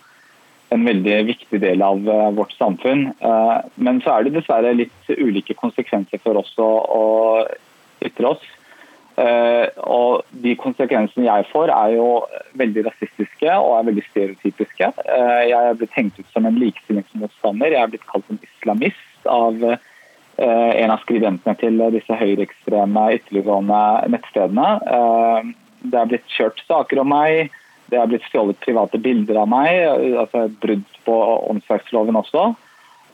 en 0.74 0.86
veldig 0.86 1.16
viktig 1.30 1.62
del 1.62 1.84
av 1.86 2.04
eh, 2.10 2.28
vårt 2.38 2.54
samfunn. 2.58 3.08
Eh, 3.20 3.56
men 3.76 4.02
så 4.04 4.16
er 4.16 4.26
det 4.26 4.36
dessverre 4.40 4.76
litt 4.76 5.10
ulike 5.14 5.58
konsekvenser 5.58 6.22
for 6.24 6.42
oss 6.42 6.54
å, 6.62 7.46
ytre 8.06 8.32
oss. 8.34 8.46
Eh, 9.22 9.66
og 9.88 10.26
De 10.44 10.56
konsekvensene 10.60 11.28
jeg 11.28 11.50
får, 11.52 11.72
er 11.72 11.96
jo 11.96 12.10
veldig 12.60 12.88
rasistiske 12.90 13.58
og 13.62 13.78
er 13.78 13.90
veldig 13.92 14.06
stereotypiske. 14.10 14.92
Jeg 15.06 15.60
er 15.60 15.80
blitt 15.80 15.98
hengt 15.98 16.20
ut 16.20 16.32
som 16.34 16.48
en 16.48 16.60
likestillingsmotstander. 16.60 17.76
Jeg 17.78 17.84
er 17.84 17.94
blitt 17.94 18.10
kalt 18.10 18.34
en 18.34 18.42
islamist 18.44 19.30
av 19.30 19.62
en 20.38 20.92
av 20.92 21.00
skribentene 21.04 21.56
til 21.62 21.80
disse 21.94 22.16
høyreekstreme 22.20 23.06
ytterliggående 23.16 23.82
nettstedene. 24.12 24.68
Det 25.86 26.00
er 26.00 26.10
blitt 26.10 26.28
kjørt 26.36 26.60
saker 26.68 27.00
om 27.04 27.14
meg. 27.14 27.54
Det 27.92 28.00
er 28.02 28.10
blitt 28.10 28.26
stjålet 28.26 28.60
private 28.64 29.00
bilder 29.02 29.44
av 29.44 29.50
meg, 29.52 29.72
altså 30.18 30.48
brudd 30.62 30.86
på 31.06 31.18
åndsverksloven 31.52 32.18
også. 32.18 32.48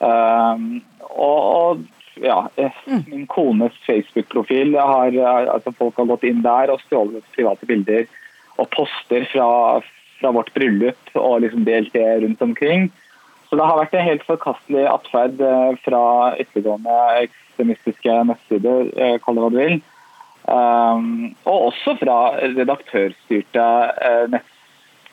Um, 0.01 0.79
og, 1.11 1.41
og, 1.41 1.81
ja, 2.23 2.45
mm. 2.55 3.03
min 3.11 3.27
kones 3.29 3.75
Facebook-profil 3.85 4.73
altså 4.79 5.73
Folk 5.77 5.99
har 5.99 6.07
gått 6.09 6.25
inn 6.25 6.41
der 6.41 6.71
og 6.73 6.81
stjålet 6.87 7.27
private 7.35 7.67
bilder 7.69 8.07
og 8.57 8.69
poster 8.73 9.27
fra, 9.31 9.49
fra 10.19 10.31
vårt 10.33 10.49
bryllup 10.55 11.13
og 11.19 11.43
liksom 11.43 11.67
delt 11.67 11.93
det 11.93 12.07
rundt 12.23 12.41
omkring. 12.45 12.89
Så 13.51 13.59
det 13.59 13.67
har 13.67 13.81
vært 13.81 13.95
en 13.99 14.07
helt 14.07 14.23
forkastelig 14.23 14.85
atferd 14.87 15.41
eh, 15.43 15.73
fra 15.83 16.03
ytterliggående 16.39 16.99
ekstremistiske 17.25 18.15
nettsider, 18.29 18.87
eh, 18.95 19.17
kall 19.19 19.35
det 19.35 19.43
hva 19.43 19.51
du 19.51 19.59
vil. 19.59 19.81
Um, 20.41 21.35
og 21.45 21.67
også 21.67 21.93
fra 21.99 22.15
redaktørstyrte 22.41 23.67
nettsider 24.31 24.57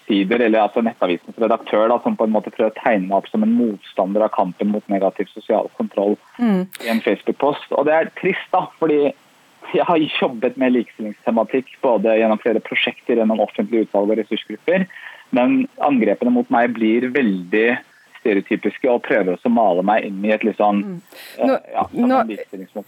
nettsider, 0.09 0.41
eller 0.41 0.61
altså 0.61 0.83
Nettavisens 0.83 1.39
redaktør, 1.39 1.89
da, 1.89 1.99
som 2.03 2.17
på 2.17 2.25
en 2.25 2.33
måte 2.33 2.51
prøver 2.51 2.73
å 2.73 2.83
tegne 2.83 3.09
meg 3.09 3.17
opp 3.19 3.29
som 3.29 3.43
en 3.43 3.53
motstander 3.53 4.23
av 4.25 4.33
kampen 4.33 4.71
mot 4.73 4.85
negativ 4.89 5.29
sosial 5.35 5.69
kontroll 5.77 6.17
mm. 6.39 6.67
i 6.85 6.89
en 6.89 7.01
Facebook-post. 7.01 7.73
Og 7.73 7.87
Det 7.87 7.95
er 7.95 8.11
trist, 8.19 8.49
da, 8.53 8.67
fordi 8.79 9.13
jeg 9.75 9.85
har 9.85 9.99
jobbet 9.99 10.57
med 10.57 10.73
likestillingstematikk 10.73 11.77
både 11.83 12.17
gjennom 12.17 12.41
flere 12.41 12.61
prosjekter, 12.61 13.19
gjennom 13.19 13.41
offentlige 13.41 13.89
utvalg 13.89 14.11
og 14.11 14.21
ressursgrupper, 14.23 14.87
men 15.37 15.67
angrepene 15.85 16.33
mot 16.33 16.49
meg 16.51 16.73
blir 16.73 17.11
veldig 17.13 17.77
stereotypiske 18.29 18.91
og 18.93 19.03
prøver 19.07 19.35
også 19.35 19.49
å 19.49 19.55
male 19.55 19.85
meg 19.87 20.07
inn 20.09 20.21
i 20.27 20.33
et 20.35 20.45
litt 20.47 20.59
sånn 20.61 20.83
mm. 20.85 20.99
nå, 21.49 21.55
eh, 21.55 21.73
ja, 21.75 21.87
nå, 21.95 22.21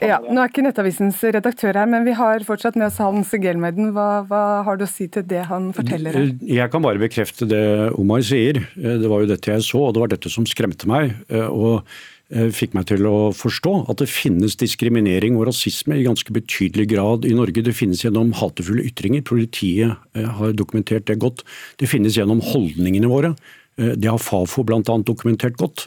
ja, 0.05 0.18
nå, 0.26 0.37
er 0.37 0.53
ikke 0.53 0.64
Nettavisens 0.66 1.22
redaktør 1.24 1.81
her, 1.81 1.88
men 1.90 2.07
vi 2.09 2.14
har 2.18 2.44
fortsatt 2.46 2.79
med 2.79 2.90
oss 2.90 3.00
Hans 3.00 3.33
Gelmøyden. 3.40 3.92
Hva, 3.96 4.22
hva, 4.29 4.44
har 4.66 4.79
du 4.79 4.87
å 4.87 4.90
si 4.90 5.09
til 5.12 5.24
det 5.31 5.46
han 5.50 5.70
forteller? 5.76 6.18
Jeg 6.44 6.72
kan 6.72 6.85
bare 6.85 7.00
bekrefte 7.00 7.48
det 7.48 7.64
Omar 7.98 8.24
sier. 8.26 8.62
Eh, 8.76 8.96
det 9.00 9.11
var 9.11 9.24
jo 9.24 9.33
dette 9.33 9.53
jeg 9.55 9.66
så, 9.66 9.87
og 9.88 9.96
det 9.96 10.05
var 10.05 10.14
dette 10.14 10.33
som 10.33 10.48
skremte 10.48 10.90
meg. 10.90 11.14
Eh, 11.33 11.46
og 11.48 11.87
fikk 12.31 12.76
meg 12.76 12.85
til 12.87 13.03
å 13.11 13.33
forstå 13.35 13.72
at 13.90 13.98
det 13.98 14.07
finnes 14.07 14.55
diskriminering 14.55 15.35
og 15.35 15.48
rasisme 15.48 15.96
i 15.98 16.05
ganske 16.07 16.31
betydelig 16.31 16.85
grad 16.92 17.24
i 17.26 17.33
Norge. 17.35 17.64
Det 17.66 17.74
finnes 17.74 18.05
gjennom 18.05 18.31
hatefulle 18.38 18.85
ytringer. 18.87 19.24
Politiet 19.26 19.98
har 20.38 20.55
dokumentert 20.55 21.09
det 21.11 21.18
godt. 21.24 21.42
Det 21.83 21.90
finnes 21.90 22.14
gjennom 22.14 22.38
holdningene 22.53 23.11
våre. 23.11 23.33
Eh, 23.81 23.97
det 23.97 24.11
har 24.11 24.21
Fafo 24.23 24.64
bl.a. 24.66 24.83
dokumentert 24.83 25.59
godt. 25.61 25.87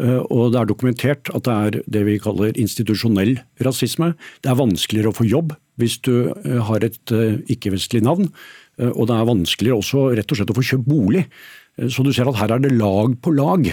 Eh, 0.00 0.20
og 0.28 0.52
det 0.52 0.60
er 0.60 0.70
dokumentert 0.70 1.32
at 1.34 1.46
det 1.46 1.56
er 1.56 1.78
det 1.96 2.04
vi 2.08 2.18
kaller 2.22 2.56
institusjonell 2.60 3.38
rasisme. 3.64 4.12
Det 4.44 4.52
er 4.52 4.60
vanskeligere 4.60 5.12
å 5.12 5.16
få 5.16 5.28
jobb 5.28 5.56
hvis 5.80 5.98
du 6.04 6.30
eh, 6.30 6.60
har 6.68 6.84
et 6.84 7.14
ikke-vestlig 7.50 8.04
navn. 8.04 8.30
Og 8.80 9.02
det 9.10 9.12
er 9.12 9.26
vanskeligere 9.28 9.76
også 9.76 10.06
rett 10.16 10.30
og 10.32 10.38
slett 10.38 10.50
å 10.52 10.56
få 10.56 10.62
kjøpt 10.64 10.86
bolig. 10.88 11.26
Så 11.92 12.00
du 12.00 12.14
ser 12.16 12.30
at 12.30 12.38
her 12.38 12.54
er 12.54 12.62
det 12.64 12.70
lag 12.72 13.12
på 13.20 13.32
lag. 13.36 13.66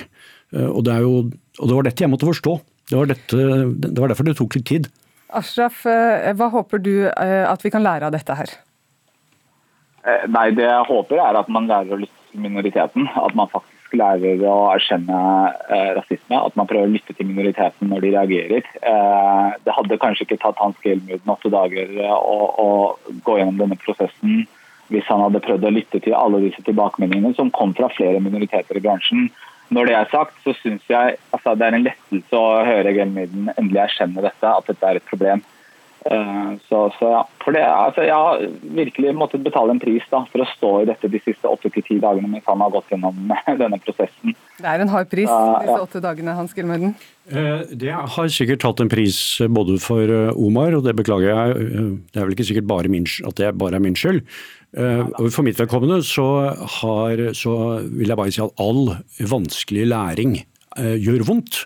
Og 0.51 0.82
det, 0.84 0.97
jo, 0.99 1.13
og 1.32 1.69
det 1.69 1.77
var 1.77 1.88
dette 1.88 2.03
jeg 2.03 2.12
måtte 2.12 2.27
forstå. 2.27 2.56
Det 2.91 2.97
var, 2.97 3.08
dette, 3.13 3.45
det 3.88 3.93
var 3.95 4.12
derfor 4.12 4.27
det 4.27 4.36
tok 4.36 4.58
litt 4.58 4.67
tid. 4.67 4.89
Ashraf, 5.39 5.80
hva 5.88 6.49
håper 6.51 6.84
du 6.84 6.91
at 7.08 7.63
vi 7.63 7.71
kan 7.71 7.86
lære 7.88 8.10
av 8.10 8.17
dette 8.17 8.36
her? 8.36 8.51
Nei, 10.27 10.49
Det 10.60 10.67
jeg 10.67 10.88
håper 10.91 11.23
er 11.23 11.39
at 11.39 11.56
man 11.56 11.71
lærer 11.71 11.95
å 11.95 12.01
lytte 12.03 12.16
minoriteten. 12.33 13.07
At 13.15 13.35
man 13.37 13.49
faktisk 13.51 13.95
lærer 13.95 14.43
å 14.47 14.55
erkjenne 14.73 15.21
eh, 15.71 15.91
rasisme. 15.97 16.39
At 16.39 16.55
man 16.59 16.69
prøver 16.69 16.89
å 16.89 16.93
lytte 16.93 17.15
til 17.15 17.29
minoriteten 17.29 17.91
når 17.91 18.03
de 18.03 18.13
reagerer. 18.15 18.69
Eh, 18.81 19.49
det 19.63 19.75
hadde 19.77 19.99
kanskje 20.01 20.27
ikke 20.27 20.39
tatt 20.43 20.61
Hans 20.61 20.79
Gelmuden 20.83 21.33
åtte 21.33 21.51
dager 21.53 21.91
eh, 21.95 22.13
å, 22.13 22.37
å, 22.63 22.69
gå 23.23 23.39
gjennom 23.39 23.59
denne 23.61 23.79
prosessen 23.81 24.45
hvis 24.87 25.07
han 25.11 25.19
hadde 25.19 25.43
prøvd 25.43 25.65
å 25.67 25.73
lytte 25.75 25.99
til 25.99 26.13
alle 26.15 26.39
disse 26.45 26.61
tilbakemeldingene 26.63 27.35
som 27.35 27.51
kom 27.51 27.73
fra 27.75 27.89
flere 27.91 28.21
minoriteter 28.23 28.79
i 28.79 28.83
bransjen. 28.85 29.25
Når 29.75 29.89
det 29.89 29.95
er 29.97 30.11
sagt, 30.13 30.37
så 30.45 30.53
syns 30.61 30.85
jeg 30.87 31.17
altså, 31.35 31.57
det 31.59 31.65
er 31.67 31.75
en 31.75 31.83
lettelse 31.89 32.39
å 32.39 32.61
høre 32.63 32.93
Gelmuden 32.95 33.49
endelig 33.57 33.81
erkjenne 33.83 34.23
dette, 34.23 34.47
at 34.47 34.69
dette 34.71 34.87
er 34.87 34.99
et 34.99 35.09
problem. 35.09 35.43
Eh, 36.12 36.52
så, 36.70 36.80
så, 37.00 37.10
ja. 37.12 37.22
For 37.43 37.56
det, 37.56 37.63
altså, 37.67 38.04
jeg 38.08 38.15
har 38.15 38.43
virkelig 38.78 39.13
måttet 39.17 39.43
betale 39.43 39.74
en 39.76 39.82
pris 39.82 40.06
da, 40.12 40.22
for 40.32 40.43
å 40.43 40.48
stå 40.54 40.72
i 40.82 40.88
dette 40.88 41.10
de 41.12 41.20
siste 41.24 41.50
åtte 41.50 41.72
til 41.74 41.84
ti 41.84 41.98
dagene 42.04 42.30
mens 42.32 42.48
han 42.48 42.62
har 42.63 42.72
gått 42.72 42.93
gjennom 42.93 43.32
denne 43.62 43.80
prosessen. 43.84 44.36
Det 44.58 44.70
er 44.72 44.84
en 44.84 44.91
hard 44.93 45.10
pris, 45.12 45.30
uh, 45.30 45.58
disse 45.65 45.80
åtte 45.84 46.04
dagene, 46.04 46.36
Hans 46.38 46.56
Gilmøyden? 46.56 46.93
Eh, 47.28 47.65
det 47.76 47.91
har 47.91 48.32
sikkert 48.32 48.63
tatt 48.63 48.84
en 48.84 48.91
pris 48.91 49.20
både 49.52 49.76
for 49.84 50.13
Omar, 50.36 50.78
og 50.78 50.86
det 50.88 50.96
beklager 51.00 51.34
jeg. 51.34 51.98
Det 52.13 52.22
er 52.22 52.30
vel 52.30 52.38
ikke 52.38 52.48
sikkert 52.52 52.70
bare 52.70 52.91
min, 52.91 53.08
at 53.28 53.39
det 53.41 53.52
bare 53.60 53.80
er 53.80 53.84
min 53.84 53.98
skyld. 53.98 54.24
For 54.78 55.43
mitt 55.48 55.60
vedkommende 55.60 56.02
så, 56.06 56.28
har, 56.82 57.22
så 57.36 57.54
vil 57.82 58.12
jeg 58.12 58.20
bare 58.20 58.34
si 58.36 58.43
at 58.43 58.62
all 58.62 58.91
vanskelig 59.32 59.88
læring 59.89 60.36
gjør 60.76 61.24
vondt. 61.26 61.62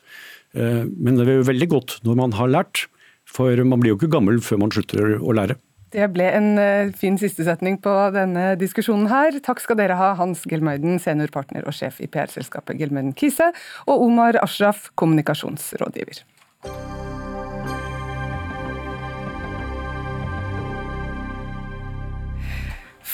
Men 0.53 1.17
det 1.17 1.25
er 1.25 1.39
jo 1.41 1.49
veldig 1.49 1.69
godt 1.73 1.97
når 2.05 2.19
man 2.21 2.35
har 2.37 2.53
lært. 2.53 2.85
For 3.31 3.63
man 3.63 3.79
blir 3.79 3.93
jo 3.93 3.99
ikke 3.99 4.11
gammel 4.11 4.41
før 4.43 4.65
man 4.65 4.73
slutter 4.75 5.17
å 5.19 5.35
lære. 5.35 5.57
Det 5.91 6.05
ble 6.13 6.23
en 6.31 6.53
fin 6.55 6.93
fin 6.95 7.17
sistesetning 7.19 7.75
på 7.83 7.91
denne 8.15 8.53
diskusjonen 8.59 9.09
her. 9.11 9.35
Takk 9.43 9.59
skal 9.59 9.75
dere 9.79 9.97
ha, 9.99 10.13
Hans 10.15 10.45
Gelmøyden, 10.47 11.01
seniorpartner 11.03 11.67
og 11.67 11.75
sjef 11.75 11.99
i 11.99 12.07
PR-selskapet 12.07 12.79
Gelmøyden 12.79 13.11
Kise, 13.11 13.49
og 13.87 14.05
Omar 14.05 14.39
Ashraf, 14.39 14.87
kommunikasjonsrådgiver. 14.95 16.23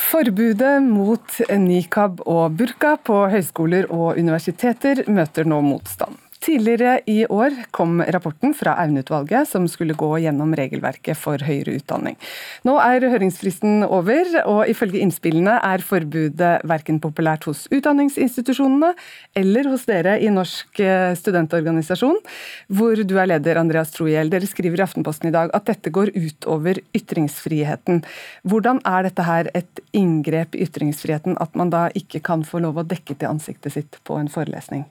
Forbudet 0.08 0.77
mot 0.86 1.41
nikab 1.65 2.21
og 2.30 2.53
burka 2.62 2.93
på 3.01 3.25
høyskoler 3.34 3.89
og 3.89 4.21
universiteter 4.21 5.01
møter 5.12 5.49
nå 5.49 5.60
motstand. 5.65 6.27
Tidligere 6.47 7.01
i 7.12 7.25
år 7.27 7.51
kom 7.75 7.97
rapporten 7.99 8.53
fra 8.55 8.77
Aune-utvalget 8.79 9.49
som 9.49 9.65
skulle 9.67 9.97
gå 9.99 10.07
gjennom 10.23 10.53
regelverket 10.55 11.19
for 11.19 11.43
høyere 11.43 11.73
utdanning. 11.75 12.15
Nå 12.63 12.77
er 12.79 13.03
høringsfristen 13.12 13.83
over, 13.83 14.31
og 14.47 14.71
ifølge 14.71 15.01
innspillene 15.03 15.57
er 15.60 15.83
forbudet 15.83 16.53
verken 16.71 17.01
populært 17.03 17.49
hos 17.49 17.65
utdanningsinstitusjonene 17.67 18.93
eller 19.36 19.67
hos 19.73 19.83
dere 19.91 20.15
i 20.23 20.31
Norsk 20.31 20.79
eh, 20.79 21.12
studentorganisasjon, 21.19 22.23
hvor 22.71 23.04
du 23.04 23.17
er 23.19 23.33
leder, 23.33 23.60
Andreas 23.60 23.91
Trohjell. 23.98 24.31
Dere 24.31 24.48
skriver 24.48 24.79
i 24.79 24.87
Aftenposten 24.87 25.27
i 25.27 25.35
dag 25.35 25.52
at 25.52 25.67
dette 25.67 25.91
går 25.91 26.15
utover 26.15 26.79
ytringsfriheten. 26.95 28.06
Hvordan 28.48 28.79
er 28.87 29.10
dette 29.10 29.27
her 29.27 29.52
et 29.52 29.83
inngrep 29.91 30.56
i 30.56 30.63
ytringsfriheten, 30.63 31.35
at 31.43 31.60
man 31.60 31.75
da 31.75 31.89
ikke 31.91 32.23
kan 32.23 32.48
få 32.48 32.63
lov 32.63 32.79
å 32.79 32.87
dekke 32.87 33.17
til 33.17 33.35
ansiktet 33.35 33.75
sitt 33.75 34.00
på 34.08 34.15
en 34.15 34.31
forelesning? 34.31 34.87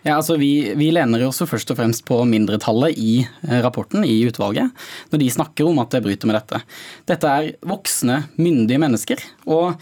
Ja, 0.00 0.16
altså 0.16 0.38
vi, 0.40 0.72
vi, 0.80 0.88
lener 0.96 1.26
oss 1.26 1.42
først 1.44 1.70
og 1.74 1.76
fremst 1.76 2.06
på 2.08 2.22
mindretallet 2.24 2.96
i 2.96 3.20
eh, 3.20 3.58
rapporten 3.60 4.06
i 4.08 4.16
utvalget, 4.24 4.72
når 5.12 5.20
de 5.20 5.32
snakker 5.34 5.68
om 5.68 5.80
at 5.82 5.92
det 5.92 6.02
bryter 6.06 6.30
med 6.30 6.38
dette. 6.38 6.62
Dette 7.10 7.32
er 7.32 7.50
voksne, 7.68 8.22
myndige 8.40 8.80
mennesker. 8.80 9.24
og 9.46 9.80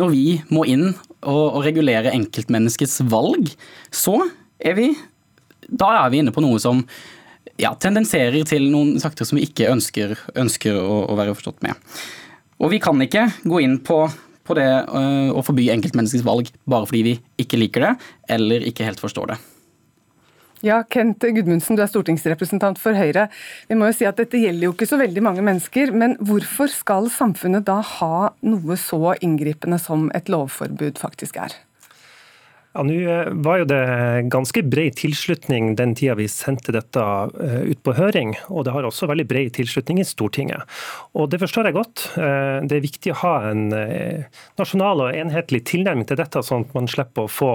når 0.00 0.10
vi 0.10 0.26
må 0.50 0.64
inn 0.66 0.88
og, 0.90 1.44
og 1.54 1.60
regulere 1.66 2.14
enkeltmenneskets 2.14 2.98
valg, 3.10 3.52
så 3.94 4.16
er 4.58 4.78
vi 4.78 4.88
Da 5.64 5.86
er 6.02 6.10
vi 6.12 6.18
inne 6.20 6.32
på 6.34 6.42
noe 6.44 6.58
som 6.60 6.82
ja, 7.56 7.70
tendenserer 7.80 8.44
til 8.44 8.66
noen 8.72 8.98
sakter 9.00 9.24
som 9.24 9.38
vi 9.38 9.46
ikke 9.46 9.70
ønsker, 9.72 10.12
ønsker 10.36 10.76
å, 10.76 11.04
å 11.08 11.16
være 11.16 11.32
forstått 11.38 11.62
med. 11.64 11.78
Og 12.60 12.72
vi 12.74 12.80
kan 12.82 13.00
ikke 13.00 13.28
gå 13.48 13.62
inn 13.64 13.78
på 13.86 14.02
på 14.44 14.56
det 14.58 14.68
øh, 14.68 15.32
å 15.34 15.42
forby 15.44 15.70
enkeltmenneskets 15.72 16.26
valg 16.26 16.52
bare 16.68 16.88
fordi 16.90 17.02
vi 17.06 17.16
ikke 17.40 17.60
liker 17.60 17.88
det, 17.88 17.92
eller 18.36 18.64
ikke 18.68 18.86
helt 18.86 19.02
forstår 19.02 19.34
det. 19.34 19.40
Ja, 20.64 20.78
Kent 20.88 21.20
Gudmundsen, 21.20 21.76
du 21.76 21.82
er 21.84 21.90
stortingsrepresentant 21.90 22.78
for 22.80 22.96
Høyre. 22.96 23.26
Vi 23.68 23.76
må 23.76 23.90
jo 23.90 23.96
si 23.98 24.06
at 24.08 24.16
Dette 24.16 24.40
gjelder 24.40 24.70
jo 24.70 24.72
ikke 24.72 24.88
så 24.88 24.96
veldig 24.96 25.20
mange 25.26 25.44
mennesker, 25.44 25.92
men 25.92 26.16
hvorfor 26.24 26.72
skal 26.72 27.10
samfunnet 27.12 27.66
da 27.68 27.82
ha 27.84 28.30
noe 28.46 28.78
så 28.80 29.12
inngripende 29.18 29.76
som 29.82 30.08
et 30.16 30.32
lovforbud 30.32 31.02
faktisk 31.02 31.36
er? 31.44 31.52
Ja, 32.74 32.82
Nå 32.82 32.94
eh, 32.94 33.28
var 33.46 33.60
jo 33.60 33.66
det 33.70 33.82
ganske 34.34 34.62
bred 34.66 34.96
tilslutning 34.98 35.76
den 35.78 35.92
tida 35.94 36.16
vi 36.18 36.26
sendte 36.30 36.72
dette 36.74 37.02
eh, 37.38 37.60
ut 37.70 37.80
på 37.86 37.92
høring, 37.94 38.32
og 38.50 38.64
det 38.66 38.72
har 38.74 38.86
også 38.88 39.06
veldig 39.06 39.26
bred 39.30 39.52
tilslutning 39.54 40.00
i 40.02 40.06
Stortinget. 40.08 40.66
Og 41.14 41.28
Det 41.30 41.38
forstår 41.38 41.68
jeg 41.68 41.76
godt. 41.76 42.02
Eh, 42.18 42.66
det 42.66 42.74
er 42.74 42.82
viktig 42.82 43.12
å 43.12 43.20
ha 43.20 43.34
en 43.52 43.62
nasjonal 44.58 45.04
og 45.04 45.14
enhetlig 45.14 45.62
tilnærming 45.70 46.08
til 46.10 46.18
dette, 46.18 46.42
sånn 46.42 46.66
at 46.66 46.74
man 46.74 46.90
slipper 46.90 47.28
å 47.28 47.30
få 47.30 47.52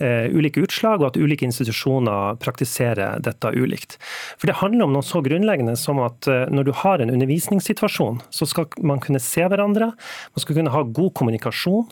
ulike 0.00 0.62
utslag, 0.64 1.00
og 1.00 1.10
at 1.10 1.18
ulike 1.20 1.44
institusjoner 1.46 2.36
praktiserer 2.40 3.20
dette 3.24 3.52
ulikt. 3.56 3.96
For 4.40 4.50
Det 4.50 4.58
handler 4.60 4.86
om 4.86 4.94
noe 4.96 5.06
så 5.06 5.22
grunnleggende 5.24 5.76
som 5.78 6.00
at 6.04 6.28
når 6.28 6.68
du 6.68 6.72
har 6.82 7.00
en 7.00 7.12
undervisningssituasjon, 7.12 8.20
så 8.32 8.48
skal 8.48 8.68
man 8.84 9.02
kunne 9.02 9.20
se 9.22 9.44
hverandre, 9.44 9.92
man 9.92 10.44
skal 10.44 10.60
kunne 10.60 10.74
ha 10.74 10.84
god 10.84 11.12
kommunikasjon. 11.18 11.90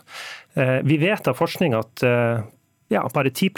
Vi 0.89 0.97
vet 1.01 1.29
av 1.29 1.37
forskning 1.39 1.77
at 1.77 2.05
ja, 2.89 3.03
bare 3.13 3.29
10 3.29 3.51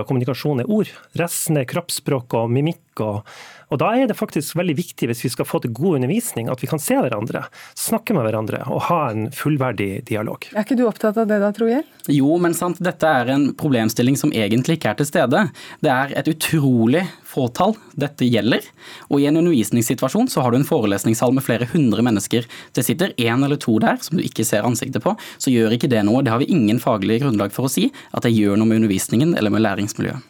av 0.00 0.06
kommunikasjonen 0.08 0.64
er 0.64 0.72
ord. 0.72 0.90
Resten 1.20 1.60
er 1.60 1.68
kroppsspråk 1.68 2.34
og 2.40 2.52
mimikk 2.52 3.02
og 3.04 3.20
og 3.68 3.80
Da 3.82 3.90
er 3.96 4.08
det 4.08 4.16
faktisk 4.16 4.56
veldig 4.56 4.76
viktig 4.78 5.10
hvis 5.10 5.22
vi 5.26 5.30
skal 5.32 5.48
få 5.48 5.60
til 5.62 5.74
god 5.76 5.98
undervisning, 5.98 6.48
at 6.48 6.62
vi 6.62 6.70
kan 6.70 6.80
se 6.80 6.96
hverandre, 6.96 7.44
snakke 7.76 8.16
med 8.16 8.24
hverandre 8.24 8.62
og 8.72 8.86
ha 8.88 9.00
en 9.12 9.28
fullverdig 9.34 10.06
dialog. 10.08 10.48
Er 10.54 10.64
ikke 10.64 10.78
du 10.78 10.86
opptatt 10.88 11.20
av 11.20 11.28
det 11.28 11.40
da, 11.42 11.52
Trojer? 11.54 11.84
Jo, 12.08 12.38
men 12.40 12.56
sant, 12.56 12.80
dette 12.80 13.08
er 13.08 13.32
en 13.34 13.50
problemstilling 13.58 14.16
som 14.16 14.32
egentlig 14.32 14.78
ikke 14.78 14.94
er 14.94 15.00
til 15.00 15.10
stede. 15.10 15.44
Det 15.84 15.92
er 15.92 16.14
et 16.16 16.30
utrolig 16.32 17.04
fåtall 17.28 17.74
dette 18.00 18.26
gjelder. 18.28 18.64
Og 19.12 19.20
i 19.20 19.28
en 19.28 19.36
undervisningssituasjon 19.40 20.30
så 20.32 20.44
har 20.44 20.54
du 20.54 20.60
en 20.60 20.68
forelesningssal 20.68 21.34
med 21.36 21.44
flere 21.44 21.68
hundre 21.74 22.04
mennesker. 22.06 22.48
Det 22.72 22.86
sitter 22.86 23.12
én 23.20 23.44
eller 23.44 23.60
to 23.60 23.76
der 23.82 24.00
som 24.04 24.16
du 24.18 24.24
ikke 24.24 24.46
ser 24.48 24.66
ansiktet 24.66 25.04
på, 25.04 25.12
så 25.36 25.52
gjør 25.52 25.76
ikke 25.76 25.92
det 25.92 26.06
noe. 26.08 26.24
Det 26.24 26.32
har 26.32 26.40
vi 26.42 26.50
ingen 26.54 26.80
faglig 26.82 27.20
grunnlag 27.22 27.52
for 27.54 27.68
å 27.68 27.72
si 27.72 27.90
at 28.16 28.24
det 28.24 28.32
gjør 28.32 28.56
noe 28.56 28.70
med 28.70 28.82
undervisningen 28.82 29.36
eller 29.36 29.52
med 29.52 29.66
læringsmiljøet. 29.66 30.24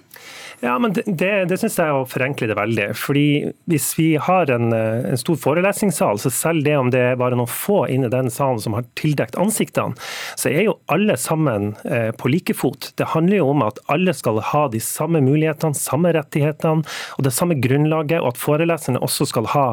Ja, 0.61 0.79
men 0.79 0.93
Det, 0.93 1.03
det, 1.07 1.45
det 1.53 1.57
syns 1.61 1.77
jeg 1.79 1.87
er 1.87 1.95
å 1.95 2.07
forenkle 2.09 2.49
det 2.51 2.57
veldig. 2.59 2.89
Fordi 2.99 3.53
Hvis 3.71 3.93
vi 3.99 4.09
har 4.19 4.51
en, 4.51 4.73
eh, 4.75 5.07
en, 5.13 5.21
stor 5.21 5.37
forelesningssal, 5.39 6.19
så 6.19 6.33
selv 6.35 6.65
det 6.67 6.75
om 6.79 6.91
det 6.91 7.03
er 7.13 7.21
bare 7.21 7.39
noen 7.39 7.51
få 7.51 7.85
inne 7.93 8.09
i 8.09 8.13
den 8.13 8.31
salen 8.33 8.59
som 8.63 8.75
har 8.75 8.87
tildekt 8.99 9.39
ansiktene, 9.39 9.95
så 10.39 10.51
er 10.51 10.67
jo 10.67 10.79
alle 10.91 11.15
sammen 11.21 11.75
eh, 11.87 12.11
på 12.11 12.31
like 12.33 12.57
fot. 12.59 12.91
Det 12.99 13.13
handler 13.15 13.39
jo 13.39 13.53
om 13.53 13.63
at 13.67 13.79
alle 13.93 14.15
skal 14.17 14.41
ha 14.51 14.65
de 14.73 14.81
samme 14.83 15.23
mulighetene, 15.23 15.79
samme 15.79 16.11
rettighetene 16.17 16.83
og 16.83 17.23
det 17.27 17.35
samme 17.37 17.59
grunnlaget, 17.63 18.19
og 18.19 18.33
at 18.33 18.43
foreleserne 18.43 19.03
også 19.05 19.29
skal 19.31 19.51
ha 19.55 19.67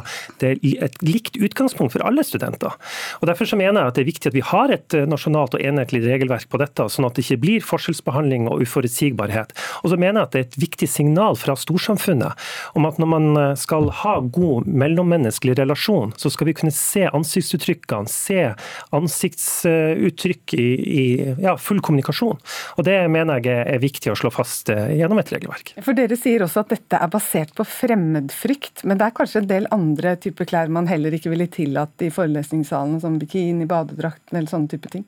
det, 0.44 0.58
et 0.62 1.02
likt 1.02 1.40
utgangspunkt 1.40 1.96
for 1.96 2.06
alle 2.06 2.26
studenter. 2.26 2.78
Og 3.22 3.30
Derfor 3.30 3.50
så 3.50 3.58
mener 3.58 3.82
jeg 3.82 3.94
at 3.94 3.98
det 3.98 4.06
er 4.06 4.12
viktig 4.12 4.30
at 4.30 4.38
vi 4.38 4.46
har 4.46 4.76
et 4.76 4.98
eh, 4.98 5.10
nasjonalt 5.10 5.58
og 5.58 5.66
enhetlig 5.66 6.04
regelverk 6.06 6.46
på 6.52 6.62
dette, 6.62 6.86
sånn 6.94 7.10
at 7.10 7.18
det 7.18 7.26
ikke 7.26 7.42
blir 7.42 7.66
forskjellsbehandling 7.66 8.52
og 8.52 8.62
uforutsigbarhet. 8.68 9.56
Og 9.82 9.90
så 9.92 9.98
mener 9.98 10.22
jeg 10.22 10.30
at 10.30 10.36
det 10.36 10.44
er 10.44 10.50
et 10.50 10.62
viktig 10.62 10.75
viktig 10.76 10.90
signal 10.92 11.38
fra 11.40 11.56
storsamfunnet 11.56 12.34
om 12.76 12.86
at 12.86 13.00
når 13.00 13.10
man 13.10 13.38
eh, 13.40 13.56
skal 13.56 13.90
ha 14.04 14.20
god 14.20 14.68
mellommenneskelig 14.68 15.56
relasjon, 15.60 16.14
så 16.18 16.30
skal 16.30 16.50
vi 16.50 16.56
kunne 16.60 16.74
se 16.76 17.06
ansiktsuttrykkene, 17.08 18.10
se 18.12 18.54
ansiktsuttrykk 18.96 20.56
i, 20.58 20.68
i 20.76 21.06
ja, 21.42 21.56
full 21.58 21.82
kommunikasjon. 21.82 22.40
Og 22.78 22.84
Det 22.86 22.98
mener 23.12 23.42
jeg 23.44 23.66
er 23.66 23.82
viktig 23.82 24.12
å 24.12 24.18
slå 24.20 24.32
fast 24.34 24.70
eh, 24.74 24.98
gjennom 25.00 25.20
et 25.22 25.32
regelverk. 25.32 25.76
For 25.86 25.96
Dere 25.98 26.18
sier 26.20 26.44
også 26.46 26.66
at 26.66 26.76
dette 26.76 27.00
er 27.00 27.12
basert 27.12 27.56
på 27.56 27.66
fremmedfrykt, 27.68 28.84
men 28.84 29.00
det 29.00 29.08
er 29.08 29.16
kanskje 29.16 29.44
en 29.44 29.52
del 29.52 29.70
andre 29.76 30.16
typer 30.22 30.50
klær 30.50 30.72
man 30.74 30.90
heller 30.92 31.16
ikke 31.16 31.32
ville 31.34 31.48
tillatt 31.52 32.04
i 32.04 32.12
forelesningssalene, 32.14 33.00
som 33.04 33.20
bikini, 33.22 33.68
badedrakten 33.70 34.38
eller 34.38 34.52
sånne 34.52 34.72
type 34.76 34.92
ting? 34.92 35.06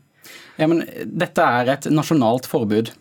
Ja, 0.57 0.67
men 0.67 0.83
Dette 1.05 1.43
er 1.43 1.75
et 1.75 1.87
nasjonalt 1.93 2.47
forbud. 2.49 2.91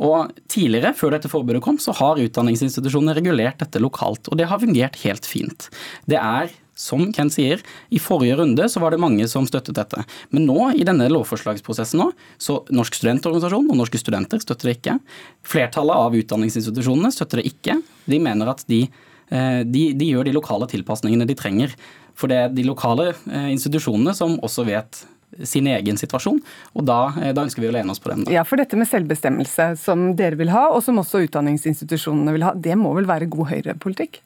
Og 0.00 0.32
Tidligere, 0.50 0.94
før 0.96 1.14
dette 1.14 1.30
forbudet 1.30 1.60
kom, 1.62 1.76
så 1.78 1.92
har 1.94 2.18
utdanningsinstitusjonene 2.18 3.14
regulert 3.18 3.60
dette 3.60 3.82
lokalt. 3.82 4.30
Og 4.32 4.40
det 4.40 4.48
har 4.50 4.60
fungert 4.62 4.98
helt 5.04 5.28
fint. 5.28 5.68
Det 6.10 6.18
er 6.18 6.50
som 6.80 7.10
Ken 7.12 7.28
sier, 7.32 7.60
i 7.92 8.00
forrige 8.00 8.38
runde 8.40 8.64
så 8.72 8.80
var 8.80 8.94
det 8.94 9.02
mange 9.02 9.26
som 9.28 9.44
støttet 9.48 9.76
dette. 9.76 10.00
Men 10.32 10.46
nå, 10.48 10.70
i 10.80 10.86
denne 10.88 11.10
lovforslagsprosessen 11.12 12.00
nå, 12.00 12.08
så 12.40 12.62
Norsk 12.72 12.96
studentorganisasjon 12.96 13.68
og 13.68 13.78
norske 13.82 14.00
studenter 14.00 14.40
støtter 14.40 14.70
det 14.70 14.78
ikke. 14.78 14.96
Flertallet 15.44 16.06
av 16.06 16.16
utdanningsinstitusjonene 16.16 17.12
støtter 17.12 17.42
det 17.42 17.50
ikke. 17.52 17.76
De 18.08 18.20
mener 18.22 18.52
at 18.54 18.64
de, 18.70 18.86
eh, 19.28 19.60
de, 19.68 19.84
de 19.92 20.08
gjør 20.14 20.30
de 20.30 20.36
lokale 20.38 20.70
tilpasningene 20.72 21.28
de 21.28 21.36
trenger. 21.36 21.76
For 22.16 22.32
det 22.32 22.40
er 22.46 22.54
de 22.56 22.64
lokale 22.64 23.10
eh, 23.12 23.50
institusjonene 23.52 24.16
som 24.16 24.38
også 24.40 24.64
vet 24.68 25.04
sin 25.44 25.68
egen 25.70 25.98
situasjon. 26.00 26.40
Og 26.74 26.86
da, 26.86 27.12
eh, 27.20 27.32
da 27.36 27.44
ønsker 27.46 27.62
vi 27.62 27.70
å 27.70 27.74
lene 27.74 27.90
oss 27.90 28.02
på 28.02 28.12
den. 28.12 28.24
Da. 28.24 28.32
Ja, 28.32 28.44
For 28.44 28.60
dette 28.60 28.76
med 28.76 28.88
selvbestemmelse, 28.90 29.78
som 29.78 30.14
dere 30.16 30.36
vil 30.36 30.50
ha, 30.50 30.68
og 30.70 30.82
som 30.82 30.98
også 31.02 31.24
utdanningsinstitusjonene 31.26 32.32
vil 32.36 32.46
ha, 32.46 32.54
det 32.54 32.76
må 32.78 32.94
vel 32.94 33.08
være 33.10 33.30
god 33.30 33.52
høyrepolitikk? 33.54 34.20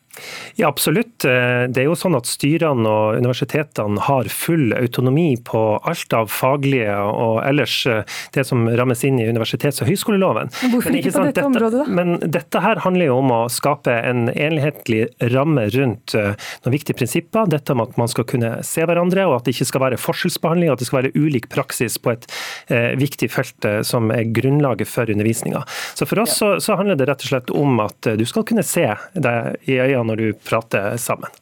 Ja, 0.57 0.69
absolutt. 0.69 1.25
Eh, 1.27 1.67
det 1.71 1.83
er 1.83 1.89
jo 1.89 1.97
sånn 1.99 2.17
at 2.17 2.29
Styrene 2.31 2.87
og 2.89 3.19
universitetene 3.19 4.03
har 4.07 4.29
full 4.31 4.73
autonomi 4.77 5.35
på 5.45 5.62
alt 5.83 6.15
av 6.15 6.31
faglige 6.33 6.95
og 6.95 7.41
ellers 7.45 7.77
eh, 7.91 8.03
det 8.37 8.45
som 8.47 8.67
rammes 8.69 9.03
inn 9.07 9.19
i 9.21 9.27
universitets- 9.27 9.83
og 9.83 9.91
høyskoleloven. 9.91 10.53
Hvorfor 10.73 10.93
men, 10.93 11.01
ikke, 11.01 11.15
på 11.15 11.25
dette, 11.27 11.41
dette, 11.41 11.47
området, 11.49 11.83
da? 11.83 11.97
Men 11.99 12.15
dette 12.23 12.62
her 12.65 12.83
handler 12.85 13.11
jo 13.11 13.19
om 13.23 13.35
å 13.35 13.41
skape 13.53 13.95
en 14.11 14.29
enhetlig 14.31 15.09
ramme 15.35 15.67
rundt 15.75 16.15
eh, 16.19 16.35
noen 16.65 16.77
viktige 16.77 16.99
prinsipper. 17.01 17.51
Dette 17.51 17.77
med 17.77 17.91
at 17.91 18.01
man 18.01 18.12
skal 18.12 18.29
kunne 18.31 18.55
se 18.67 18.87
hverandre, 18.87 19.27
og 19.29 19.41
at 19.41 19.49
det 19.49 19.57
ikke 19.57 19.71
skal 19.73 19.87
være 19.89 20.01
forskjellsbehandling, 20.01 20.73
at 20.73 20.83
det 20.83 20.91
skal 20.91 21.03
være 21.03 21.15
ulik 21.19 21.51
praksis 21.53 21.99
på 21.99 22.15
et 22.15 22.29
eh, 22.69 22.93
viktig 23.01 23.31
felt 23.35 23.71
som 23.87 24.11
er 24.12 24.27
grunnlaget 24.35 24.89
for 24.91 25.11
undervisninga. 25.11 25.65
Så 25.97 26.07
for 26.09 26.23
oss 26.23 26.39
så, 26.39 26.55
så 26.62 26.77
handler 26.79 26.99
det 26.99 27.09
rett 27.09 27.23
og 27.25 27.31
slett 27.31 27.53
om 27.55 27.79
at 27.83 28.15
du 28.19 28.25
skal 28.29 28.45
kunne 28.47 28.65
se 28.67 28.87
deg 29.15 29.71
i 29.71 29.79
øynene 29.81 30.04
når 30.07 30.21
du 30.21 30.27
prater 30.47 30.99
sammen. 31.01 31.33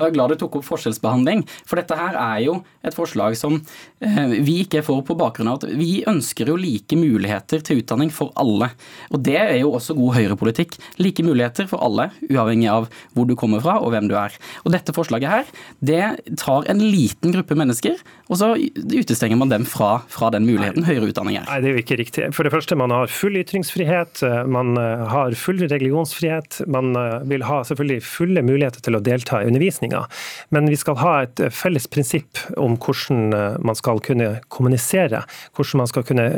Jeg 0.00 0.14
er 0.14 0.14
glad 0.14 0.32
du 0.32 0.38
tok 0.40 0.54
opp 0.56 0.64
forskjellsbehandling, 0.64 1.42
for 1.68 1.76
dette 1.76 1.96
her 1.98 2.14
er 2.16 2.38
jo 2.46 2.54
et 2.86 2.94
forslag 2.96 3.34
som 3.36 3.58
eh, 4.00 4.32
vi 4.46 4.62
ikke 4.62 4.80
får 4.86 5.02
på 5.10 5.16
bakgrunn 5.20 5.50
av 5.52 5.58
at 5.60 5.74
vi 5.76 6.00
ønsker 6.08 6.48
jo 6.48 6.56
like 6.56 6.96
muligheter 6.96 7.60
til 7.66 7.82
utdanning 7.82 8.08
for 8.14 8.32
alle. 8.40 8.70
Og 9.12 9.20
det 9.26 9.36
er 9.42 9.58
jo 9.60 9.74
også 9.76 9.98
god 9.98 10.16
høyrepolitikk. 10.16 10.78
Like 11.04 11.24
muligheter 11.26 11.68
for 11.68 11.84
alle, 11.84 12.08
uavhengig 12.30 12.70
av 12.72 12.88
hvor 13.12 13.28
du 13.28 13.36
kommer 13.36 13.60
fra 13.64 13.76
og 13.84 13.92
hvem 13.92 14.08
du 14.08 14.16
er. 14.16 14.32
Og 14.64 14.72
dette 14.72 14.96
forslaget 14.96 15.34
her, 15.34 15.52
det 15.84 16.02
tar 16.40 16.70
en 16.72 16.80
liten 16.80 17.36
gruppe 17.36 17.58
mennesker 17.60 18.00
og 18.30 18.38
så 18.38 18.52
utestenger 18.54 19.38
man 19.40 19.50
dem 19.50 19.64
fra, 19.66 20.04
fra 20.10 20.30
den 20.30 20.46
muligheten 20.46 20.86
høyere 20.86 21.10
utdanning 21.10 21.40
er. 21.40 21.48
Nei, 21.48 21.58
det 21.62 21.70
er 21.70 21.74
jo 21.74 21.82
ikke 21.82 21.98
riktig. 21.98 22.28
For 22.36 22.46
det 22.46 22.52
første, 22.54 22.76
man 22.78 22.94
har 22.94 23.10
full 23.10 23.34
ytringsfrihet, 23.40 24.22
man 24.46 24.78
har 24.78 25.34
full 25.38 25.58
religionsfrihet. 25.64 26.60
Man 26.70 26.92
vil 27.30 27.42
ha 27.48 27.60
selvfølgelig 27.66 28.04
fulle 28.06 28.44
muligheter 28.46 28.84
til 28.86 28.98
å 28.98 29.02
delta 29.02 29.40
i 29.42 29.50
undervisninga. 29.50 30.04
Men 30.54 30.70
vi 30.70 30.78
skal 30.78 31.00
ha 31.02 31.14
et 31.24 31.42
felles 31.54 31.88
prinsipp 31.90 32.38
om 32.54 32.76
hvordan 32.78 33.34
man 33.66 33.78
skal 33.78 33.98
kunne 34.06 34.30
kommunisere, 34.52 35.24
hvordan 35.58 35.82
man 35.82 35.90
skal 35.90 36.06
kunne 36.06 36.28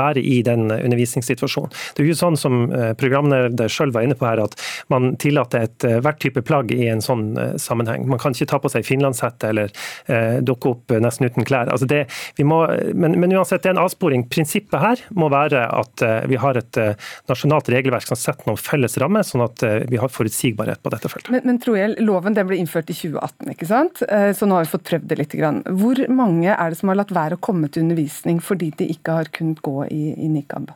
være 0.00 0.24
i 0.24 0.40
den 0.46 0.70
undervisningssituasjonen. 0.72 1.76
Det 1.96 2.04
er 2.04 2.10
jo 2.10 2.16
sånn 2.16 2.40
som 2.40 2.62
programleder 3.00 3.68
sjøl 3.68 3.92
var 3.92 4.08
inne 4.08 4.16
på 4.16 4.28
her, 4.28 4.40
at 4.40 4.56
man 4.92 5.12
tillater 5.20 5.68
et 5.68 5.88
hvert 6.00 6.20
type 6.24 6.40
plagg 6.48 6.72
i 6.72 6.88
en 6.88 7.04
sånn 7.04 7.34
sammenheng. 7.60 8.08
Man 8.08 8.22
kan 8.22 8.32
ikke 8.32 8.48
ta 8.54 8.62
på 8.62 8.72
seg 8.72 8.88
finlandshette 8.88 9.52
eller 9.52 9.68
eh, 10.08 10.40
dukke 10.40 10.72
opp 10.72 10.96
nesten 10.96 11.09
uten 11.18 11.46
klær. 11.48 11.70
Altså 11.72 11.88
det, 11.90 12.04
må, 12.46 12.62
men, 12.94 13.16
men, 13.20 13.34
uansett, 13.34 13.62
det 13.64 13.72
er 13.72 13.76
en 13.76 13.82
avsporing. 13.82 14.26
Prinsippet 14.30 14.78
her 14.82 15.04
må 15.16 15.30
være 15.32 15.64
at 15.66 16.04
eh, 16.06 16.18
vi 16.30 16.38
har 16.40 16.58
et 16.60 16.80
eh, 16.80 17.10
nasjonalt 17.30 17.70
regelverk 17.72 18.06
som 18.08 18.18
setter 18.18 18.50
noen 18.50 18.60
felles 18.60 18.96
rammer, 19.02 19.26
sånn 19.26 19.44
at 19.46 19.64
eh, 19.66 19.78
vi 19.90 20.00
har 20.00 20.12
forutsigbarhet 20.12 20.82
på 20.82 20.94
dette 20.94 21.12
feltet. 21.12 21.32
Men, 21.34 21.46
men 21.48 21.60
Troel, 21.62 21.96
loven 22.04 22.38
ble 22.38 22.60
innført 22.60 22.92
i 22.92 22.96
2018, 22.96 23.54
ikke 23.54 23.68
sant? 23.68 24.00
Så 24.00 24.46
nå 24.48 24.56
har 24.56 24.66
vi 24.66 24.72
fått 24.72 24.86
prøvd 24.88 25.08
det 25.10 25.18
litt. 25.20 25.38
Hvor 25.80 26.00
mange 26.12 26.52
er 26.52 26.72
det 26.72 26.80
som 26.80 26.92
har 26.92 27.00
latt 27.00 27.14
være 27.14 27.38
å 27.38 27.42
komme 27.42 27.70
til 27.70 27.86
undervisning 27.86 28.40
fordi 28.44 28.72
de 28.78 28.90
ikke 28.94 29.18
har 29.20 29.32
kunnet 29.34 29.62
gå 29.64 29.84
i, 29.90 30.02
i 30.16 30.30
nikab? 30.30 30.70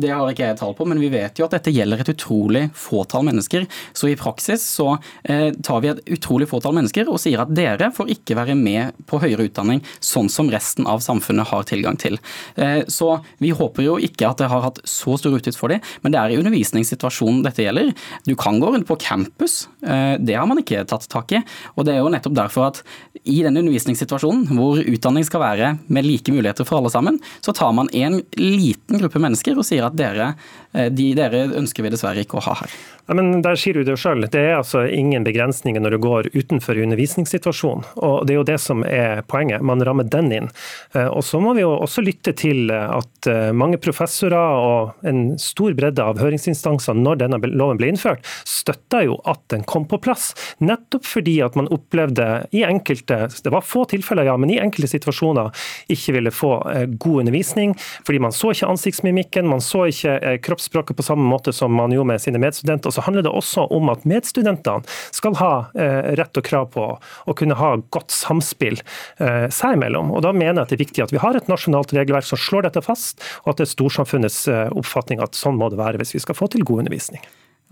Det 0.00 0.12
har 0.12 0.30
ikke 0.30 0.46
jeg 0.50 0.58
tall 0.60 0.74
på, 0.76 0.86
men 0.88 1.00
vi 1.02 1.10
vet 1.12 1.38
jo 1.38 1.46
at 1.46 1.56
dette 1.56 1.72
gjelder 1.74 2.02
et 2.02 2.12
utrolig 2.14 2.64
fåtall 2.78 3.26
mennesker. 3.28 3.66
Så 3.96 4.10
i 4.10 4.16
praksis 4.18 4.64
så 4.64 4.94
eh, 5.24 5.50
tar 5.64 5.82
vi 5.84 5.90
et 5.92 6.02
utrolig 6.16 6.48
fåtall 6.50 6.76
mennesker 6.76 7.10
og 7.10 7.20
sier 7.22 7.42
at 7.42 7.52
dere 7.52 7.90
får 7.94 8.12
ikke 8.16 8.36
være 8.38 8.56
med 8.58 8.96
på 9.10 9.20
høyere 9.22 9.48
utdanning 9.48 9.82
sånn 10.02 10.30
som 10.32 10.50
resten 10.52 10.88
av 10.90 11.02
samfunnet 11.04 11.50
har 11.52 11.66
tilgang 11.68 11.98
til. 12.00 12.18
Eh, 12.56 12.82
så 12.90 13.14
vi 13.42 13.52
håper 13.56 13.86
jo 13.86 13.98
ikke 14.02 14.30
at 14.30 14.42
det 14.42 14.50
har 14.52 14.64
hatt 14.66 14.82
så 14.88 15.16
stor 15.20 15.36
utgift 15.38 15.60
for 15.60 15.72
dem, 15.72 15.82
men 16.02 16.14
det 16.14 16.20
er 16.20 16.34
i 16.34 16.40
undervisningssituasjonen 16.40 17.42
dette 17.46 17.66
gjelder. 17.66 17.92
Du 18.28 18.34
kan 18.38 18.60
gå 18.62 18.72
rundt 18.72 18.88
på 18.88 18.98
campus, 19.02 19.66
eh, 19.84 20.16
det 20.20 20.38
har 20.38 20.48
man 20.48 20.62
ikke 20.62 20.84
tatt 20.88 21.08
tak 21.12 21.36
i. 21.36 21.42
Og 21.76 21.86
det 21.86 21.96
er 21.96 22.02
jo 22.02 22.12
nettopp 22.12 22.38
derfor 22.38 22.70
at 22.70 22.82
i 23.22 23.40
den 23.44 23.58
undervisningssituasjonen 23.60 24.48
hvor 24.56 24.80
utdanning 24.82 25.26
skal 25.26 25.42
være 25.42 25.72
med 25.92 26.06
like 26.06 26.32
muligheter 26.34 26.66
for 26.68 26.80
alle 26.80 26.92
sammen, 26.92 27.20
så 27.44 27.54
tar 27.56 27.72
man 27.76 27.90
en 27.92 28.20
liten 28.38 29.00
gruppe 29.00 29.20
mennesker 29.22 29.58
og 29.58 29.66
sier 29.66 29.81
at 29.82 29.96
dere, 29.96 30.34
de, 30.72 31.12
dere 31.18 31.46
ønsker 31.58 31.84
vi 31.84 31.92
dessverre 31.92 32.24
ikke 32.24 32.38
å 32.40 32.44
ha 32.46 32.54
her. 32.62 32.76
Ja, 33.08 33.16
men 33.18 33.42
Der 33.42 33.58
sier 33.58 33.74
du 33.74 33.84
det 33.84 33.98
sjøl. 33.98 34.22
Det 34.30 34.40
er 34.40 34.60
altså 34.60 34.84
ingen 34.86 35.24
begrensninger 35.26 35.82
når 35.82 35.96
du 35.96 35.98
går 36.04 36.28
utenfor 36.36 36.78
undervisningssituasjonen. 36.78 37.84
og 37.96 38.26
Det 38.26 38.34
er 38.34 38.38
jo 38.38 38.46
det 38.46 38.58
som 38.62 38.84
er 38.86 39.22
poenget. 39.26 39.60
Man 39.60 39.82
rammer 39.82 40.06
den 40.06 40.30
inn. 40.32 40.48
Eh, 40.94 41.08
og 41.08 41.24
Så 41.24 41.40
må 41.42 41.54
vi 41.54 41.64
jo 41.64 41.74
også 41.74 42.04
lytte 42.04 42.32
til 42.32 42.70
at 42.70 43.26
eh, 43.26 43.50
mange 43.52 43.80
professorer 43.82 44.38
og 44.38 45.06
en 45.06 45.36
stor 45.38 45.74
bredde 45.74 46.02
av 46.02 46.20
høringsinstanser 46.22 46.94
når 46.94 47.24
denne 47.24 47.40
loven 47.50 47.80
ble 47.80 47.90
innført, 47.90 48.24
støtta 48.46 49.02
jo 49.04 49.18
at 49.26 49.42
den 49.50 49.64
kom 49.64 49.84
på 49.90 49.98
plass. 49.98 50.32
Nettopp 50.62 51.04
fordi 51.08 51.40
at 51.42 51.58
man 51.58 51.70
opplevde 51.74 52.46
i 52.54 52.62
enkelte, 52.64 53.26
det 53.42 53.52
var 53.52 53.66
få 53.66 53.84
tilfeller, 53.90 54.30
ja, 54.30 54.36
men 54.38 54.50
i 54.50 54.60
enkelte 54.62 54.92
situasjoner 54.94 55.50
ikke 55.92 56.16
ville 56.16 56.30
få 56.30 56.54
god 57.02 57.24
undervisning. 57.24 57.74
Fordi 58.06 58.22
man 58.22 58.32
så 58.32 58.52
ikke 58.54 58.70
ansiktsmimikken, 58.70 59.50
man 59.50 59.60
så 59.64 59.88
ikke 59.90 60.16
eh, 60.22 60.38
kroppsspråket 60.62 60.96
på 60.96 61.02
samme 61.02 61.22
måte 61.22 61.52
som 61.52 61.72
man 61.74 61.92
gjorde 61.92 62.06
med 62.06 62.20
sine 62.20 62.38
medstudenter. 62.38 62.90
Så 62.90 63.00
handler 63.00 63.22
det 63.22 63.30
også 63.30 63.66
om 63.70 63.88
at 63.90 64.04
medstudentene 64.04 64.82
skal 65.10 65.34
ha 65.36 65.66
eh, 65.74 66.14
rett 66.16 66.36
og 66.36 66.44
krav 66.44 66.70
på 66.72 66.98
å 67.26 67.34
kunne 67.34 67.54
ha 67.54 67.76
godt 67.90 68.10
samspill 68.10 68.80
eh, 69.18 69.48
seg 69.50 69.76
imellom. 69.76 70.12
Og 70.12 70.22
da 70.22 70.32
mener 70.32 70.62
jeg 70.62 70.62
at 70.62 70.70
det 70.70 70.76
er 70.76 70.84
viktig 70.84 71.02
at 71.04 71.12
vi 71.12 71.22
har 71.22 71.36
et 71.36 71.48
nasjonalt 71.48 71.92
regelverk 71.92 72.26
som 72.26 72.38
slår 72.38 72.68
dette 72.68 72.82
fast, 72.82 73.22
og 73.44 73.52
at 73.52 73.58
det 73.58 73.66
er 73.66 73.74
storsamfunnets 73.74 74.48
oppfatning 74.48 75.22
at 75.22 75.34
sånn 75.34 75.58
må 75.58 75.70
det 75.70 75.80
være 75.80 76.00
hvis 76.00 76.14
vi 76.16 76.22
skal 76.22 76.38
få 76.38 76.48
til 76.52 76.64
god 76.64 76.84
undervisning. 76.84 77.22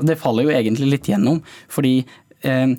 Det 0.00 0.16
faller 0.18 0.48
jo 0.48 0.54
egentlig 0.54 0.88
litt 0.94 1.08
gjennom, 1.10 1.42
fordi 1.70 2.00
eh, 2.42 2.74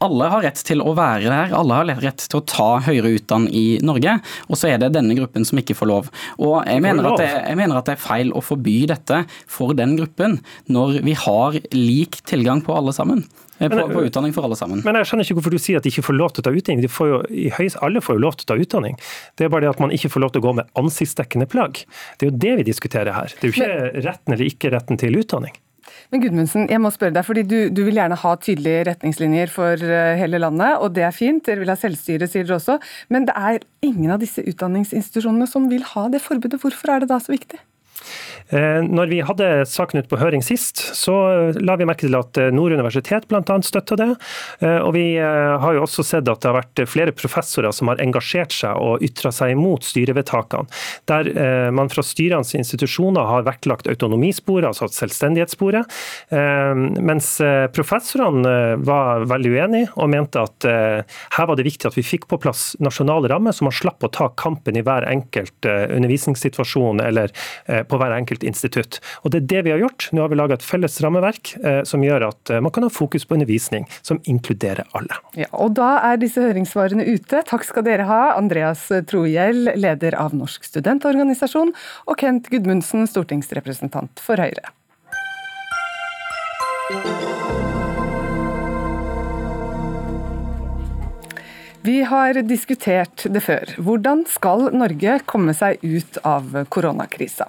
alle 0.00 0.28
har 0.32 0.44
rett 0.46 0.60
til 0.64 0.80
å 0.80 0.94
være 0.96 1.28
der, 1.28 1.52
alle 1.56 1.80
har 1.80 2.00
rett 2.00 2.24
til 2.24 2.40
å 2.40 2.44
ta 2.48 2.68
høyere 2.86 3.12
utdanning 3.18 3.52
i 3.52 3.64
Norge. 3.84 4.16
Og 4.48 4.56
så 4.56 4.70
er 4.72 4.80
det 4.80 4.94
denne 4.96 5.16
gruppen 5.18 5.44
som 5.46 5.60
ikke 5.60 5.76
får 5.76 5.90
lov. 5.90 6.08
Og 6.40 6.56
jeg 6.64 6.80
mener, 6.84 7.10
det, 7.20 7.28
jeg 7.28 7.58
mener, 7.60 7.76
at 7.76 7.90
det, 7.90 7.98
er 7.98 8.02
feil 8.02 8.32
å 8.32 8.42
forby 8.44 8.78
dette 8.90 9.22
for 9.50 9.76
den 9.76 9.98
gruppen, 10.00 10.38
når 10.72 11.02
vi 11.04 11.14
har 11.26 11.60
lik 11.76 12.22
tilgang 12.28 12.64
på 12.64 12.74
alle 12.76 12.96
sammen. 12.96 13.26
På, 13.60 13.68
på, 13.68 13.82
på, 13.92 14.02
utdanning 14.08 14.32
for 14.32 14.46
alle 14.48 14.56
sammen. 14.56 14.80
Men 14.86 14.96
jeg 14.96 15.10
skjønner 15.10 15.26
ikke 15.26 15.36
hvorfor 15.36 15.52
du 15.52 15.60
sier 15.60 15.76
at 15.76 15.84
de 15.84 15.92
ikke 15.92 16.06
får 16.06 16.16
lov 16.16 16.32
til 16.32 16.40
å 16.40 16.48
ta 16.48 16.56
utdanning. 16.56 16.88
Får 16.88 17.10
jo, 17.10 17.22
høys, 17.58 17.76
alle 17.84 18.00
får 18.00 18.16
jo 18.16 18.22
lov 18.24 18.38
til 18.40 18.46
å 18.46 18.52
ta 18.54 18.60
utdanning. 18.62 18.96
Det 19.36 19.44
er 19.44 19.52
bare 19.52 19.66
det 19.66 19.74
at 19.74 19.82
man 19.84 19.92
ikke 19.92 20.08
får 20.14 20.24
lov 20.24 20.32
til 20.32 20.40
å 20.40 20.46
gå 20.48 20.54
med 20.62 20.70
ansiktsdekkende 20.80 21.48
plagg. 21.52 21.82
Det 22.16 22.24
er 22.24 22.32
jo 22.32 22.40
det 22.46 22.54
vi 22.62 22.70
diskuterer 22.70 23.12
her. 23.12 23.34
Det 23.36 23.50
er 23.50 23.52
jo 23.52 23.58
ikke 23.58 24.06
retten 24.08 24.36
eller 24.38 24.48
ikke 24.48 24.72
retten 24.72 25.02
til 25.04 25.20
utdanning. 25.20 25.60
Men 26.10 26.24
Gudmundsen, 26.24 26.66
jeg 26.66 26.82
må 26.82 26.90
spørre 26.90 27.14
deg, 27.14 27.26
fordi 27.26 27.44
du, 27.46 27.56
du, 27.70 27.84
vil 27.86 28.00
gjerne 28.00 28.18
ha 28.18 28.32
tydelige 28.42 28.82
retningslinjer 28.88 29.52
for 29.54 29.78
eh, 29.78 30.18
hele 30.18 30.40
landet, 30.42 30.80
og 30.82 30.96
det 30.96 31.04
er 31.06 31.14
fint. 31.14 31.44
Dere 31.46 31.62
vil 31.62 31.70
ha 31.70 31.78
selvstyre, 31.78 32.26
sier 32.26 32.48
dere 32.48 32.58
også. 32.58 32.80
Men 33.14 33.28
det 33.28 33.36
er 33.38 33.62
ingen 33.86 34.10
av 34.10 34.18
disse 34.22 34.42
utdanningsinstitusjonene 34.42 35.46
som 35.50 35.70
vil 35.70 35.86
ha 35.92 36.08
det 36.10 36.22
forbudet. 36.24 36.58
Hvorfor 36.64 36.96
er 36.96 37.04
det 37.04 37.12
da 37.12 37.20
så 37.22 37.36
viktig? 37.36 37.62
Eh, 38.50 38.82
når 38.82 39.10
vi 39.10 39.20
hadde 39.22 39.48
saken 39.68 40.02
ut 40.02 40.08
på 40.10 40.18
høring 40.18 40.42
sist, 40.42 40.80
så 40.98 41.14
la 41.62 41.76
vi 41.78 41.86
merke 41.86 42.08
til 42.08 42.16
at 42.18 42.38
eh, 42.40 42.50
Nord 42.54 42.74
universitet 42.74 43.28
bl.a. 43.30 43.42
støtta 43.62 43.98
det. 44.00 44.08
Eh, 44.64 44.78
og 44.82 44.94
vi 44.96 45.04
har 45.20 45.76
jo 45.76 45.84
også 45.84 46.04
sett 46.06 46.28
at 46.28 46.42
det 46.42 46.50
har 46.50 46.58
vært 46.58 46.82
flere 46.90 47.14
professorer 47.14 47.74
som 47.74 47.90
har 47.92 48.02
engasjert 48.02 48.54
seg 48.54 48.78
og 48.80 49.04
ytra 49.06 49.30
seg 49.34 49.54
imot 49.54 49.86
styrevedtakene. 49.86 50.66
Der 51.10 51.28
man 51.74 51.90
fra 51.92 52.02
styrenes 52.04 52.52
institusjoner 52.56 53.26
har 53.26 53.44
vektlagt 53.46 53.88
autonomisporet, 53.90 54.66
altså 54.70 54.88
selvstendighetssporet. 54.92 55.88
Mens 56.30 57.28
professorene 57.74 58.80
var 58.86 59.26
veldig 59.30 59.52
uenige 59.54 59.90
og 60.00 60.10
mente 60.12 60.42
at 60.42 60.66
her 60.66 61.48
var 61.50 61.58
det 61.58 61.66
viktig 61.66 61.90
at 61.90 61.98
vi 61.98 62.06
fikk 62.06 62.26
på 62.30 62.40
plass 62.42 62.72
nasjonale 62.82 63.30
rammer, 63.32 63.54
så 63.56 63.66
man 63.66 63.76
slapp 63.76 64.06
å 64.06 64.12
ta 64.12 64.30
kampen 64.40 64.78
i 64.78 64.84
hver 64.86 65.06
enkelt 65.10 65.68
undervisningssituasjon 65.68 67.02
eller 67.04 67.34
på 67.90 68.00
hver 68.00 68.14
enkelt 68.16 68.44
institutt. 68.46 69.00
Og 69.24 69.34
Det 69.34 69.42
er 69.42 69.48
det 69.52 69.62
vi 69.66 69.74
har 69.74 69.82
gjort. 69.82 70.08
Nå 70.14 70.24
har 70.24 70.32
vi 70.32 70.38
laga 70.38 70.56
et 70.56 70.66
felles 70.66 71.00
rammeverk 71.04 71.54
eh, 71.60 71.82
som 71.88 72.04
gjør 72.04 72.28
at 72.30 72.54
eh, 72.54 72.62
man 72.64 72.74
kan 72.74 72.86
ha 72.86 72.92
fokus 72.92 73.26
på 73.26 73.36
undervisning 73.36 73.86
som 74.02 74.20
inkluderer 74.24 74.88
alle. 74.96 75.20
Ja, 75.38 75.50
og 75.52 75.74
Da 75.78 75.92
er 76.10 76.20
disse 76.20 76.42
høringssvarene 76.42 77.06
ute. 77.06 77.44
Takk 77.46 77.64
skal 77.66 77.86
dere 77.86 78.08
ha, 78.08 78.22
Andreas 78.38 78.86
Trohjell, 79.10 79.72
leder 79.78 80.16
av 80.18 80.34
Norsk 80.36 80.66
studentorganisasjon, 80.66 81.72
og 82.06 82.20
Kent 82.20 82.50
Gudmundsen, 82.52 83.06
stortingsrepresentant 83.10 84.22
for 84.22 84.40
Høyre. 84.40 84.74
Vi 91.82 92.02
har 92.04 92.36
diskutert 92.44 93.22
det 93.32 93.40
før. 93.40 93.70
Hvordan 93.80 94.26
skal 94.28 94.66
Norge 94.76 95.14
komme 95.30 95.54
seg 95.56 95.80
ut 95.80 96.18
av 96.28 96.52
koronakrisa? 96.68 97.46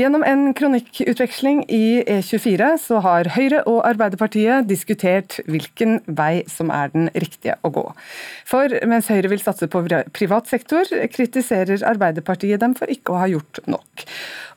Gjennom 0.00 0.24
en 0.26 0.48
kronikkutveksling 0.58 1.62
i 1.70 2.02
E24 2.02 2.72
så 2.82 2.98
har 3.04 3.30
Høyre 3.36 3.62
og 3.70 3.84
Arbeiderpartiet 3.86 4.66
diskutert 4.66 5.38
hvilken 5.46 6.00
vei 6.10 6.42
som 6.50 6.74
er 6.74 6.90
den 6.96 7.12
riktige 7.14 7.60
å 7.62 7.70
gå. 7.76 7.86
For 8.50 8.74
mens 8.90 9.12
Høyre 9.12 9.30
vil 9.30 9.44
satse 9.44 9.70
på 9.70 9.84
privat 10.18 10.50
sektor, 10.50 10.90
kritiserer 11.14 11.86
Arbeiderpartiet 11.86 12.64
dem 12.64 12.74
for 12.74 12.90
ikke 12.90 13.14
å 13.14 13.22
ha 13.22 13.30
gjort 13.30 13.62
nok. 13.70 14.08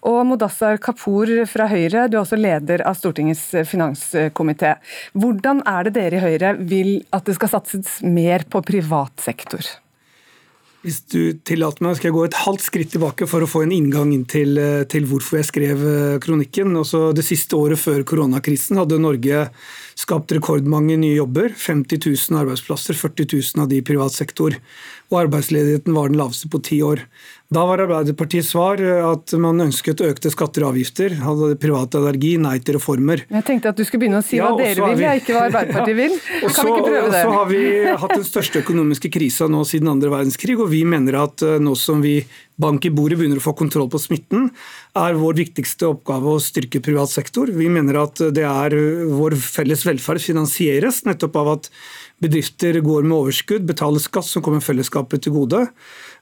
Og 0.03 0.25
Modassar 0.27 0.81
Kapur 0.83 1.29
fra 1.47 1.69
Høyre, 1.71 2.09
du 2.11 2.17
er 2.17 2.23
også 2.23 2.39
leder 2.39 2.83
av 2.83 2.97
Stortingets 2.99 3.45
finanskomité. 3.69 4.75
Hvordan 5.15 5.63
er 5.69 5.87
det 5.87 5.95
dere 5.95 6.19
i 6.19 6.25
Høyre 6.25 6.57
vil 6.59 6.97
at 7.15 7.23
det 7.29 7.37
skal 7.37 7.53
satses 7.55 8.01
mer 8.03 8.43
på 8.51 8.59
privat 8.67 9.23
sektor? 9.23 9.63
Hvis 10.83 10.97
du 11.07 11.31
tillater 11.47 11.85
meg, 11.85 11.95
skal 11.95 12.09
jeg 12.09 12.15
gå 12.17 12.23
et 12.27 12.37
halvt 12.43 12.63
skritt 12.65 12.89
tilbake 12.91 13.23
for 13.31 13.45
å 13.45 13.47
få 13.47 13.61
en 13.63 13.71
inngang 13.71 14.09
til, 14.27 14.59
til 14.91 15.05
hvorfor 15.07 15.39
jeg 15.39 15.47
skrev 15.47 15.83
eh, 15.87 16.17
kronikken. 16.19 16.75
Også 16.75 17.13
det 17.15 17.23
siste 17.23 17.55
året 17.55 17.79
før 17.79 18.03
koronakrisen 18.03 18.81
hadde 18.81 18.99
Norge 18.99 19.45
skapt 19.95 20.33
rekordmange 20.35 20.97
nye 20.99 21.15
jobber. 21.15 21.53
50 21.55 22.03
000 22.03 22.41
arbeidsplasser, 22.41 22.99
40 22.99 23.31
000 23.31 23.63
av 23.63 23.71
de 23.71 23.79
i 23.79 23.85
privat 23.87 24.11
sektor. 24.11 24.59
Og 25.07 25.21
arbeidsledigheten 25.21 25.95
var 25.95 26.11
den 26.11 26.19
laveste 26.19 26.51
på 26.51 26.59
ti 26.67 26.81
år. 26.83 27.05
Da 27.53 27.63
var 27.67 27.81
Arbeiderpartiets 27.83 28.49
svar 28.53 28.81
eh, 28.81 29.03
at 29.05 29.33
man 29.41 29.61
ønsket 29.61 30.01
økte 30.01 30.31
skatter 30.33 30.63
og 30.65 30.73
avgifter. 30.73 31.13
Hadde 31.21 31.53
privat 31.61 31.93
allergi, 31.99 32.31
nei 32.41 32.55
til 32.65 32.79
reformer. 32.79 33.25
Jeg 33.29 33.45
tenkte 33.45 33.73
at 33.73 33.77
du 33.77 33.83
skulle 33.85 34.05
begynne 34.05 34.21
å 34.23 34.25
si 34.25 34.39
ja, 34.39 34.47
hva 34.49 34.57
dere 34.57 34.87
vil, 34.87 35.01
vi... 35.03 35.09
ikke 35.21 35.35
hva 35.35 35.43
Arbeiderpartiet 35.49 35.99
vil. 35.99 36.15
Ja. 36.43 36.49
Kan 36.53 36.65
vi 36.67 36.71
ikke 36.73 36.87
prøve 36.87 37.11
det? 37.11 37.19
Så 37.23 37.33
har 37.33 37.45
vi 37.49 37.59
hatt 38.03 38.13
den 38.15 38.25
største 38.27 38.61
økonomiske 38.63 39.11
krisa 39.13 39.47
nå 39.51 39.61
siden 39.67 39.91
andre 39.91 40.09
verdenskrig, 40.11 40.57
og 40.59 40.71
vi 40.71 40.81
mener 40.87 41.19
at 41.21 41.43
eh, 41.45 41.59
nå 41.61 41.75
som 41.79 42.01
vi 42.03 42.17
bank 42.59 42.85
i 42.85 42.91
bordet 42.93 43.17
begynner 43.19 43.39
å 43.41 43.43
få 43.43 43.53
kontroll 43.57 43.89
på 43.91 44.01
smitten, 44.01 44.49
er 44.97 45.17
vår 45.17 45.37
viktigste 45.39 45.89
oppgave 45.89 46.35
å 46.35 46.41
styrke 46.41 46.81
privat 46.85 47.11
sektor. 47.11 47.49
Vi 47.53 47.69
mener 47.71 48.01
at 48.03 48.21
det 48.35 48.45
er 48.45 48.75
vår 49.09 49.37
felles 49.41 49.85
velferd 49.87 50.21
finansieres 50.21 51.01
nettopp 51.07 51.39
av 51.41 51.53
at 51.55 51.69
bedrifter 52.23 52.77
går 52.85 53.07
med 53.07 53.17
overskudd, 53.17 53.65
betaler 53.67 54.03
skatt 54.03 54.27
som 54.29 54.45
kommer 54.45 54.63
fellesskapet 54.63 55.25
til 55.25 55.35
gode. 55.35 55.65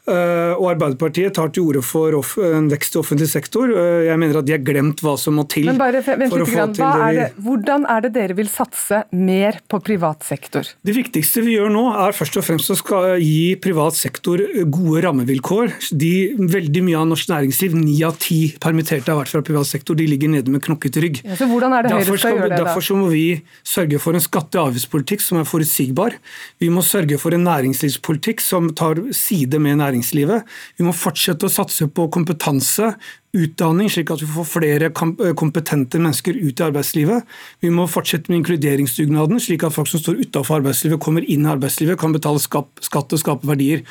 Eh, 0.10 0.54
og 0.58 0.72
Arbeiderpartiet 0.72 1.36
tar 1.38 1.52
til 1.54 1.68
orde 1.70 1.82
for 1.86 2.16
en 2.48 2.70
vekst 2.72 2.96
i 2.96 3.00
offentlig 3.02 3.28
sektor. 3.30 3.70
Eh, 3.70 4.08
jeg 4.08 4.18
mener 4.18 4.40
at 4.40 4.48
de 4.48 4.56
har 4.56 4.64
glemt 4.66 5.04
hva 5.06 5.14
som 5.20 5.36
må 5.38 5.46
til. 5.52 5.68
Men 5.70 5.78
bare 5.78 6.02
vent 6.02 6.34
litt 6.34 6.50
grann. 6.50 6.74
Er 6.82 7.18
det, 7.20 7.28
Hvordan 7.42 7.86
er 7.86 8.08
det 8.08 8.12
dere 8.16 8.38
vil 8.38 8.50
satse 8.50 9.04
mer 9.14 9.60
på 9.70 9.78
privat 9.86 10.26
sektor? 10.26 10.66
Det 10.82 10.96
viktigste 10.98 11.44
vi 11.46 11.54
gjør 11.60 11.70
nå, 11.74 11.84
er 12.08 12.18
først 12.18 12.40
og 12.42 12.48
fremst 12.48 12.74
å 12.74 13.02
gi 13.22 13.54
privat 13.62 13.98
sektor 13.98 14.42
gode 14.74 15.04
rammevilkår. 15.06 15.76
De, 15.94 16.14
veldig 16.50 16.84
mye 16.88 17.04
av 17.04 17.06
norsk 17.12 17.30
næringsliv, 17.30 17.78
ni 17.78 18.00
av 18.08 18.18
ti 18.22 18.40
permitterte 18.62 19.14
har 19.14 19.22
vært 19.22 19.36
fra 19.36 19.44
privat 19.46 19.70
sektor, 19.70 19.98
de 20.00 20.10
ligger 20.10 20.34
nede 20.34 20.50
med 20.50 20.66
knokket 20.66 20.98
rygg. 21.04 21.22
Ja, 21.28 21.38
så 21.38 21.46
hvordan 21.52 21.78
er 21.78 21.86
det 21.86 21.94
Høyre 21.94 22.18
skal, 22.18 22.40
gjøre 22.40 22.50
det 22.50 22.58
da? 22.58 22.64
Derfor 22.66 22.88
så 22.90 22.98
må 22.98 23.12
vi 23.14 23.26
sørge 23.62 24.02
for 24.02 24.18
en 24.18 24.26
skatte- 24.26 24.58
og 24.58 24.72
avgiftspolitikk 24.72 25.22
som 25.22 25.44
er 25.44 25.48
forutsigbar. 25.50 26.18
Vi 26.62 26.74
må 26.74 26.82
sørge 26.86 27.22
for 27.22 27.38
en 27.38 27.46
næringslivspolitikk 27.46 28.42
som 28.42 28.74
tar 28.74 28.98
side 29.14 29.62
med 29.62 29.78
næringslivet 29.78 29.91
næringslivet. 29.92 30.48
Vi 30.78 30.88
må 30.88 30.96
fortsette 30.96 31.48
å 31.48 31.52
satse 31.52 31.88
på 31.92 32.08
kompetanse, 32.14 32.94
utdanning, 33.38 33.90
slik 33.92 34.12
at 34.12 34.22
vi 34.24 34.28
får 34.30 34.48
flere 34.50 34.90
eh, 34.92 35.34
kompetente 35.40 36.00
mennesker 36.02 36.36
ut 36.36 36.60
i 36.60 36.66
arbeidslivet. 36.66 37.28
Vi 37.64 37.72
må 37.74 37.88
fortsette 37.90 38.32
med 38.32 38.42
inkluderingsdugnaden, 38.42 39.40
slik 39.40 39.64
at 39.68 39.76
folk 39.76 39.90
som 39.92 40.02
står 40.02 40.20
utenfor 40.26 40.60
arbeidslivet, 40.60 41.00
kommer 41.04 41.24
inn 41.24 41.48
i 41.48 41.52
arbeidslivet, 41.54 42.00
kan 42.02 42.16
betale 42.16 42.42
skatt 42.42 43.16
og 43.16 43.22
skape 43.22 43.48
verdier. 43.48 43.86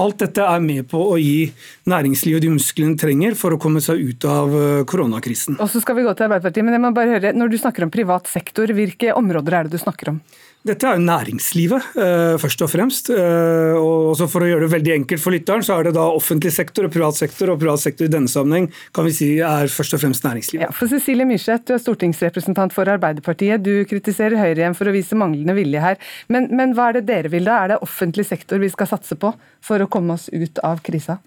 Alt 0.00 0.20
dette 0.24 0.44
er 0.44 0.64
med 0.64 0.88
på 0.90 1.00
å 1.00 1.18
gi 1.20 1.50
næringslivet 1.88 2.44
de 2.44 2.54
musklene 2.56 2.96
de 2.96 3.02
trenger 3.04 3.36
for 3.38 3.54
å 3.54 3.60
komme 3.60 3.84
seg 3.84 4.00
ut 4.00 4.28
av 4.28 4.56
eh, 4.56 4.82
koronakrisen. 4.88 5.60
Og 5.60 5.70
så 5.72 5.84
skal 5.84 6.00
vi 6.00 6.06
gå 6.06 6.16
til 6.16 6.28
Arbeiderpartiet, 6.28 6.66
men 6.66 6.78
jeg 6.78 6.84
må 6.86 6.94
bare 6.96 7.16
høre, 7.16 7.36
Når 7.36 7.52
du 7.52 7.60
snakker 7.60 7.84
om 7.84 7.92
privat 7.92 8.28
sektor, 8.28 8.72
hvilke 8.72 9.14
områder 9.16 9.60
er 9.60 9.68
det 9.68 9.76
du 9.76 9.82
snakker 9.82 10.14
om? 10.14 10.20
Dette 10.66 10.82
er 10.88 10.96
jo 10.98 11.04
næringslivet, 11.06 11.92
eh, 11.94 12.36
først 12.42 12.62
og 12.64 12.70
fremst. 12.72 13.10
Og 13.10 14.16
For 14.26 14.42
å 14.42 14.48
gjøre 14.48 14.66
det 14.66 14.72
veldig 14.72 14.94
enkelt 14.96 15.22
for 15.22 15.30
lytteren, 15.30 15.62
så 15.62 15.78
er 15.78 15.84
det 15.84 15.94
da 15.94 16.08
offentlig 16.10 16.50
sektor 16.50 16.84
og 16.84 16.92
privat 16.92 17.14
sektor. 17.14 17.52
Og 17.52 17.60
privat 17.60 17.78
sektor 17.78 18.06
i 18.06 18.10
denne 18.10 18.26
sammenheng 18.26 18.72
kan 18.94 19.06
vi 19.06 19.14
si 19.14 19.28
er 19.42 19.70
først 19.72 19.96
og 19.96 20.02
fremst 20.02 20.24
næringslivet. 20.26 20.66
Ja, 20.66 20.70
for 20.74 20.90
Cecilie 20.90 21.26
Myrseth, 21.28 21.66
du 21.68 21.74
er 21.76 21.82
stortingsrepresentant 21.82 22.74
for 22.74 22.88
Arbeiderpartiet. 22.90 23.64
Du 23.64 23.84
kritiserer 23.88 24.38
Høyre 24.40 24.62
igjen 24.62 24.76
for 24.78 24.88
å 24.88 24.94
vise 24.94 25.18
manglende 25.18 25.56
vilje 25.56 25.82
her. 25.82 26.00
Men, 26.32 26.48
men 26.56 26.74
hva 26.76 26.90
er 26.90 27.00
det 27.00 27.06
dere 27.10 27.32
vil 27.32 27.48
da? 27.48 27.58
Er 27.62 27.74
det 27.74 27.82
offentlig 27.84 28.26
sektor 28.28 28.62
vi 28.62 28.70
skal 28.72 28.90
satse 28.90 29.18
på 29.20 29.32
for 29.66 29.82
å 29.82 29.88
komme 29.90 30.16
oss 30.16 30.28
ut 30.32 30.60
av 30.66 30.82
krisa? 30.86 31.18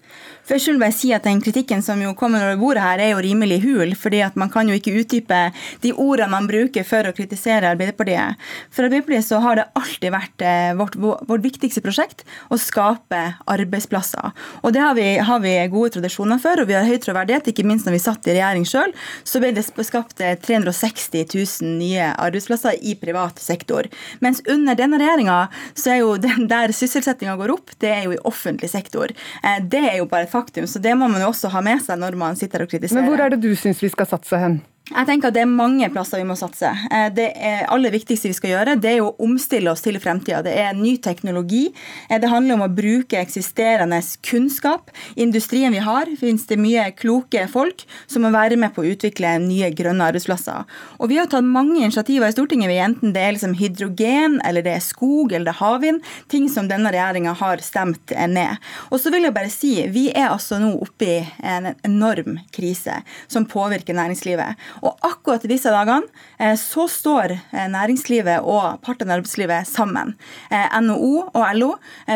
Først 0.48 0.70
vil 0.70 0.80
jeg 0.86 0.96
si 0.96 1.12
at 1.14 1.26
Den 1.30 1.42
kritikken 1.44 1.82
som 1.84 2.00
jo 2.02 2.14
kommer 2.18 2.42
over 2.42 2.58
bordet 2.58 2.82
her, 2.82 3.02
er 3.04 3.12
jo 3.12 3.22
rimelig 3.22 3.60
hul. 3.66 3.94
fordi 3.94 4.22
at 4.24 4.36
Man 4.40 4.50
kan 4.50 4.68
jo 4.68 4.74
ikke 4.78 4.96
utdype 5.02 5.40
de 5.82 5.92
ordene 5.92 6.30
man 6.30 6.48
bruker 6.48 6.86
for 6.86 7.06
å 7.06 7.14
kritisere 7.16 7.70
Arbeiderpartiet. 7.74 8.40
For 8.70 8.88
Arbeiderpartiet 8.88 9.28
så 9.28 9.40
har 9.44 9.60
det 9.60 9.68
alltid 9.78 10.14
vært 10.14 10.44
eh, 10.46 10.72
vårt, 10.78 10.96
vårt 10.96 11.44
viktigste 11.44 11.82
prosjekt 11.84 12.24
å 12.48 12.58
skape 12.58 13.20
arbeidsplasser. 13.50 14.32
Og 14.64 14.74
det 14.74 14.82
har 14.82 14.96
vi, 14.98 15.06
har 15.18 15.42
vi, 15.44 15.54
gode 15.70 15.94
tradisjoner 15.96 16.40
for, 16.42 16.62
og 16.62 16.70
vi 16.70 16.76
har 16.78 16.88
høy 16.88 16.98
troverdighet. 17.02 17.49
Ikke 17.50 17.66
minst 17.66 17.88
når 17.88 17.96
vi 17.96 18.02
satt 18.02 18.28
i 18.28 18.36
regjering 18.36 18.66
sjøl, 18.68 18.94
så 19.26 19.42
ble 19.42 19.52
det 19.56 19.66
skapt 19.66 20.20
360 20.20 21.26
000 21.34 21.76
nye 21.80 22.10
arbeidsplasser 22.14 22.78
i 22.80 22.96
privat 23.00 23.40
sektor. 23.42 23.88
Mens 24.24 24.42
under 24.48 24.78
denne 24.78 25.00
regjeringa 25.00 25.40
så 25.74 25.94
er 25.94 26.02
jo 26.02 26.16
den 26.28 26.48
der 26.50 26.74
sysselsettinga 26.76 27.36
går 27.40 27.54
opp, 27.56 27.74
det 27.82 27.92
er 27.94 28.08
jo 28.08 28.16
i 28.16 28.22
offentlig 28.28 28.72
sektor. 28.72 29.12
Eh, 29.42 29.62
det 29.62 29.84
er 29.92 30.00
jo 30.00 30.08
bare 30.10 30.28
et 30.28 30.34
faktum, 30.34 30.68
så 30.70 30.82
det 30.82 30.96
må 30.98 31.10
man 31.10 31.22
jo 31.22 31.30
også 31.32 31.52
ha 31.54 31.64
med 31.64 31.82
seg 31.84 32.00
når 32.00 32.18
man 32.20 32.38
sitter 32.38 32.64
og 32.64 32.72
kritiserer. 32.72 33.02
Men 33.02 33.10
hvor 33.10 33.24
er 33.24 33.34
det 33.34 33.42
du 33.44 33.52
syns 33.58 33.82
vi 33.82 33.92
skal 33.92 34.08
satse 34.10 34.40
hen? 34.40 34.60
Jeg 34.90 35.06
tenker 35.06 35.30
at 35.30 35.36
Det 35.36 35.44
er 35.44 35.50
mange 35.50 35.86
plasser 35.94 36.18
vi 36.18 36.26
må 36.26 36.34
satse. 36.38 36.66
Eh, 36.90 37.08
det 37.14 37.28
aller 37.70 37.92
viktigste 37.94 38.26
vi 38.26 38.34
skal 38.34 38.50
gjøre, 38.50 38.74
det 38.82 38.96
er 38.96 39.04
å 39.04 39.12
omstille 39.22 39.70
oss 39.70 39.84
til 39.84 39.98
fremtida. 40.02 40.40
Det 40.42 40.54
er 40.58 40.74
ny 40.74 40.96
teknologi. 40.98 41.68
Eh, 42.08 42.18
det 42.18 42.30
handler 42.30 42.56
om 42.56 42.64
å 42.66 42.70
bruke 42.74 43.20
eksisterende 43.20 44.00
kunnskap. 44.26 44.90
I 45.14 45.22
industrien 45.22 45.70
vi 45.70 45.82
har, 45.84 46.10
finnes 46.18 46.46
det 46.50 46.58
mye 46.58 46.88
kloke 46.98 47.44
folk 47.52 47.84
som 48.10 48.26
må 48.26 48.32
være 48.34 48.58
med 48.58 48.74
på 48.74 48.82
å 48.82 48.90
utvikle 48.90 49.36
nye 49.44 49.70
grønne 49.70 50.08
arbeidsplasser. 50.10 50.66
Og 50.98 51.10
Vi 51.10 51.18
har 51.18 51.26
tatt 51.30 51.46
mange 51.46 51.80
initiativer 51.82 52.30
i 52.30 52.34
Stortinget, 52.34 52.70
enten 52.70 53.14
det 53.14 53.22
er 53.22 53.32
liksom 53.34 53.54
hydrogen, 53.58 54.40
eller 54.46 54.62
det 54.62 54.74
er 54.76 54.84
skog 54.84 55.32
eller 55.32 55.50
det 55.50 55.54
er 55.54 55.62
havvind. 55.62 56.02
Ting 56.30 56.48
som 56.50 56.68
denne 56.70 56.90
regjeringa 56.90 57.36
har 57.38 57.62
stemt 57.62 58.10
eh, 58.10 58.26
ned. 58.26 58.58
Og 58.90 58.98
så 58.98 59.14
vil 59.14 59.26
jeg 59.26 59.34
bare 59.38 59.54
si, 59.54 59.72
Vi 59.90 60.08
er 60.10 60.30
altså 60.30 60.58
nå 60.58 60.74
oppe 60.82 61.06
i 61.06 61.16
en 61.42 61.74
enorm 61.86 62.40
krise 62.50 63.02
som 63.30 63.46
påvirker 63.46 63.94
næringslivet. 63.94 64.58
Og 64.84 64.96
akkurat 65.06 65.44
i 65.44 65.50
disse 65.52 65.72
dagene 65.72 66.08
eh, 66.38 66.56
så 66.58 66.86
står 66.90 67.34
eh, 67.36 67.66
næringslivet 67.72 68.46
og 68.46 68.80
partene 68.84 69.14
i 69.14 69.18
arbeidslivet 69.18 69.68
sammen, 69.68 70.14
eh, 70.50 70.68
NHO 70.80 71.12
og 71.28 71.44
LO, 71.56 71.70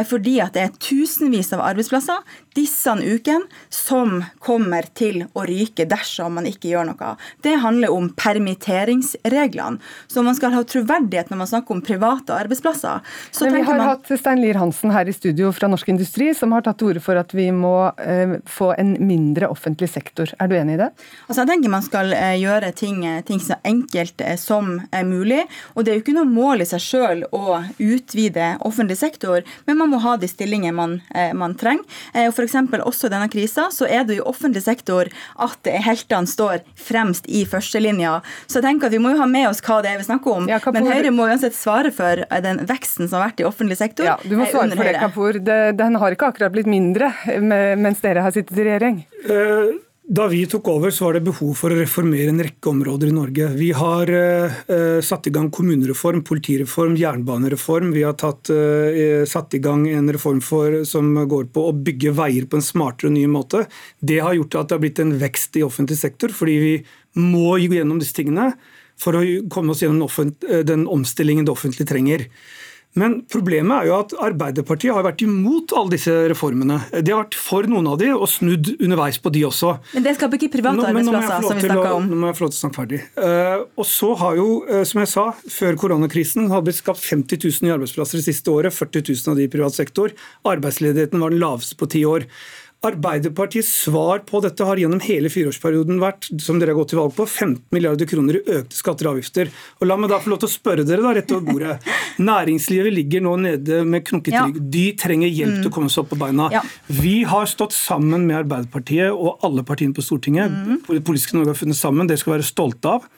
fordi 0.09 0.39
at 0.43 0.55
det 0.57 0.63
er 0.65 0.77
tusenvis 0.83 1.53
av 1.55 1.63
arbeidsplasser 1.65 2.23
disse 2.55 2.93
ukene 2.95 3.47
som 3.73 4.21
kommer 4.39 4.87
til 4.95 5.25
å 5.35 5.45
ryke 5.49 5.87
dersom 5.91 6.37
man 6.39 6.47
ikke 6.49 6.71
gjør 6.71 6.89
noe. 6.91 7.15
Det 7.43 7.57
handler 7.63 7.93
om 7.93 8.11
permitteringsreglene. 8.15 9.81
Så 10.07 10.23
man 10.23 10.37
skal 10.39 10.55
ha 10.55 10.63
troverdighet 10.69 11.31
når 11.33 11.41
man 11.41 11.51
snakker 11.51 11.75
om 11.75 11.83
private 11.85 12.35
arbeidsplasser. 12.37 13.03
Så 13.31 13.49
vi 13.49 13.63
har 13.63 13.79
man... 13.79 13.89
hatt 13.89 14.11
Stein 14.21 14.43
Lier 14.43 14.59
Hansen 14.61 14.93
her 14.95 15.09
i 15.09 15.15
studio 15.17 15.51
fra 15.55 15.69
Norsk 15.71 15.91
Industri, 15.93 16.31
som 16.37 16.55
har 16.55 16.65
tatt 16.67 16.79
til 16.81 16.93
orde 16.93 17.03
for 17.05 17.19
at 17.19 17.35
vi 17.35 17.49
må 17.55 17.75
eh, 17.99 18.37
få 18.47 18.73
en 18.79 18.95
mindre 19.03 19.51
offentlig 19.53 19.91
sektor. 19.93 20.31
Er 20.39 20.51
du 20.51 20.57
enig 20.59 20.79
i 20.79 20.83
det? 20.85 20.91
Altså, 21.27 21.41
jeg 21.43 21.51
tenker 21.51 21.75
man 21.75 21.87
skal 21.87 22.15
eh, 22.17 22.37
gjøre 22.43 22.73
ting, 22.77 23.03
ting, 23.27 23.43
så 23.43 23.59
enkelt 23.67 24.25
eh, 24.25 24.39
som 24.41 24.77
mulig. 25.09 25.43
Og 25.75 25.85
det 25.85 25.93
er 25.93 25.99
jo 25.99 26.05
ikke 26.05 26.17
noe 26.19 26.31
mål 26.31 26.65
i 26.65 26.69
seg 26.69 26.83
sjøl 26.85 27.25
å 27.35 27.61
utvide 27.83 28.55
offentlig 28.65 28.99
sektor, 29.01 29.43
men 29.67 29.81
man 29.81 29.91
må 29.93 30.01
ha 30.05 30.17
de 30.21 30.29
stillinger 30.31 30.75
man, 30.77 30.99
man 31.37 31.55
trenger. 31.59 31.85
For 32.35 32.44
f.eks. 32.45 32.85
også 32.85 33.09
i 33.09 33.15
denne 33.15 33.29
krisa, 33.33 33.69
så 33.75 33.89
er 33.89 34.07
det 34.07 34.19
jo 34.19 34.25
i 34.25 34.29
offentlig 34.29 34.65
sektor 34.65 35.11
at 35.45 35.71
heltene 35.87 36.31
står 36.31 36.65
fremst 36.79 37.29
i 37.29 37.45
førstelinja. 37.49 38.19
Så 38.47 38.61
jeg 38.61 38.69
tenker 38.69 38.91
at 38.91 38.97
vi 38.97 39.03
må 39.03 39.15
jo 39.15 39.23
ha 39.23 39.29
med 39.31 39.49
oss 39.51 39.63
hva 39.65 39.81
det 39.85 39.95
er 39.95 40.01
vi 40.01 40.09
snakker 40.09 40.39
om. 40.39 40.51
Ja, 40.51 40.61
Men 40.75 40.91
Høyre 40.91 41.15
må 41.15 41.29
uansett 41.29 41.57
svare 41.57 41.93
for 41.95 42.25
den 42.45 42.63
veksten 42.69 43.09
som 43.09 43.21
har 43.21 43.31
vært 43.31 43.43
i 43.43 43.49
offentlig 43.49 43.79
sektor. 43.81 44.09
Ja, 44.09 44.19
du 44.23 44.37
må 44.39 44.49
svare 44.51 44.75
for 44.75 44.85
det, 44.87 44.99
Kapur. 45.01 45.41
Den 45.41 46.01
har 46.01 46.15
ikke 46.15 46.31
akkurat 46.33 46.55
blitt 46.55 46.71
mindre 46.71 47.13
mens 47.45 48.03
dere 48.05 48.25
har 48.25 48.35
sittet 48.35 48.59
i 48.59 48.67
regjering? 48.67 49.03
Uh, 49.29 49.77
da 50.05 50.27
vi 50.29 50.43
tok 50.47 50.67
over, 50.69 50.93
så 50.93 51.07
var 51.07 51.17
det 51.17 51.25
behov 51.25 51.55
for 51.57 51.73
å 51.73 51.79
reformere 51.79 52.29
en 52.29 52.43
rekke 52.45 52.69
områder 52.69 53.09
i 53.09 53.15
Norge. 53.17 53.47
Vi 53.57 53.71
har 53.73 54.11
uh, 54.13 55.01
satt 55.01 55.31
i 55.31 55.33
gang 55.33 55.49
kommunereform, 55.55 56.21
politireform, 56.29 56.99
jernbanereform. 57.01 57.89
Vi 57.95 58.03
har 58.05 58.17
tatt, 58.21 58.51
uh, 58.53 59.25
satt 59.29 59.57
i 59.57 59.63
gang 59.65 59.87
en 59.89 60.13
reform 60.13 60.43
for, 60.45 60.83
som 60.89 61.09
går 61.31 61.49
på 61.55 61.65
å 61.71 61.73
bygge 61.87 62.13
veier 62.19 62.45
på 62.45 62.61
en 62.61 62.67
smartere 62.67 63.09
og 63.09 63.17
ny 63.17 63.25
måte. 63.33 63.65
Det 64.05 64.21
har 64.21 64.37
gjort 64.37 64.61
at 64.61 64.69
det 64.69 64.77
har 64.77 64.85
blitt 64.85 65.01
en 65.01 65.17
vekst 65.25 65.57
i 65.57 65.65
offentlig 65.65 65.97
sektor, 66.03 66.37
fordi 66.37 66.59
vi 66.61 66.75
må 67.25 67.55
gå 67.65 67.79
gjennom 67.79 68.03
disse 68.03 68.17
tingene 68.19 68.51
for 69.01 69.17
å 69.17 69.25
komme 69.51 69.73
oss 69.73 69.83
gjennom 69.83 70.35
den 70.69 70.85
omstillingen 70.91 71.49
det 71.49 71.55
offentlige 71.55 71.89
trenger. 71.89 72.29
Men 72.99 73.17
problemet 73.31 73.75
er 73.75 73.89
jo 73.89 73.97
at 73.97 74.13
Arbeiderpartiet 74.23 74.95
har 74.95 75.03
vært 75.07 75.25
imot 75.27 75.73
alle 75.75 75.97
disse 75.97 76.13
reformene. 76.31 76.79
De 76.95 77.11
har 77.11 77.25
vært 77.25 77.39
for 77.39 77.67
noen 77.71 77.89
av 77.91 77.99
de 77.99 78.13
og 78.15 78.29
snudd 78.31 78.71
underveis 78.77 79.19
på 79.23 79.33
de 79.35 79.43
også. 79.49 79.73
Men 79.97 80.07
det 80.07 80.15
skaper 80.19 80.39
ikke 80.39 80.53
private 80.55 80.87
arbeidsplasser, 80.93 81.49
som 81.49 81.59
vi 81.59 81.67
snakka 81.67 81.95
om. 81.99 82.09
Nå 82.13 82.21
må 82.21 82.31
jeg 82.31 82.39
få 82.39 82.47
lov 82.47 82.55
til 82.55 82.61
å 82.61 82.63
snakke 82.63 82.79
ferdig. 82.79 83.01
Uh, 83.19 83.65
og 83.83 83.89
så 83.91 84.13
har 84.23 84.39
jo, 84.39 84.49
uh, 84.71 84.83
som 84.87 85.03
jeg 85.03 85.11
sa, 85.11 85.27
før 85.57 85.81
koronakrisen 85.85 86.47
har 86.55 86.63
blitt 86.67 86.79
skapt 86.79 87.03
50 87.03 87.43
000 87.43 87.67
nye 87.67 87.79
arbeidsplasser 87.81 88.23
det 88.23 88.29
siste 88.29 88.55
året. 88.55 88.77
40 88.77 89.09
000 89.11 89.35
av 89.35 89.41
de 89.41 89.49
i 89.49 89.51
privat 89.51 89.75
sektor. 89.75 90.15
Arbeidsledigheten 90.55 91.23
var 91.25 91.35
den 91.35 91.43
laveste 91.43 91.79
på 91.81 91.91
ti 91.91 92.07
år. 92.07 92.29
Arbeiderpartiets 92.85 93.71
svar 93.85 94.23
på 94.29 94.41
dette 94.45 94.67
har 94.67 94.81
gjennom 94.81 95.01
hele 95.05 95.31
fireårsperioden 95.33 96.01
vært 96.03 96.29
som 96.43 96.59
dere 96.61 96.75
har 96.75 96.79
gått 96.81 96.93
til 96.93 97.01
valg 97.01 97.15
på, 97.17 97.27
15 97.27 97.75
milliarder 97.75 98.09
kroner 98.11 98.39
i 98.39 98.43
økte 98.59 98.77
skatter 98.77 99.09
og 99.09 99.17
avgifter. 99.17 99.51
Og 99.81 99.89
La 99.89 99.97
meg 100.01 100.13
da 100.13 100.21
få 100.23 100.33
lov 100.33 100.43
til 100.43 100.51
å 100.51 100.55
spørre 100.55 100.87
dere 100.89 101.05
da, 101.05 101.15
rett 101.17 101.35
over 101.35 101.49
bordet. 101.49 101.95
Næringslivet 102.31 102.95
ligger 102.95 103.25
nå 103.25 103.35
nede 103.45 103.81
med 103.89 104.07
knokket 104.09 104.37
rygg. 104.37 104.61
Ja. 104.61 104.67
De 104.77 104.85
trenger 105.01 105.33
hjelp 105.33 105.57
mm. 105.57 105.63
til 105.65 105.73
å 105.73 105.75
komme 105.79 105.93
seg 105.93 106.05
opp 106.05 106.13
på 106.15 106.21
beina. 106.21 106.51
Ja. 106.55 106.65
Vi 106.89 107.17
har 107.29 107.49
stått 107.51 107.77
sammen 107.77 108.29
med 108.29 108.43
Arbeiderpartiet 108.43 109.13
og 109.13 109.45
alle 109.47 109.65
partiene 109.67 109.97
på 109.97 110.05
Stortinget. 110.05 110.53
Mm. 110.53 110.83
Politiske 111.05 111.39
Norge 111.39 111.55
har 111.55 111.61
funnet 111.61 111.81
sammen, 111.81 112.11
det 112.11 112.21
skal 112.21 112.35
vi 112.35 112.39
være 112.39 112.51
stolte 112.53 112.97
av. 112.99 113.09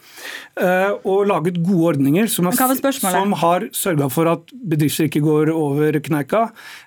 Eh, 0.57 0.93
og 1.05 1.27
laget 1.29 1.59
gode 1.61 1.91
ordninger 1.91 2.31
som 2.33 2.47
har, 2.49 2.57
som 2.97 3.35
har 3.43 3.67
sørga 3.77 4.09
for 4.09 4.31
at 4.31 4.55
bedrifter 4.57 5.05
ikke 5.11 5.21
går 5.21 5.51
over 5.53 5.99
kneika, 6.01 6.47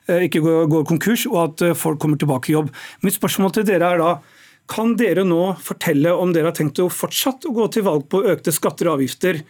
eh, 0.09 0.25
ikke 0.25 0.41
går, 0.41 0.63
går 0.71 0.87
konkurs, 0.89 1.27
og 1.29 1.39
at 1.43 1.65
eh, 1.67 1.77
folk 1.77 1.99
kommer 2.01 2.17
tilbake 2.17 2.49
i 2.49 2.55
jobb. 2.55 2.71
Mitt 3.05 3.19
spørsmål 3.19 3.53
til 3.53 3.67
dere 3.69 3.91
er 3.93 4.01
da 4.01 4.13
kan 4.69 4.95
dere 4.97 5.23
nå 5.25 5.55
fortelle 5.65 6.11
om 6.13 6.33
dere 6.33 6.51
har 6.51 6.57
tenkt 6.57 6.81
å 6.81 6.87
fortsatt 6.93 7.45
å 7.49 7.53
gå 7.53 7.67
til 7.73 7.85
valg 7.87 8.05
på 8.09 8.21
økte 8.29 8.53
skatter 8.53 8.89
og 8.89 8.99
avgifter? 8.99 9.41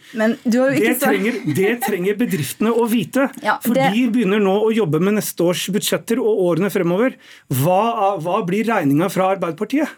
Det 0.80 0.94
trenger, 1.00 1.40
det, 1.56 1.72
trenger, 1.86 2.20
bedriftene 2.20 2.72
å 2.72 2.86
vite. 2.88 3.28
Ja, 3.44 3.58
for 3.64 3.76
det... 3.76 3.90
de 3.92 4.06
begynner 4.12 4.40
nå 4.40 4.54
å 4.64 4.70
jobbe 4.72 5.00
med 5.00 5.18
neste 5.18 5.44
års 5.48 5.66
budsjetter 5.72 6.20
og 6.20 6.44
årene 6.46 6.72
fremover. 6.72 7.16
Hva, 7.60 8.16
hva 8.20 8.40
blir 8.48 8.68
regninga 8.68 9.10
fra 9.12 9.32
Arbeiderpartiet? 9.34 9.92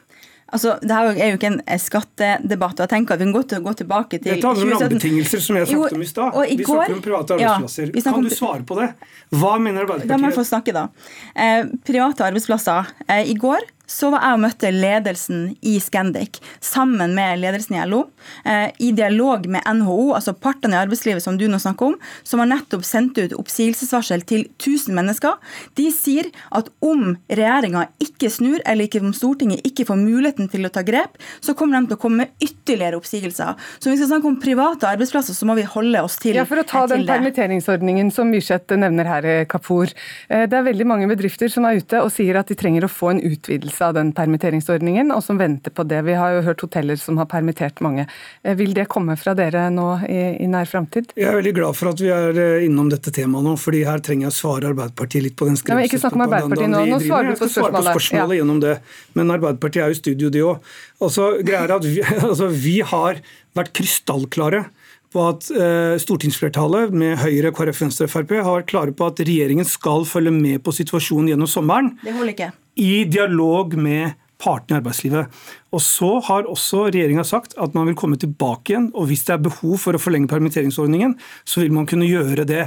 Altså, 0.52 0.74
det 0.82 0.92
her 0.92 1.10
er 1.16 1.30
jo 1.32 1.38
ikke 1.38 1.48
en 1.48 1.60
skattedebatt. 1.80 2.76
og 2.76 2.84
jeg 2.84 2.90
tenker 2.92 3.14
at 3.14 3.20
Vi 3.22 3.24
kan 3.24 3.32
godt 3.32 3.54
gå 3.64 3.72
tilbake 3.80 4.18
til 4.18 4.34
Dette 4.34 4.46
handler 4.46 4.66
om 4.66 4.82
rammebetingelser, 4.82 5.40
som 5.40 5.56
jeg 5.56 5.70
snakket 5.70 5.96
om 5.96 6.02
i 6.02 6.08
stad. 6.10 6.40
Vi 6.50 6.56
går, 6.62 6.66
snakker 6.66 6.96
om 6.98 7.04
private 7.06 7.36
arbeidsplasser. 7.38 7.92
Ja, 7.94 8.02
kan 8.12 8.26
du 8.26 8.34
svare 8.36 8.66
på 8.68 8.76
det? 8.80 8.88
Hva 9.32 9.54
mener 9.58 9.86
Arbeiderpartiet? 9.86 10.10
Da 10.12 10.18
må 10.20 10.28
jeg 10.28 10.36
få 10.36 10.44
snakke, 10.44 10.74
da. 10.76 10.88
Eh, 11.34 11.70
private 11.88 12.26
arbeidsplasser. 12.28 12.92
Eh, 13.08 13.30
I 13.32 13.38
går 13.40 13.64
så 13.92 14.08
var 14.12 14.24
jeg 14.24 14.38
og 14.38 14.42
møtte 14.46 14.70
ledelsen 14.72 15.42
i 15.68 15.76
Scandic 15.82 16.40
sammen 16.64 17.12
med 17.16 17.42
ledelsen 17.42 17.76
i 17.76 17.84
LO. 17.88 18.06
Eh, 18.48 18.70
I 18.78 18.92
dialog 18.96 19.44
med 19.50 19.66
NHO, 19.66 20.12
altså 20.16 20.32
partene 20.32 20.78
i 20.78 20.80
arbeidslivet 20.80 21.24
som 21.24 21.36
du 21.38 21.44
nå 21.50 21.60
snakker 21.60 21.92
om, 21.92 21.98
som 22.24 22.40
har 22.42 22.48
nettopp 22.50 22.86
sendt 22.86 23.20
ut 23.20 23.34
oppsigelsesvarsel 23.36 24.24
til 24.28 24.46
1000 24.56 24.96
mennesker. 24.96 25.36
De 25.78 25.88
sier 25.94 26.30
at 26.56 26.70
om 26.84 27.16
regjeringa 27.28 27.86
ikke 28.02 28.30
snur, 28.32 28.62
eller 28.64 28.88
ikke 28.88 29.02
om 29.04 29.12
Stortinget 29.16 29.66
ikke 29.68 29.86
får 29.88 30.00
muligheten 30.00 30.48
til 30.52 30.68
å 30.68 30.72
ta 30.72 30.84
grep, 30.86 31.20
så 31.44 31.56
kommer 31.58 31.80
de 31.80 31.92
til 31.92 31.98
å 31.98 32.02
komme 32.02 32.24
med 32.24 32.48
ytterligere 32.48 32.98
oppsigelser. 33.00 33.60
Så 33.78 33.90
om 33.90 33.94
vi 33.94 34.00
skal 34.00 34.12
snakke 34.14 34.30
om 34.30 34.40
private 34.40 34.88
arbeidsplasser, 34.88 35.36
så 35.36 35.48
må 35.48 35.58
vi 35.58 35.66
holde 35.68 36.04
oss 36.06 36.16
til, 36.22 36.32
det. 36.32 36.42
ja, 36.42 36.48
for 36.48 36.62
å 36.62 36.66
ta 36.68 36.86
den 36.90 37.04
permitteringsordningen 37.08 38.12
som 38.14 38.32
Myrseth 38.32 38.78
nevner 38.78 39.08
her, 39.10 39.30
Kapur. 39.50 39.92
Eh, 40.32 40.46
det 40.48 40.58
er 40.58 40.68
veldig 40.70 40.88
mange 40.88 41.10
bedrifter 41.10 41.52
som 41.52 41.66
er 41.68 41.82
ute 41.82 42.00
og 42.00 42.12
sier 42.14 42.40
at 42.40 42.48
de 42.48 42.56
trenger 42.58 42.86
å 42.86 42.92
få 42.92 43.12
en 43.12 43.22
utvidelse 43.22 43.81
av 43.84 43.94
den 43.96 44.12
permitteringsordningen, 44.16 45.12
og 45.14 45.22
som 45.24 45.38
venter 45.40 45.74
på 45.74 45.84
det. 45.88 46.00
Vi 46.06 46.16
har 46.18 46.36
jo 46.36 46.44
hørt 46.48 46.64
hoteller 46.64 46.98
som 47.00 47.18
har 47.20 47.28
permittert 47.30 47.82
mange. 47.84 48.06
Eh, 48.42 48.56
vil 48.58 48.74
det 48.76 48.88
komme 48.92 49.16
fra 49.20 49.34
dere 49.38 49.68
nå 49.74 49.88
i, 50.08 50.20
i 50.42 50.48
nær 50.50 50.68
framtid? 50.70 51.12
Jeg 51.18 51.30
er 51.30 51.38
veldig 51.38 51.54
glad 51.58 51.78
for 51.78 51.92
at 51.92 52.02
vi 52.02 52.10
er 52.14 52.40
eh, 52.40 52.66
innom 52.66 52.90
dette 52.92 53.14
temaet 53.14 53.46
nå, 53.46 53.56
fordi 53.60 53.84
her 53.88 54.02
trenger 54.04 54.28
jeg 54.28 54.34
å 54.34 54.38
svare 54.38 54.70
Arbeiderpartiet 54.72 55.26
litt 55.26 55.38
på 55.38 55.48
den 55.48 55.58
skremselspropagandaen 55.60 55.90
Ikke 55.90 56.02
snakk 56.02 56.18
om 56.18 56.26
Arbeiderpartiet 56.26 56.72
nå, 56.72 56.84
nå 56.92 57.00
svarer 57.02 57.32
du 57.32 57.34
på 57.36 57.48
spørsmålet. 57.48 57.52
Jeg 57.52 57.52
skal 57.52 57.58
svare 57.58 57.76
på 57.76 57.86
spørsmålet 57.90 58.36
ja. 58.36 58.40
gjennom 58.42 58.62
det, 58.62 58.76
men 59.18 59.34
Arbeiderpartiet 59.36 59.84
er 59.84 59.92
jo 59.92 59.98
i 59.98 60.02
studio, 60.02 60.32
de 60.32 60.46
òg. 60.46 60.70
Vi, 61.02 62.06
altså, 62.30 62.52
vi 62.52 62.78
har 62.92 63.20
vært 63.58 63.74
krystallklare 63.76 64.64
på 65.12 65.26
at 65.28 65.50
uh, 65.52 65.98
stortingsflertallet 66.00 66.94
med 66.96 67.18
Høyre, 67.20 67.52
KrF, 67.52 67.82
Venstre 67.84 68.08
og 68.08 68.14
Frp 68.14 68.34
har 68.38 68.48
vært 68.62 68.70
klare 68.72 68.96
på 68.96 69.10
at 69.10 69.20
regjeringen 69.20 69.68
skal 69.68 70.06
følge 70.08 70.32
med 70.34 70.62
på 70.64 70.72
situasjonen 70.72 71.34
gjennom 71.34 71.50
sommeren. 71.50 71.92
Det 72.00 72.16
holder 72.16 72.32
ikke 72.32 72.52
i 72.74 73.04
dialog 73.04 73.76
med 73.78 74.16
partene 74.42 74.76
i 74.76 74.80
arbeidslivet. 74.80 75.26
Og 75.72 75.80
Så 75.80 76.10
har 76.26 76.48
også 76.50 76.86
regjeringa 76.90 77.24
sagt 77.24 77.54
at 77.60 77.74
man 77.76 77.88
vil 77.88 77.96
komme 77.96 78.18
tilbake 78.20 78.74
igjen. 78.74 78.90
og 78.94 79.08
Hvis 79.08 79.24
det 79.24 79.36
er 79.36 79.44
behov 79.44 79.78
for 79.80 79.96
å 79.96 80.00
forlenge 80.00 80.28
permitteringsordningen, 80.28 81.14
så 81.48 81.62
vil 81.62 81.72
man 81.72 81.86
kunne 81.88 82.08
gjøre 82.08 82.44
det. 82.48 82.66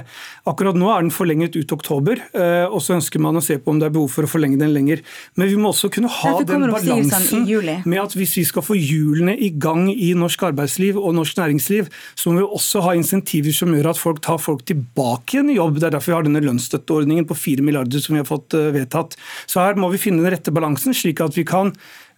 Akkurat 0.49 0.77
nå 0.77 0.89
er 0.89 1.05
den 1.05 1.13
forlenget 1.13 1.55
ut 1.55 1.71
oktober, 1.75 2.21
eh, 2.33 2.65
og 2.65 2.81
så 2.81 2.97
ønsker 2.97 3.21
man 3.21 3.37
å 3.37 3.43
se 3.45 3.59
på 3.61 3.71
om 3.71 3.79
det 3.79 3.89
er 3.89 3.95
behov 3.95 4.09
for 4.09 4.25
å 4.25 4.31
forlenge 4.31 4.57
den 4.61 4.73
lenger. 4.73 5.03
Men 5.37 5.51
vi 5.51 5.59
må 5.59 5.69
også 5.69 5.91
kunne 5.93 6.09
ha 6.09 6.33
den 6.41 6.65
balansen 6.71 7.45
med 7.85 7.99
at 8.01 8.15
hvis 8.17 8.35
vi 8.39 8.45
skal 8.47 8.65
få 8.65 8.77
hjulene 8.77 9.35
i 9.37 9.51
gang 9.51 9.87
i 9.91 10.13
norsk 10.17 10.47
arbeidsliv 10.49 10.97
og 10.97 11.13
norsk 11.19 11.37
næringsliv, 11.37 11.91
så 12.17 12.31
må 12.31 12.41
vi 12.41 12.49
også 12.57 12.81
ha 12.87 12.95
insentiver 12.97 13.53
som 13.53 13.73
gjør 13.75 13.91
at 13.93 14.01
folk 14.01 14.23
tar 14.25 14.41
folk 14.41 14.65
tilbake 14.65 15.37
igjen 15.37 15.53
i 15.53 15.59
jobb. 15.59 15.77
Det 15.79 15.89
er 15.89 15.97
derfor 15.97 16.13
vi 16.13 16.17
har 16.17 16.27
denne 16.27 16.43
lønnsstøtteordningen 16.45 17.29
på 17.29 17.37
4 17.37 17.65
milliarder 17.65 18.01
som 18.01 18.17
vi 18.17 18.23
har 18.23 18.29
fått 18.29 18.57
eh, 18.57 18.71
vedtatt. 18.75 19.13
Så 19.45 19.61
her 19.61 19.77
må 19.77 19.91
vi 19.93 20.01
finne 20.01 20.23
den 20.23 20.33
rette 20.33 20.53
balansen, 20.55 20.95
slik 20.95 21.21
at 21.21 21.37
vi 21.37 21.45
kan 21.47 21.75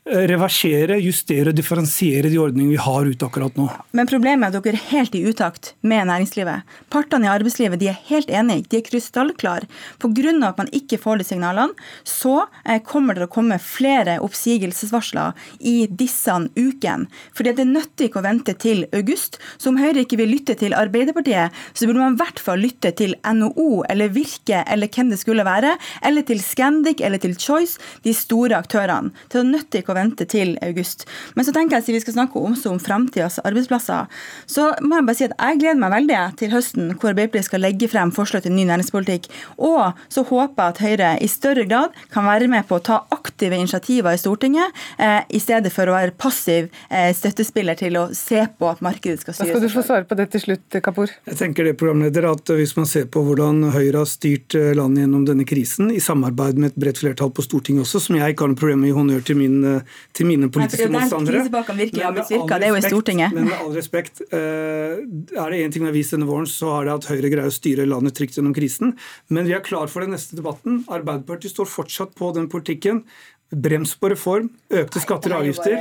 reversere, 0.08 0.97
justere 1.03 1.51
og 1.51 1.58
differensiere 1.58 2.32
de 2.32 2.39
ordningene 2.41 2.76
vi 2.76 2.82
har 2.82 3.08
ute 3.08 3.28
akkurat 3.28 3.55
nå. 3.60 3.68
Men 3.97 4.10
problemet 4.10 4.47
er 4.47 4.60
at 4.60 4.66
dere 4.68 4.80
er 4.80 4.91
helt 4.91 5.16
i 5.18 5.24
utakt 5.28 5.74
med 5.82 6.08
næringslivet. 6.10 6.68
Partene 6.93 7.28
i 7.28 7.32
arbeidslivet 7.32 7.82
de 7.82 7.89
er 7.91 7.99
helt 8.10 8.32
enige, 8.32 8.66
de 8.72 8.80
er 8.80 8.86
krystallklare. 8.88 9.68
Pga. 10.01 10.34
at 10.47 10.58
man 10.58 10.70
ikke 10.74 10.97
får 10.97 11.20
de 11.20 11.24
signalene, 11.28 11.74
så 12.03 12.47
eh, 12.66 12.82
kommer 12.84 13.16
det 13.16 13.28
å 13.28 13.32
komme 13.32 13.60
flere 13.62 14.18
oppsigelsesvarsler 14.24 15.34
i 15.60 15.88
disse 15.88 16.34
ukene. 16.58 17.08
Fordi 17.36 17.53
det 17.58 17.68
nytter 17.68 18.08
ikke 18.08 18.20
å 18.22 18.26
vente 18.26 18.53
til 18.53 18.86
august. 18.93 19.38
Så 19.58 19.72
om 19.72 19.80
Høyre 19.80 20.03
ikke 20.03 20.20
vil 20.20 20.32
lytte 20.34 20.58
til 20.60 20.76
Arbeiderpartiet, 20.78 21.55
så 21.74 21.88
burde 21.88 22.01
man 22.01 22.18
i 22.18 22.22
hvert 22.22 22.41
fall 22.43 22.62
lytte 22.64 22.91
til 22.97 23.16
NHO 23.24 23.84
eller 23.89 24.12
Virke 24.14 24.64
eller 24.68 24.91
hvem 24.91 25.12
det 25.12 25.22
skulle 25.22 25.45
være, 25.47 25.76
eller 26.05 26.26
til 26.28 26.41
Scandic 26.43 27.01
eller 27.03 27.22
til 27.22 27.38
Choice, 27.39 27.80
de 28.03 28.14
store 28.16 28.58
aktørene. 28.58 29.14
Det 29.32 29.43
nytter 29.45 29.82
ikke 29.82 29.93
å 29.93 29.97
vente 29.98 30.28
til 30.30 30.56
august. 30.66 31.06
Men 31.36 31.48
så 31.48 31.54
tenker 31.56 31.78
jeg 31.78 31.86
at 31.86 31.93
vi 31.98 32.04
skal 32.04 32.18
snakke 32.18 32.41
også 32.41 32.72
om 32.74 32.82
framtidas 32.82 33.39
arbeidsplasser. 33.43 34.08
Så 34.50 34.70
må 34.82 35.00
jeg 35.00 35.08
bare 35.10 35.20
si 35.20 35.28
at 35.28 35.36
jeg 35.36 35.62
gleder 35.62 35.82
meg 35.82 35.93
veldig 35.95 36.22
til 36.39 36.54
høsten, 36.54 36.91
hvor 36.95 37.12
Arbeiderpartiet 37.12 37.50
skal 37.50 37.64
legge 37.64 37.89
frem 37.91 38.14
forslag 38.16 38.45
til 38.45 38.56
ny 38.56 38.66
næringspolitikk. 38.70 39.30
Og 39.58 39.98
så 40.14 40.24
håper 40.28 40.64
jeg 40.64 40.76
at 40.76 40.84
Høyre 40.88 41.12
i 41.24 41.30
større 41.32 41.66
grad 41.68 41.95
kan 42.14 42.28
være 42.28 42.50
med 42.52 42.68
på 42.70 42.80
å 42.80 42.84
ta 42.84 43.02
aktive 43.14 43.58
initiativer 43.58 44.16
i 44.16 44.22
Stortinget, 44.22 44.76
eh, 44.98 45.22
i 45.30 45.41
stedet 45.41 45.72
for 45.74 45.89
å 45.89 45.95
være 45.98 46.16
passiv 46.20 46.70
eh, 46.89 47.12
støttespiller 47.16 47.78
til 47.80 47.98
å 48.00 48.08
se 48.16 48.43
på 48.58 48.70
at 48.70 48.84
markedet 48.86 49.22
skal 49.22 49.36
styres. 49.36 49.54
Da 49.54 49.58
skal 49.58 49.68
du 49.68 49.74
få 49.74 49.86
svare 49.86 50.08
på 50.08 50.18
det 50.20 50.30
til 50.34 50.43
slutt, 50.43 50.80
Kapur. 50.84 51.12
Jeg 51.28 51.39
tenker 51.39 51.68
det, 51.68 51.78
programleder, 51.80 52.30
at 52.32 52.54
Hvis 52.58 52.76
man 52.78 52.88
ser 52.89 53.06
på 53.12 53.22
hvordan 53.26 53.72
Høyre 53.74 54.02
har 54.02 54.10
styrt 54.10 54.56
eh, 54.58 54.74
landet 54.78 55.06
gjennom 55.06 55.26
denne 55.28 55.45
krisen, 55.48 55.91
i 55.91 56.02
samarbeid 56.04 56.60
med 56.62 56.74
et 56.74 56.80
bredt 56.80 57.02
flertall 57.02 57.32
på 57.34 57.45
Stortinget 57.45 57.86
også, 57.86 58.02
som 58.08 58.18
jeg 58.20 58.34
ikke 58.34 58.45
har 58.45 58.54
noe 58.54 58.60
problem 58.60 58.84
med 58.84 58.89
å 58.89 58.91
gi 58.91 58.98
honnør 58.98 59.26
til 59.28 59.39
min 59.39 59.58
eh, 59.68 59.87
til 60.18 60.30
mine 60.30 60.50
politiske 60.54 60.90
motstandere. 60.94 61.44
Det 61.48 62.02
er 62.02 62.68
jo 62.70 62.80
i 62.80 62.84
Stortinget. 62.86 63.36
Men 63.36 63.50
med 63.52 63.58
all 63.60 63.74
respekt, 63.76 64.22
eh, 64.32 64.98
er 65.00 65.54
det 65.54 65.62
én 65.64 65.74
ting 65.74 65.86
vi 65.86 65.92
har 65.92 65.98
vist 65.98 66.16
denne 66.16 66.28
våren, 66.30 66.50
så 66.50 66.80
er 66.80 66.90
det 66.90 66.98
at 66.98 67.10
Høyre 67.12 67.32
greier 67.34 67.52
å 67.52 67.54
styre 67.54 67.88
landet 67.88 68.18
trygt 68.18 68.38
gjennom 68.38 68.56
krisen. 68.58 68.96
Men 69.30 69.50
vi 69.50 69.56
er 69.58 69.66
klar 69.66 69.88
for 69.92 70.06
den 70.06 70.16
neste 70.16 70.38
debatten. 70.40 70.84
Arbeiderpartiet 70.88 71.54
står 71.56 71.70
fortsatt 71.72 72.16
på 72.18 72.34
den 72.36 72.50
politikken 72.52 73.04
brems 73.50 73.93
på 73.95 74.10
reform, 74.12 74.50
økte 74.68 75.00
skatter 75.00 75.32
og 75.32 75.43
avgifter 75.45 75.78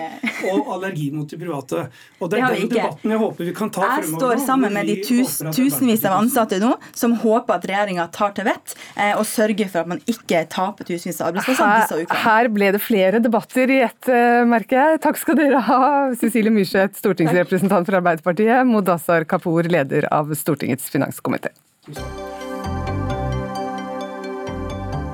og 0.52 0.68
allergi 0.76 1.08
mot 1.10 1.26
de 1.26 1.38
private. 1.40 1.86
Og 2.20 2.30
Det 2.30 2.38
er 2.38 2.54
den 2.54 2.70
debatten 2.70 3.14
jeg 3.14 3.18
håper 3.18 3.48
vi 3.48 3.54
kan 3.56 3.72
ta 3.74 3.82
jeg 3.82 4.04
fremover. 4.04 4.34
Jeg 4.36 4.40
står 4.40 4.46
sammen 4.46 4.76
med 4.76 4.86
de 4.86 4.96
tus, 5.02 5.34
tusenvis 5.56 6.06
av 6.06 6.18
ansatte 6.20 6.60
nå 6.62 6.72
som 6.94 7.16
håper 7.24 7.58
at 7.58 7.66
regjeringa 7.66 8.06
tar 8.14 8.36
til 8.38 8.46
vett 8.46 8.76
eh, 8.94 9.12
og 9.16 9.26
sørger 9.26 9.72
for 9.72 9.82
at 9.82 9.92
man 9.96 10.02
ikke 10.06 10.44
taper 10.52 10.86
tusenvis 10.86 11.20
av 11.20 11.32
arbeidsplasser 11.32 12.04
disse 12.06 12.22
Her 12.22 12.50
ble 12.54 12.70
det 12.76 12.82
flere 12.84 13.22
debatter 13.24 13.74
i 13.74 13.82
ett, 13.88 14.02
uh, 14.10 14.46
merker 14.46 14.78
jeg. 14.78 15.02
Takk 15.08 15.18
skal 15.20 15.40
dere 15.42 15.66
ha, 15.66 15.82
Cecilie 16.20 16.54
Myrseth, 16.54 17.00
stortingsrepresentant 17.02 17.88
for 17.88 17.98
Arbeiderpartiet, 17.98 18.62
Modassar 18.70 19.26
Kapur, 19.26 19.66
leder 19.66 20.06
av 20.14 20.30
Stortingets 20.38 20.86
finanskomité. 20.92 21.50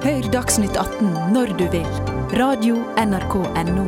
Hør 0.03 0.25
Dagsnytt 0.35 0.75
18 0.75 1.13
når 1.31 1.53
du 1.55 1.63
vil. 1.71 1.85
Radio 2.35 2.81
NRK 2.99 3.37
Radio.nrk.no. 3.55 3.85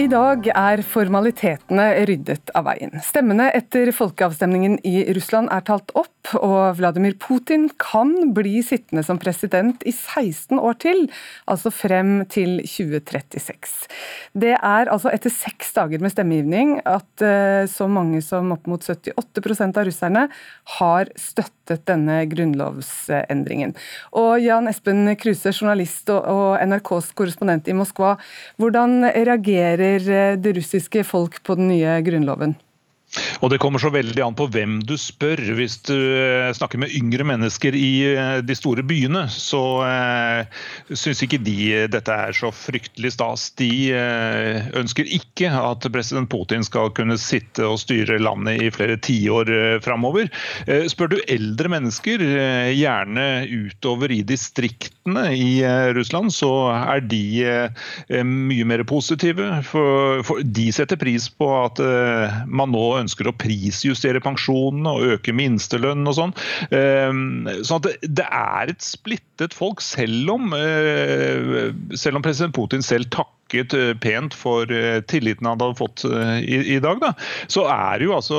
I 0.00 0.06
dag 0.08 0.48
er 0.48 0.80
formalitetene 0.88 1.84
ryddet 2.08 2.48
av 2.56 2.64
veien. 2.70 2.96
Stemmene 3.04 3.50
etter 3.52 3.92
folkeavstemningen 3.92 4.78
i 4.88 5.04
Russland 5.12 5.52
er 5.52 5.68
talt 5.68 5.92
opp, 6.00 6.21
og 6.38 6.76
Vladimir 6.78 7.16
Putin 7.20 7.66
kan 7.82 8.12
bli 8.34 8.60
sittende 8.64 9.02
som 9.04 9.18
president 9.20 9.82
i 9.88 9.92
16 9.92 10.60
år 10.60 10.78
til, 10.82 11.02
altså 11.50 11.72
frem 11.74 12.22
til 12.30 12.60
2036. 12.62 13.88
Det 14.38 14.54
er 14.54 14.90
altså 14.92 15.10
etter 15.12 15.34
seks 15.34 15.74
dager 15.76 16.02
med 16.02 16.14
stemmegivning 16.14 16.76
at 16.86 17.26
eh, 17.26 17.66
så 17.70 17.88
mange 17.90 18.22
som 18.24 18.54
opp 18.54 18.70
mot 18.70 18.86
78% 18.86 19.82
av 19.82 19.88
russerne 19.88 20.26
har 20.78 21.12
støttet 21.18 21.84
denne 21.90 22.22
grunnlovsendringen. 22.30 23.74
Og 24.18 24.38
Jan 24.42 24.70
Espen 24.70 25.04
Kruse, 25.18 25.52
journalist 25.52 26.10
og 26.12 26.58
NRKs 26.62 27.12
korrespondent 27.18 27.68
i 27.68 27.76
Moskva, 27.76 28.14
hvordan 28.62 29.10
reagerer 29.10 30.06
eh, 30.06 30.36
det 30.38 30.56
russiske 30.60 31.04
folk 31.08 31.42
på 31.42 31.58
den 31.58 31.74
nye 31.74 31.98
grunnloven? 32.06 32.56
Og 33.42 33.50
Det 33.52 33.58
kommer 33.60 33.82
så 33.82 33.90
veldig 33.92 34.22
an 34.24 34.36
på 34.38 34.46
hvem 34.52 34.78
du 34.86 34.94
spør. 35.00 35.40
Hvis 35.58 35.76
du 35.84 35.96
eh, 35.96 36.52
snakker 36.56 36.80
med 36.80 36.92
yngre 36.96 37.26
mennesker 37.28 37.76
i 37.76 37.90
eh, 38.14 38.38
de 38.44 38.56
store 38.56 38.84
byene, 38.86 39.26
så 39.28 39.62
eh, 39.84 40.60
syns 40.88 41.22
ikke 41.24 41.40
de 41.42 41.56
dette 41.92 42.14
er 42.14 42.36
så 42.36 42.52
fryktelig 42.54 43.12
stas. 43.16 43.50
De 43.60 43.70
eh, 43.92 44.70
ønsker 44.78 45.10
ikke 45.18 45.50
at 45.52 45.88
president 45.92 46.30
Putin 46.32 46.64
skal 46.64 46.92
kunne 46.96 47.18
sitte 47.20 47.66
og 47.68 47.80
styre 47.82 48.20
landet 48.22 48.62
i 48.62 48.70
flere 48.72 48.96
tiår 49.02 49.52
eh, 49.52 49.76
framover. 49.84 50.30
Eh, 50.66 50.86
spør 50.90 51.12
du 51.12 51.18
eldre 51.26 51.72
mennesker, 51.74 52.22
eh, 52.22 52.72
gjerne 52.78 53.28
utover 53.50 54.14
i 54.14 54.22
distriktene 54.26 55.28
i 55.34 55.50
Russland, 55.96 56.30
så 56.32 56.48
er 56.72 57.02
de 57.02 57.20
mye 58.22 58.64
mer 58.68 58.84
positive. 58.86 59.48
For, 59.66 60.22
for 60.26 60.42
de 60.46 60.68
setter 60.74 60.98
pris 61.00 61.26
på 61.26 61.48
at 61.58 61.80
man 62.46 62.70
nå 62.70 62.84
ønsker 63.00 63.01
å 63.06 63.36
prisjustere 63.38 64.22
pensjonene 64.22 64.92
og 64.92 65.16
øke 65.16 65.34
minstelønn 65.36 66.06
og 66.08 66.18
sånn. 66.18 66.34
Så 66.70 67.68
sånn 67.68 67.86
det 68.02 68.26
er 68.26 68.72
et 68.72 68.82
splittet 68.84 69.54
folk, 69.56 69.82
selv 69.84 70.30
om, 70.36 70.52
eh, 70.56 71.72
selv 71.98 72.18
om 72.18 72.24
president 72.24 72.54
Putin 72.56 72.84
selv 72.84 73.10
takker 73.10 73.42
takket 73.52 74.00
pent 74.00 74.34
for 74.34 74.66
tilliten 75.08 75.46
han 75.46 75.60
hadde 75.60 75.76
fått 75.76 76.04
i, 76.04 76.74
i 76.76 76.80
dag, 76.80 77.00
da, 77.00 77.12
så 77.48 77.66
er 77.68 77.98
det 77.98 78.06
jo 78.06 78.14
altså 78.16 78.38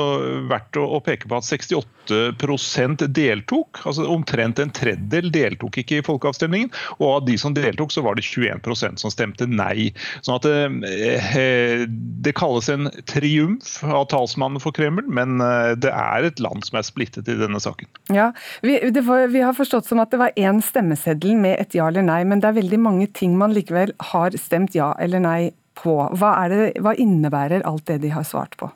verdt 0.50 0.76
å, 0.76 0.86
å 0.96 1.00
peke 1.04 1.28
på 1.28 1.38
at 1.38 1.46
68 1.46 2.03
deltok. 2.08 3.80
altså 3.86 4.06
Omtrent 4.10 4.58
en 4.58 4.72
tredjedel 4.74 5.30
deltok 5.32 5.78
ikke 5.82 6.00
i 6.00 6.04
folkeavstemningen. 6.04 6.70
Og 6.98 7.06
av 7.08 7.24
de 7.28 7.38
som 7.40 7.54
deltok, 7.54 7.92
så 7.92 8.04
var 8.04 8.18
det 8.18 8.26
21% 8.26 9.00
som 9.02 9.12
stemte 9.12 9.46
nei. 9.46 9.92
Sånn 10.22 10.38
at 10.38 10.46
det, 10.46 11.88
det 12.24 12.34
kalles 12.36 12.68
en 12.72 12.90
triumf 13.10 13.82
av 13.84 14.08
talsmannen 14.12 14.62
for 14.62 14.74
Kreml, 14.76 15.06
men 15.06 15.38
det 15.80 15.90
er 15.90 16.28
et 16.28 16.42
land 16.42 16.64
som 16.66 16.78
er 16.80 16.86
splittet 16.86 17.28
i 17.28 17.38
denne 17.38 17.60
saken. 17.62 17.88
Ja, 18.12 18.32
vi, 18.62 18.78
var, 19.00 19.26
vi 19.32 19.42
har 19.44 19.56
forstått 19.56 19.88
som 19.88 20.02
at 20.02 20.12
det 20.12 20.20
var 20.20 20.36
én 20.36 20.62
stemmeseddel 20.64 21.36
med 21.38 21.58
et 21.60 21.76
ja 21.76 21.88
eller 21.88 22.04
nei, 22.06 22.22
men 22.28 22.42
det 22.42 22.50
er 22.50 22.60
veldig 22.60 22.80
mange 22.80 23.10
ting 23.16 23.36
man 23.38 23.54
likevel 23.56 23.94
har 24.12 24.36
stemt 24.40 24.76
ja 24.76 24.92
eller 25.00 25.22
nei 25.22 25.40
på. 25.78 25.96
Hva, 26.18 26.36
det, 26.50 26.74
hva 26.82 26.94
innebærer 27.00 27.64
alt 27.66 27.86
det 27.90 28.00
de 28.04 28.14
har 28.14 28.26
svart 28.26 28.56
på? 28.60 28.70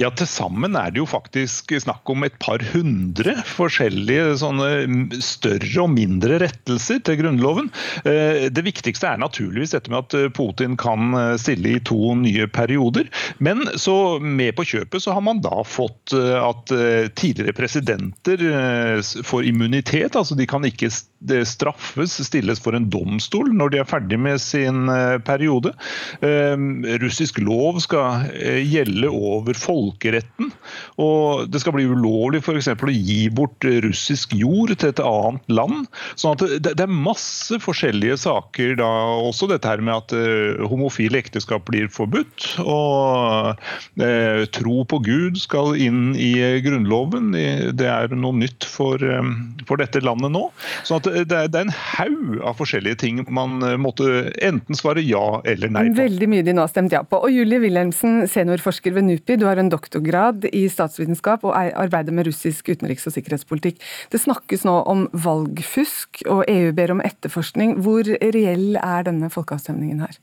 Ja, 0.00 0.10
Til 0.16 0.28
sammen 0.30 0.76
er 0.78 0.92
det 0.92 1.00
jo 1.00 1.08
faktisk 1.08 1.74
snakk 1.82 2.08
om 2.12 2.24
et 2.26 2.36
par 2.42 2.62
hundre 2.72 3.36
forskjellige 3.48 4.36
sånne 4.40 5.20
større 5.24 5.84
og 5.84 5.92
mindre 5.94 6.40
rettelser 6.42 7.02
til 7.06 7.20
Grunnloven. 7.20 7.70
Eh, 8.04 8.46
det 8.52 8.64
viktigste 8.66 9.10
er 9.10 9.22
naturligvis 9.22 9.74
dette 9.76 9.92
med 9.92 10.04
at 10.04 10.16
eh, 10.18 10.28
Putin 10.34 10.76
kan 10.80 11.16
eh, 11.16 11.34
stille 11.40 11.76
i 11.76 11.82
to 11.86 12.14
nye 12.20 12.48
perioder. 12.52 13.10
Men 13.42 13.64
så 13.80 14.18
med 14.20 14.54
på 14.56 14.66
kjøpet 14.66 15.04
så 15.04 15.16
har 15.16 15.24
man 15.24 15.42
da 15.44 15.62
fått 15.66 16.14
at 16.16 16.70
tidligere 17.18 17.54
presidenter 17.56 18.40
får 19.26 19.48
immunitet. 19.48 20.16
altså 20.16 20.36
De 20.38 20.46
kan 20.48 20.64
ikke 20.66 20.90
straffes, 21.48 22.16
stilles 22.26 22.60
for 22.62 22.76
en 22.76 22.88
domstol 22.92 23.50
når 23.56 23.72
de 23.72 23.80
er 23.80 23.88
ferdig 23.88 24.18
med 24.20 24.40
sin 24.42 24.86
periode. 25.26 25.72
Russisk 27.02 27.40
lov 27.42 27.80
skal 27.84 28.28
gjelde 28.62 29.10
over 29.10 29.56
folkeretten. 29.58 30.50
Og 31.02 31.46
det 31.50 31.62
skal 31.62 31.76
bli 31.76 31.86
ulovlig 31.88 32.42
f.eks. 32.42 32.68
å 32.72 32.92
gi 32.92 33.26
bort 33.34 33.66
russisk 33.84 34.34
jord 34.36 34.74
til 34.76 34.92
et 34.92 35.02
annet 35.02 35.52
land. 35.52 35.86
sånn 36.14 36.36
at 36.36 36.44
det, 36.56 36.74
det, 36.76 36.86
er 36.86 36.92
masse 36.92 37.58
forskjellige 37.62 38.18
saker 38.26 38.76
da. 38.80 38.90
Også 39.26 39.48
dette 39.50 39.70
her 39.70 39.82
med 39.84 39.96
at 39.96 40.14
uh, 40.16 40.66
homofile 40.70 41.20
ekteskap 41.22 41.66
blir 41.70 41.90
forbudt. 41.92 42.48
Og 42.62 43.56
tro 44.56 44.76
på 44.88 44.98
Gud 45.04 45.38
skal 45.40 45.76
inn 45.80 46.14
i 46.18 46.32
Grunnloven. 46.64 47.32
Det 47.76 47.88
er 47.88 48.12
noe 48.16 48.36
nytt 48.36 48.66
for, 48.68 49.00
for 49.68 49.80
dette 49.80 50.02
landet 50.04 50.32
nå. 50.34 50.44
sånn 50.86 51.00
at 51.00 51.05
det, 51.06 51.40
det 51.52 51.60
er 51.60 51.66
en 51.66 51.74
haug 51.74 52.40
av 52.46 52.58
forskjellige 52.58 53.00
ting 53.02 53.22
man 53.32 53.58
måtte 53.80 54.30
enten 54.44 54.78
svare 54.78 55.02
ja 55.04 55.40
eller 55.48 55.72
nei 55.72 55.86
på. 55.88 55.96
Veldig 56.00 56.28
mye 56.32 56.46
de 56.46 56.54
nå 56.56 56.64
har 56.64 56.72
stemt 56.72 56.94
ja 56.94 57.02
på. 57.06 57.20
Og 57.22 57.32
Julie 57.32 57.60
Wilhelmsen, 57.62 58.24
seniorforsker 58.30 58.94
ved 58.96 59.08
NUPI, 59.08 59.38
du 59.40 59.46
har 59.48 59.60
en 59.60 59.72
doktorgrad 59.72 60.48
i 60.52 60.66
statsvitenskap 60.72 61.46
og 61.46 61.56
arbeider 61.56 62.14
med 62.16 62.28
russisk 62.30 62.70
utenriks- 62.72 63.08
og 63.08 63.16
sikkerhetspolitikk. 63.16 63.80
Det 64.12 64.22
snakkes 64.22 64.66
nå 64.68 64.76
om 64.90 65.06
valgfusk, 65.12 66.24
og 66.30 66.44
EU 66.50 66.72
ber 66.76 66.94
om 66.94 67.02
etterforskning. 67.04 67.78
Hvor 67.84 68.06
reell 68.06 68.78
er 68.80 69.06
denne 69.06 69.30
folkeavstemningen 69.32 70.04
her? 70.06 70.18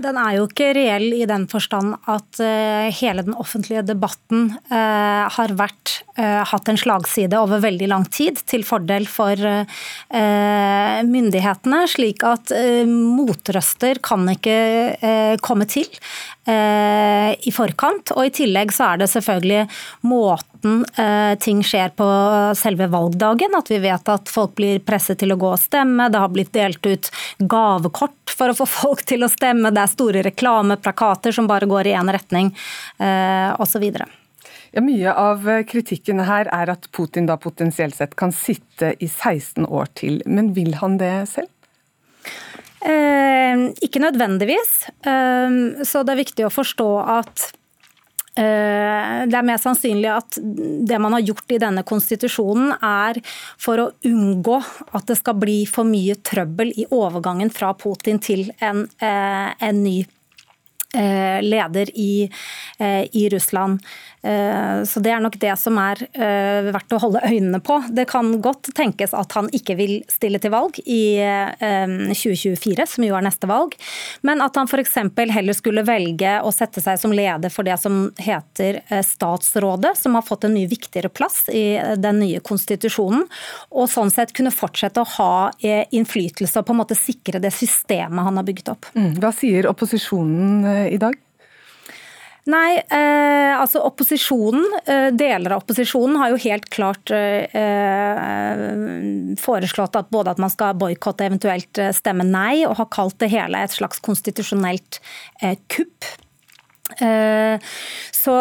Den 0.00 0.16
er 0.16 0.36
jo 0.38 0.46
ikke 0.48 0.70
reell 0.76 1.10
i 1.18 1.26
den 1.28 1.44
forstand 1.50 1.96
at 2.08 2.40
uh, 2.40 2.88
hele 2.96 3.24
den 3.26 3.34
offentlige 3.36 3.82
debatten 3.84 4.54
uh, 4.70 5.28
har 5.34 5.52
vært, 5.58 5.98
uh, 6.16 6.40
hatt 6.48 6.70
en 6.70 6.80
slagside 6.80 7.36
over 7.36 7.60
veldig 7.60 7.88
lang 7.90 8.06
tid 8.12 8.40
til 8.48 8.64
fordel 8.64 9.08
for 9.10 9.36
myndighetene, 11.02 11.82
slik 11.90 12.22
at 12.26 12.52
motrøster 12.88 13.98
kan 14.04 14.28
ikke 14.32 15.38
komme 15.42 15.66
til 15.70 15.88
i 16.42 17.52
forkant. 17.54 18.10
Og 18.16 18.26
i 18.26 18.32
tillegg 18.34 18.72
så 18.74 18.92
er 18.92 19.02
det 19.02 19.10
selvfølgelig 19.12 19.60
måten 20.10 20.82
ting 21.42 21.60
skjer 21.66 21.92
på 21.98 22.06
selve 22.58 22.88
valgdagen. 22.90 23.54
At 23.58 23.70
vi 23.70 23.78
vet 23.84 24.10
at 24.10 24.30
folk 24.30 24.56
blir 24.58 24.82
presset 24.82 25.20
til 25.22 25.34
å 25.34 25.38
gå 25.38 25.52
og 25.54 25.60
stemme. 25.62 26.08
Det 26.10 26.22
har 26.22 26.32
blitt 26.34 26.52
delt 26.56 26.82
ut 26.86 27.12
gavekort 27.38 28.34
for 28.36 28.52
å 28.52 28.56
få 28.56 28.66
folk 28.68 29.04
til 29.08 29.24
å 29.24 29.30
stemme. 29.30 29.70
Det 29.74 29.84
er 29.84 29.92
store 29.92 30.24
reklameplakater 30.26 31.34
som 31.34 31.48
bare 31.50 31.68
går 31.70 31.90
i 31.90 31.94
én 31.98 32.12
retning, 32.12 32.52
eh, 32.98 33.50
osv. 33.62 33.86
Ja, 34.72 34.80
mye 34.80 35.12
av 35.12 35.44
kritikken 35.68 36.22
her 36.24 36.48
er 36.52 36.70
at 36.72 36.88
Putin 36.92 37.26
da 37.28 37.36
potensielt 37.36 37.94
sett 37.94 38.16
kan 38.16 38.32
sitte 38.32 38.94
i 38.98 39.08
16 39.08 39.66
år 39.66 39.92
til. 39.94 40.22
Men 40.26 40.54
vil 40.56 40.74
han 40.80 40.96
det 40.98 41.28
selv? 41.28 41.50
Eh, 42.82 43.64
ikke 43.84 44.02
nødvendigvis. 44.02 44.70
Eh, 45.06 45.58
så 45.86 46.02
det 46.02 46.14
er 46.14 46.22
viktig 46.22 46.46
å 46.46 46.52
forstå 46.52 46.88
at 47.14 47.44
eh, 48.34 49.22
det 49.30 49.38
er 49.38 49.46
mer 49.46 49.60
sannsynlig 49.62 50.10
at 50.10 50.38
det 50.40 50.98
man 51.02 51.14
har 51.14 51.22
gjort 51.22 51.54
i 51.54 51.60
denne 51.62 51.84
konstitusjonen, 51.86 52.74
er 52.82 53.20
for 53.60 53.84
å 53.84 53.90
unngå 54.08 54.58
at 54.90 55.06
det 55.10 55.18
skal 55.20 55.38
bli 55.38 55.60
for 55.70 55.88
mye 55.88 56.18
trøbbel 56.26 56.74
i 56.74 56.88
overgangen 56.90 57.52
fra 57.54 57.70
Putin 57.78 58.18
til 58.22 58.48
en, 58.58 58.86
en 58.98 59.84
ny 59.84 60.00
eh, 60.02 60.10
leder 60.92 61.88
i, 61.98 62.28
i 63.12 63.28
Russland. 63.32 63.80
Eh, 64.22 64.84
så 64.84 65.00
Det 65.00 65.10
er 65.10 65.20
nok 65.20 65.36
det 65.42 65.52
som 65.58 65.78
er 65.82 65.98
eh, 66.14 66.70
verdt 66.70 66.94
å 66.94 67.00
holde 67.02 67.22
øynene 67.26 67.58
på. 67.64 67.80
Det 67.90 68.06
kan 68.10 68.30
godt 68.42 68.70
tenkes 68.76 69.14
at 69.18 69.34
han 69.34 69.50
ikke 69.54 69.74
vil 69.78 69.94
stille 70.10 70.38
til 70.42 70.52
valg 70.54 70.78
i 70.86 71.18
2024, 71.58 72.76
eh, 72.84 72.88
som 72.88 73.06
jo 73.06 73.16
er 73.18 73.26
neste 73.26 73.50
valg, 73.50 73.74
men 74.22 74.42
at 74.44 74.58
han 74.58 74.70
f.eks. 74.70 74.94
heller 75.34 75.56
skulle 75.56 75.84
velge 75.86 76.36
å 76.42 76.52
sette 76.54 76.82
seg 76.84 77.00
som 77.02 77.14
leder 77.14 77.50
for 77.52 77.66
det 77.66 77.78
som 77.82 78.04
heter 78.22 78.80
Statsrådet, 79.06 79.96
som 79.98 80.14
har 80.14 80.26
fått 80.26 80.46
en 80.46 80.54
mye 80.54 80.70
viktigere 80.70 81.10
plass 81.10 81.48
i 81.50 81.80
den 81.98 82.20
nye 82.22 82.42
konstitusjonen, 82.44 83.24
og 83.74 83.90
sånn 83.90 84.12
sett 84.12 84.34
kunne 84.36 84.54
fortsette 84.54 85.02
å 85.02 85.10
ha 85.16 85.34
innflytelse 85.62 86.60
og 86.60 86.68
på 86.68 86.74
en 86.74 86.82
måte 86.82 86.98
sikre 86.98 87.40
det 87.42 87.52
systemet 87.54 88.26
han 88.26 88.38
har 88.38 88.46
bygget 88.46 88.70
opp. 88.74 88.90
Mm. 88.94 89.16
Hva 89.22 89.32
sier 89.34 89.66
opposisjonen 89.70 90.81
i 90.90 90.98
dag? 91.02 91.18
Nei, 92.50 92.74
eh, 92.90 93.54
altså 93.54 93.84
opposisjonen, 93.86 94.64
eh, 94.82 95.12
deler 95.14 95.54
av 95.54 95.60
opposisjonen 95.62 96.16
har 96.18 96.32
jo 96.32 96.40
helt 96.42 96.66
klart 96.74 97.12
eh, 97.14 97.46
eh 97.54 98.72
foreslått 99.38 99.94
at 99.96 100.10
både 100.10 100.34
at 100.34 100.42
man 100.42 100.50
skal 100.50 100.74
boikotte, 100.74 101.28
eventuelt 101.28 101.78
eh, 101.78 101.92
stemme 101.94 102.26
nei, 102.26 102.64
og 102.66 102.76
har 102.80 102.90
kalt 102.90 103.20
det 103.22 103.30
hele 103.30 103.62
et 103.62 103.70
slags 103.70 104.02
konstitusjonelt 104.02 104.98
eh, 105.40 105.54
kupp. 105.70 106.02
Eh, 107.02 107.60
så, 108.12 108.34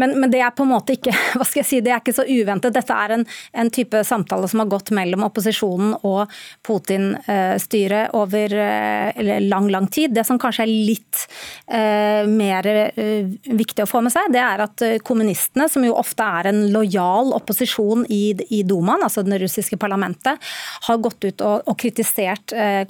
men, 0.00 0.14
men, 0.20 0.30
det 0.32 0.40
er 0.40 0.54
på 0.56 0.64
en 0.64 0.72
måte 0.72 0.94
ikke 0.96 1.12
hva 1.36 1.44
skal 1.44 1.60
jeg 1.60 1.68
si, 1.68 1.80
det 1.84 1.92
er 1.92 2.00
ikke 2.00 2.16
så 2.16 2.24
uventet. 2.24 2.74
Dette 2.74 2.96
er 2.96 3.16
en, 3.18 3.24
en 3.62 3.70
type 3.74 4.00
samtale 4.08 4.48
som 4.48 4.62
har 4.62 4.70
gått 4.72 4.92
mellom 4.96 5.26
opposisjonen 5.26 5.94
og 6.08 6.32
Putin-styret 6.66 8.14
over 8.16 8.54
eh, 8.56 9.40
lang 9.44 9.68
lang 9.72 9.88
tid. 9.92 10.14
Det 10.16 10.24
som 10.26 10.40
kanskje 10.40 10.64
er 10.64 10.72
litt 10.72 11.24
uh, 11.68 12.24
mer 12.30 12.66
uh, 12.96 13.28
viktig 13.44 13.84
å 13.84 13.88
få 13.88 14.00
med 14.04 14.14
seg, 14.14 14.30
det 14.32 14.40
er 14.42 14.62
at 14.64 14.84
kommunistene, 15.06 15.68
som 15.70 15.84
jo 15.84 15.96
ofte 15.98 16.24
er 16.24 16.48
en 16.50 16.62
lojal 16.72 17.34
opposisjon 17.36 18.06
i, 18.12 18.32
i 18.54 18.62
Dumaen, 18.66 19.04
altså 19.04 19.24
det 19.26 19.40
russiske 19.42 19.76
parlamentet, 19.80 20.48
har 20.88 21.02
gått 21.04 21.28
ut 21.28 21.44
og, 21.44 21.68
og 21.68 21.78
kritisert 21.80 22.54
uh, 22.56 22.82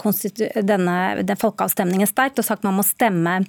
denne, 0.63 0.97
den 1.27 1.39
folkeavstemningen 1.39 2.07
sterkt 2.09 2.39
og 2.39 2.47
sagt 2.47 2.65
man 2.65 2.77
må 2.79 2.85
stemme 2.85 3.39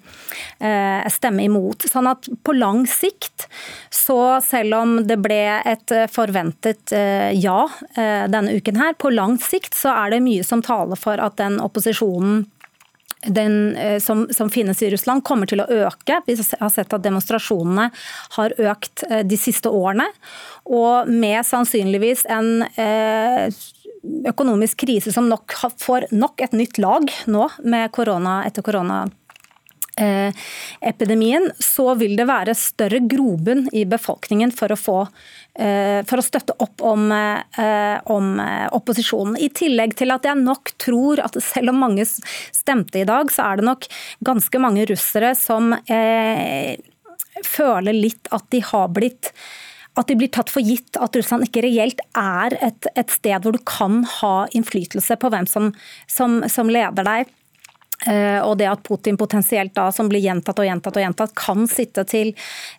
eh, 0.59 1.09
stemme 1.21 1.45
imot. 1.45 1.85
Sånn 1.89 2.09
at 2.11 2.29
på 2.45 2.55
lang 2.57 2.87
sikt, 2.89 3.47
så 3.93 4.41
selv 4.45 4.79
om 4.81 4.97
det 5.07 5.21
ble 5.21 5.61
et 5.69 5.93
forventet 6.13 6.95
eh, 6.97 7.31
ja 7.37 7.67
eh, 7.95 8.25
denne 8.31 8.57
uken 8.57 8.81
her, 8.81 8.97
på 8.97 9.13
lang 9.13 9.37
sikt 9.41 9.77
så 9.77 9.93
er 10.05 10.15
det 10.15 10.25
mye 10.25 10.47
som 10.47 10.65
taler 10.65 10.99
for 10.99 11.21
at 11.21 11.39
den 11.41 11.61
opposisjonen 11.63 12.47
den, 13.27 13.77
eh, 13.77 13.99
som, 14.01 14.25
som, 14.33 14.49
finnes 14.49 14.81
i 14.81 14.89
Russland, 14.95 15.27
kommer 15.29 15.51
til 15.51 15.61
å 15.61 15.69
øke. 15.69 16.23
Vi 16.25 16.39
har 16.41 16.73
sett 16.73 16.95
at 16.97 17.05
demonstrasjonene 17.05 17.91
har 18.39 18.57
økt 18.57 19.05
de 19.29 19.37
siste 19.37 19.69
årene. 19.69 20.07
Og 20.71 21.11
med 21.11 21.45
sannsynligvis 21.45 22.25
en 22.33 22.65
økonomisk 24.31 24.87
krise 24.87 25.13
som 25.13 25.29
nok 25.29 25.53
får 25.83 26.09
nok 26.17 26.41
et 26.47 26.57
nytt 26.57 26.81
lag 26.81 27.11
nå 27.29 27.51
korona 27.93 28.39
etter 28.49 28.65
korona 28.65 29.03
Eh, 29.05 29.20
epidemien, 29.97 31.51
så 31.59 31.95
vil 31.99 32.15
det 32.17 32.27
være 32.29 32.55
større 32.57 33.01
grobunn 33.11 33.67
i 33.77 33.83
befolkningen 33.89 34.53
for 34.55 34.73
å, 34.73 34.79
få, 34.79 34.97
eh, 35.59 36.01
for 36.09 36.21
å 36.21 36.25
støtte 36.25 36.57
opp 36.63 36.85
om, 36.87 37.11
eh, 37.13 37.99
om, 38.07 38.41
opposisjonen. 38.73 39.37
I 39.37 39.51
tillegg 39.51 39.97
til 39.99 40.15
at 40.15 40.25
jeg 40.25 40.41
nok 40.41 40.73
tror 40.79 41.21
at 41.25 41.37
selv 41.43 41.75
om 41.75 41.83
mange 41.83 42.07
stemte 42.07 43.03
i 43.03 43.09
dag, 43.09 43.33
så 43.35 43.51
er 43.51 43.61
det 43.61 43.69
nok 43.69 43.89
ganske 44.25 44.63
mange 44.63 44.87
russere 44.89 45.35
som 45.37 45.75
eh, 45.87 46.77
føler 47.45 47.97
litt 47.97 48.31
at 48.33 48.49
de 48.51 48.63
har 48.65 48.89
blitt 48.89 49.35
at 49.99 50.07
de 50.07 50.17
blir 50.17 50.31
tatt 50.33 50.51
for 50.53 50.65
gitt 50.65 50.97
at 51.03 51.17
Russland 51.19 51.49
ikke 51.49 51.65
reelt 51.67 52.01
er 52.17 52.55
et, 52.63 52.87
et 52.95 53.11
sted 53.11 53.43
hvor 53.43 53.57
du 53.57 53.61
kan 53.67 54.05
ha 54.21 54.47
innflytelse 54.57 55.19
på 55.21 55.31
hvem 55.33 55.49
som, 55.51 55.73
som, 56.09 56.41
som 56.49 56.71
leder 56.71 57.07
deg. 57.07 57.33
Eh, 58.09 58.39
og 58.41 58.57
det 58.61 58.69
at 58.71 58.83
Putin 58.87 59.19
potensielt 59.21 59.75
da, 59.77 59.91
som 59.93 60.09
blir 60.09 60.23
gjentatt 60.25 60.63
og 60.63 60.69
gjentatt 60.69 60.97
og 60.97 61.05
gjentatt, 61.05 61.35
kan 61.37 61.67
sitte 61.69 62.07
til, 62.09 62.33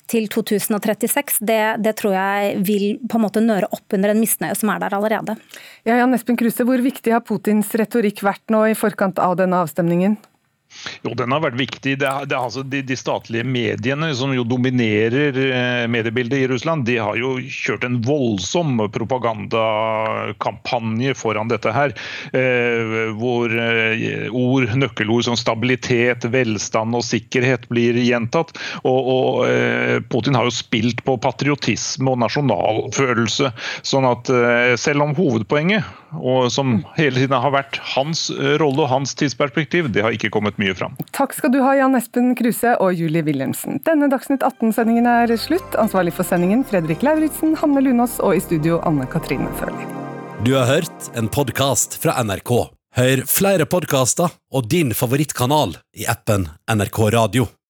til 0.10 0.26
2036, 0.34 1.44
det, 1.46 1.62
det, 1.86 1.94
tror 2.00 2.16
jeg 2.18 2.64
vil 2.66 2.88
på 3.06 3.20
en 3.20 3.26
måte 3.28 3.44
nøre 3.46 3.70
opp 3.70 3.98
under 3.98 4.14
en 4.14 4.22
misnøye 4.22 4.58
som 4.58 4.74
er 4.74 4.82
der 4.82 4.98
allerede. 4.98 5.38
Ja, 5.86 6.00
Jan 6.00 6.18
Espen 6.18 6.40
Kruse, 6.40 6.66
Hvor 6.66 6.82
viktig 6.82 7.14
har 7.14 7.22
Putins 7.26 7.70
retorikk 7.78 8.24
vært 8.26 8.54
nå 8.54 8.66
i 8.72 8.78
forkant 8.78 9.22
av 9.22 9.38
denne 9.38 9.62
avstemningen? 9.62 10.18
Jo, 11.04 11.12
den 11.18 11.32
har 11.34 11.42
vært 11.44 11.58
viktig. 11.60 11.98
Det 12.02 12.08
er, 12.08 12.26
det 12.30 12.36
er 12.36 12.42
altså 12.42 12.64
de, 12.66 12.82
de, 12.86 12.96
statlige 12.98 13.44
mediene 13.48 14.16
som 14.18 14.34
jo 14.36 14.44
dominerer 14.48 15.38
eh, 15.44 15.88
mediebildet 15.92 16.38
i 16.40 16.48
Russland, 16.52 16.86
de 16.88 16.98
har 17.02 17.16
jo 17.20 17.30
kjørt 17.42 17.84
en 17.88 18.02
voldsom 18.06 18.70
propagandakampanje 18.94 21.14
foran 21.18 21.48
dette 21.52 21.72
her. 21.76 21.90
Eh, 22.38 23.12
hvor 23.18 23.50
eh, 23.52 24.30
ord, 24.30 24.70
nøkkelord 24.78 25.24
som 25.28 25.38
stabilitet, 25.40 26.26
velstand 26.34 26.96
og 26.98 27.04
sikkerhet 27.08 27.70
blir 27.72 27.94
gjentatt. 28.02 28.50
Og, 28.84 29.00
og 29.16 29.48
eh, 29.50 29.98
Putin 30.12 30.36
har 30.38 30.46
jo 30.48 30.54
spilt 30.56 31.00
på 31.08 31.14
patriotisme 31.22 32.12
og 32.14 32.20
nasjonalfølelse. 32.26 33.48
sånn 33.88 34.06
at 34.10 34.30
eh, 34.34 34.76
selv 34.80 35.00
om 35.06 35.16
hovedpoenget, 35.18 35.84
og 36.18 36.52
som 36.52 36.82
hele 36.98 37.22
tiden 37.22 37.38
har 37.44 37.54
vært 37.54 37.80
hans 37.94 38.30
eh, 38.34 38.56
rolle 38.62 38.86
og 38.86 38.92
hans 38.92 39.16
tidsperspektiv, 39.20 39.92
det 39.94 40.04
har 40.06 40.16
ikke 40.16 40.32
kommet 40.34 40.60
mye 40.62 40.76
fram. 40.78 40.98
Takk 41.16 41.36
skal 41.38 41.54
du 41.54 41.62
ha, 41.64 41.76
Jan 41.78 41.96
Espen 42.00 42.34
Kruse 42.40 42.76
og 42.84 42.98
Julie 42.98 43.24
Wilhelmsen. 43.28 43.80
Denne 43.88 44.10
Dagsnytt 44.12 44.46
18-sendingen 44.48 45.08
er 45.10 45.36
slutt. 45.40 45.78
Ansvarlig 45.80 46.16
for 46.18 46.28
sendingen 46.28 46.66
Fredrik 46.68 47.06
Lauritzen, 47.06 47.56
Hanne 47.62 47.84
Lunås 47.86 48.20
og 48.24 48.36
i 48.38 48.44
studio 48.44 48.82
Anne 48.88 49.08
Katrine 49.12 49.50
Førli. 49.62 49.88
Du 50.42 50.56
har 50.58 50.66
hørt 50.66 51.12
en 51.16 51.30
podkast 51.30 52.00
fra 52.02 52.18
NRK. 52.24 52.56
Hør 52.98 53.24
flere 53.30 53.70
podkaster 53.70 54.34
og 54.52 54.68
din 54.72 54.92
favorittkanal 54.98 55.78
i 55.96 56.10
appen 56.12 56.50
NRK 56.68 57.04
Radio. 57.16 57.52